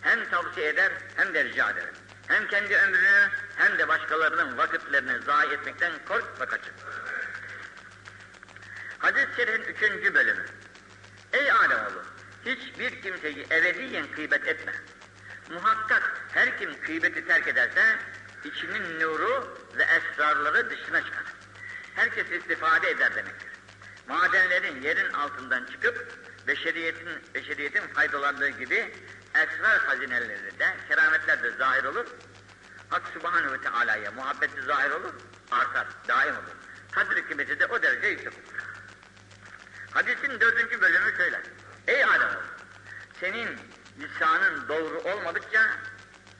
Hem 0.00 0.30
tavsiye 0.30 0.68
eder 0.68 0.92
hem 1.16 1.34
de 1.34 1.44
rica 1.44 1.70
ederim. 1.70 1.94
Hem 2.30 2.48
kendi 2.48 2.76
ömrünü 2.76 3.28
hem 3.56 3.78
de 3.78 3.88
başkalarının 3.88 4.58
vakitlerini 4.58 5.22
zayi 5.22 5.50
etmekten 5.50 5.92
kork 6.08 6.40
ve 6.40 6.46
kaçın. 6.46 6.74
Hadis-i 8.98 9.36
şerifin 9.36 9.62
üçüncü 9.62 10.14
bölümü. 10.14 10.44
Ey 11.32 11.52
Ademoğlu! 11.52 12.04
Hiçbir 12.44 13.02
kimseyi 13.02 13.46
ebediyen 13.50 14.06
gıybet 14.16 14.48
etme. 14.48 14.72
Muhakkak 15.50 16.20
her 16.32 16.58
kim 16.58 16.70
gıybeti 16.86 17.26
terk 17.26 17.48
ederse 17.48 17.98
içinin 18.44 19.00
nuru 19.00 19.58
ve 19.78 19.82
esrarları 19.82 20.70
dışına 20.70 21.04
çıkar. 21.04 21.24
Herkes 21.94 22.30
istifade 22.30 22.90
eder 22.90 23.14
demektir. 23.14 23.50
Madenlerin 24.08 24.82
yerin 24.82 25.12
altından 25.12 25.64
çıkıp 25.64 26.18
beşeriyetin, 26.46 27.08
beşeriyetin 27.34 27.86
faydalandığı 27.94 28.48
gibi 28.48 28.92
esrar 29.34 29.78
hazineleri 29.78 30.58
de, 30.58 30.76
kerametler 30.88 31.42
de 31.42 31.50
zahir 31.50 31.84
olur. 31.84 32.06
Hak 32.88 33.02
Subhanahu 33.14 33.52
ve 33.52 33.60
Teala'ya 33.60 34.10
muhabbeti 34.10 34.62
zahir 34.62 34.90
olur, 34.90 35.14
artar, 35.50 35.86
daim 36.08 36.34
olur. 36.34 36.56
Kadri 36.92 37.26
kıymeti 37.26 37.60
de 37.60 37.66
o 37.66 37.82
derece 37.82 38.06
yüksek 38.06 38.32
olur. 38.32 38.64
Hadisin 39.90 40.40
dördüncü 40.40 40.80
bölümü 40.80 41.16
şöyle. 41.16 41.42
Ey 41.86 42.04
Adem 42.04 42.40
senin 43.20 43.58
lisanın 43.98 44.68
doğru 44.68 44.98
olmadıkça, 44.98 45.62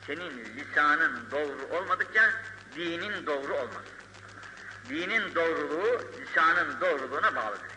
senin 0.07 0.45
lisanın 0.55 1.31
doğru 1.31 1.77
olmadıkça 1.77 2.31
dinin 2.75 3.25
doğru 3.25 3.53
olmaz. 3.53 3.85
Dinin 4.89 5.35
doğruluğu 5.35 6.01
lisanın 6.19 6.81
doğruluğuna 6.81 7.35
bağlıdır. 7.35 7.71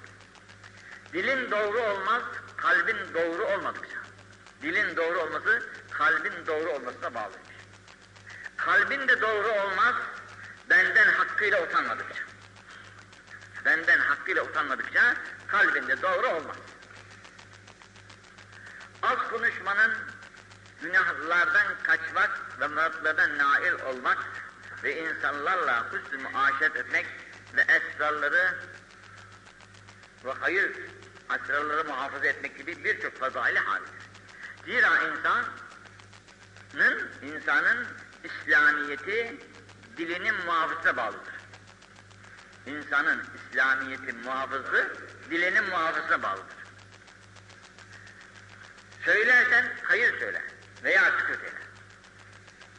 Dilin 1.14 1.50
doğru 1.50 1.80
olmaz, 1.80 2.22
kalbin 2.56 2.96
doğru 3.14 3.44
olmadıkça. 3.44 3.93
Dilin 4.64 4.96
doğru 4.96 5.20
olması, 5.20 5.62
kalbin 5.90 6.46
doğru 6.46 6.70
olmasına 6.70 7.14
bağlıdır. 7.14 7.40
Kalbin 8.56 9.08
de 9.08 9.20
doğru 9.20 9.48
olmaz, 9.48 9.94
benden 10.70 11.06
hakkıyla 11.06 11.62
utanmadıkça. 11.62 12.22
Benden 13.64 13.98
hakkıyla 13.98 14.42
utanmadıkça, 14.42 15.16
kalbinde 15.46 16.02
doğru 16.02 16.26
olmaz. 16.26 16.56
Az 19.02 19.18
konuşmanın 19.30 19.94
günahlardan 20.82 21.66
kaçmak 21.82 22.60
ve 22.60 22.66
muratlardan 22.66 23.38
nail 23.38 23.72
olmak 23.72 24.18
ve 24.82 25.02
insanlarla 25.02 25.86
husn-ı 25.92 26.18
muaşeret 26.18 26.76
etmek 26.76 27.06
ve 27.56 27.60
esrarları 27.62 28.54
ve 30.24 30.32
hayır 30.40 30.72
asrarları 31.28 31.84
muhafaza 31.84 32.26
etmek 32.26 32.58
gibi 32.58 32.84
birçok 32.84 33.18
fazaili 33.18 33.58
halidir. 33.58 34.03
Zira 34.66 34.90
insanın, 35.02 35.46
insanın 37.22 37.86
İslamiyeti 38.24 39.40
dilinin 39.96 40.34
muhafızına 40.46 40.96
bağlıdır. 40.96 41.34
İnsanın 42.66 43.24
İslamiyeti 43.34 44.12
muhafızı 44.12 44.96
dilinin 45.30 45.64
muhafızına 45.64 46.22
bağlıdır. 46.22 46.56
Söylersen 49.04 49.72
hayır 49.82 50.18
söyle 50.20 50.42
veya 50.84 51.04
sükut 51.18 51.44
eyle. 51.44 51.64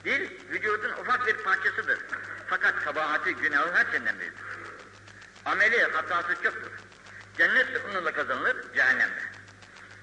Dil 0.06 0.50
vücudun 0.50 0.92
ufak 0.92 1.28
bir 1.28 1.38
parçasıdır. 1.38 2.00
Fakat 2.48 2.84
kabahati, 2.84 3.36
günahı 3.36 3.74
her 3.74 3.86
senden 3.92 4.20
büyüktür. 4.20 4.46
Ameli, 5.46 5.84
hatası 5.84 6.34
çoktur. 6.44 6.72
Cennet 7.38 7.86
onunla 7.86 8.14
kazanılır, 8.14 8.74
cehennemde. 8.76 9.22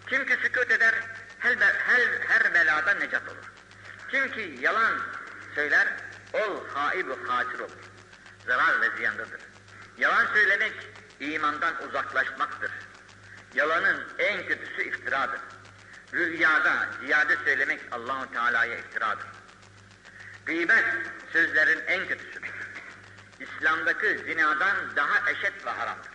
Kim 0.07 0.26
ki 0.26 0.37
sükut 0.43 0.70
eder, 0.70 0.95
her, 1.43 1.57
her, 1.59 2.01
her 2.28 2.55
beladan 2.55 3.01
necat 3.01 3.28
olur. 3.28 3.53
Kim 4.09 4.30
ki 4.30 4.59
yalan 4.61 4.99
söyler, 5.55 5.88
ol 6.32 6.68
haibu 6.74 7.18
hatir 7.28 7.59
olur. 7.59 7.82
Zarar 8.47 8.80
ve 8.80 8.97
ziyandadır. 8.97 9.40
Yalan 9.99 10.26
söylemek, 10.26 10.72
imandan 11.20 11.88
uzaklaşmaktır. 11.88 12.70
Yalanın 13.55 14.09
en 14.18 14.47
kötüsü 14.47 14.82
iftiradır. 14.82 15.40
Rüyada 16.12 16.88
ziyade 17.01 17.36
söylemek 17.45 17.80
Allahu 17.93 18.32
Teala'ya 18.32 18.78
iftiradır. 18.78 19.26
Gıybet 20.47 20.84
sözlerin 21.32 21.82
en 21.86 22.09
kötüsüdür. 22.09 22.51
İslam'daki 23.40 24.18
zinadan 24.18 24.76
daha 24.97 25.30
eşit 25.30 25.66
ve 25.66 25.70
haramdır. 25.70 26.12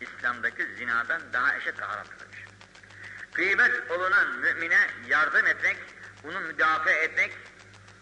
İslam'daki 0.00 0.66
zinadan 0.78 1.22
daha 1.32 1.56
eşit 1.56 1.80
ve 1.80 1.84
haramdır. 1.84 2.23
Gıybet 3.34 3.90
olunan 3.90 4.38
mümine 4.38 4.90
yardım 5.08 5.46
etmek, 5.46 5.76
onu 6.24 6.40
müdafaa 6.40 6.90
etmek 6.90 7.32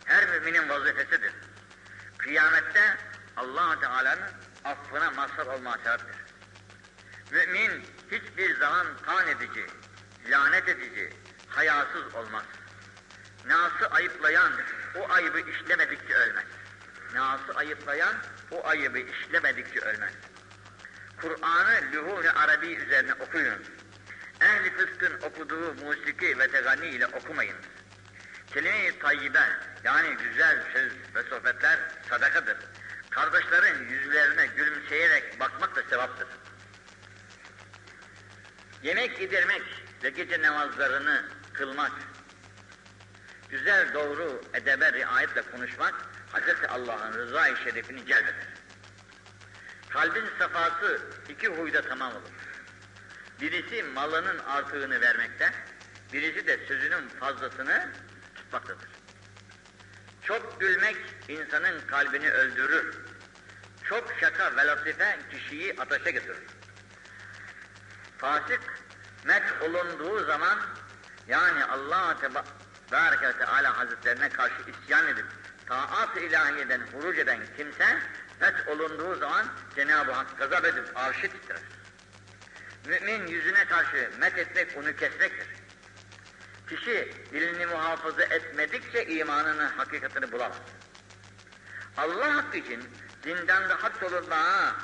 her 0.05 0.28
müminin 0.28 0.68
vazifesidir. 0.68 1.33
Kıyamette 2.18 2.97
allah 3.37 3.80
Teala'nın 3.80 4.30
affına 4.64 5.11
mazhar 5.11 5.47
olma 5.47 5.78
şarttır. 5.85 6.16
Mümin 7.30 7.87
hiçbir 8.11 8.59
zaman 8.59 8.87
kan 9.03 9.28
edici, 9.28 9.66
lanet 10.30 10.68
edici, 10.68 11.11
hayasız 11.49 12.14
olmaz. 12.14 12.45
Nası 13.47 13.87
ayıplayan 13.91 14.53
o 14.97 15.12
ayıbı 15.12 15.41
işlemedikçe 15.41 16.14
ölmez. 16.14 16.47
Nası 17.14 17.55
ayıplayan 17.55 18.14
o 18.51 18.66
ayıbı 18.66 18.99
işlemedikçe 18.99 19.80
ölmez. 19.80 20.12
Kur'an'ı 21.20 21.80
lühûn-i 21.93 22.30
arabi 22.30 22.66
üzerine 22.66 23.14
okuyun. 23.14 23.64
Ehli 24.43 24.70
fıskın 24.76 25.20
okuduğu 25.22 25.74
musiki 25.74 26.38
ve 26.38 26.49
tegani 26.49 26.86
ile 26.86 27.07
okumayın. 27.07 27.57
Kelime-i 28.47 28.99
tayyibe 28.99 29.43
yani 29.84 30.16
güzel 30.16 30.62
söz 30.72 30.93
ve 31.14 31.22
sohbetler 31.22 31.78
sadakadır. 32.09 32.57
Kardeşlerin 33.11 33.88
yüzlerine 33.88 34.47
gülümseyerek 34.47 35.40
bakmak 35.40 35.76
da 35.76 35.82
sevaptır. 35.90 36.28
Yemek 38.82 39.20
yedirmek 39.20 39.62
ve 40.03 40.11
gece 40.11 40.43
namazlarını 40.43 41.24
kılmak, 41.53 41.93
güzel 43.51 43.95
doğru 43.95 44.43
edebe 44.55 44.93
riayetle 44.93 45.43
konuşmak, 45.43 45.95
Hz. 46.32 46.64
Allah'ın 46.68 47.12
rıza-i 47.12 47.57
şerifini 47.64 48.07
celbeder. 48.07 48.47
Kalbin 49.88 50.24
safası 50.38 51.01
iki 51.28 51.49
huyda 51.49 51.82
tamam 51.82 52.12
olur. 52.12 52.41
Birisi 53.43 53.82
malının 53.82 54.38
artığını 54.38 55.01
vermekte, 55.01 55.51
birisi 56.12 56.47
de 56.47 56.66
sözünün 56.66 57.09
fazlasını 57.09 57.88
tutmaktadır. 58.34 58.88
Çok 60.22 60.61
gülmek 60.61 60.97
insanın 61.28 61.80
kalbini 61.86 62.30
öldürür. 62.30 62.97
Çok 63.84 64.14
şaka 64.20 64.57
ve 64.57 64.66
latife 64.66 65.18
kişiyi 65.30 65.76
ateşe 65.80 66.11
götürür. 66.11 66.43
Fasık 68.18 68.61
met 69.24 69.43
olunduğu 69.62 70.24
zaman 70.24 70.59
yani 71.28 71.64
Allah 71.64 72.16
Tebareke 72.20 73.32
Teala 73.38 73.78
Hazretlerine 73.78 74.28
karşı 74.28 74.62
isyan 74.70 75.07
edip 75.07 75.26
taat-ı 75.66 76.20
ilahiyeden 76.20 76.80
huruc 76.93 77.20
eden 77.20 77.40
kimse 77.57 77.99
met 78.40 78.68
olunduğu 78.68 79.14
zaman 79.14 79.47
Cenab-ı 79.76 80.12
Hak 80.12 80.38
gazap 80.38 80.64
edip 80.64 80.84
arşı 80.95 81.30
titrer. 81.30 81.82
Mümin 82.87 83.26
yüzüne 83.26 83.64
karşı 83.64 84.11
met 84.20 84.39
etmek 84.39 84.76
onu 84.76 84.97
kesmektir. 84.97 85.47
Kişi 86.68 87.14
dilini 87.33 87.66
muhafaza 87.66 88.22
etmedikçe 88.22 89.07
imanının 89.07 89.68
hakikatini 89.68 90.33
bulamaz. 90.33 90.57
Allah 91.97 92.37
hakkı 92.37 92.59
için 92.59 92.85
dinden 93.24 93.68
daha 93.68 93.91
solunmaya, 93.91 94.74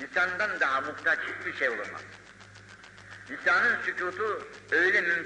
lisandan 0.00 0.60
daha 0.60 0.80
muhtaç 0.80 1.18
hiçbir 1.18 1.58
şey 1.58 1.68
olmaz. 1.68 2.02
Lisanın 3.30 3.82
sükutu 3.82 4.48
öyle 4.70 5.00
mümkün 5.00 5.18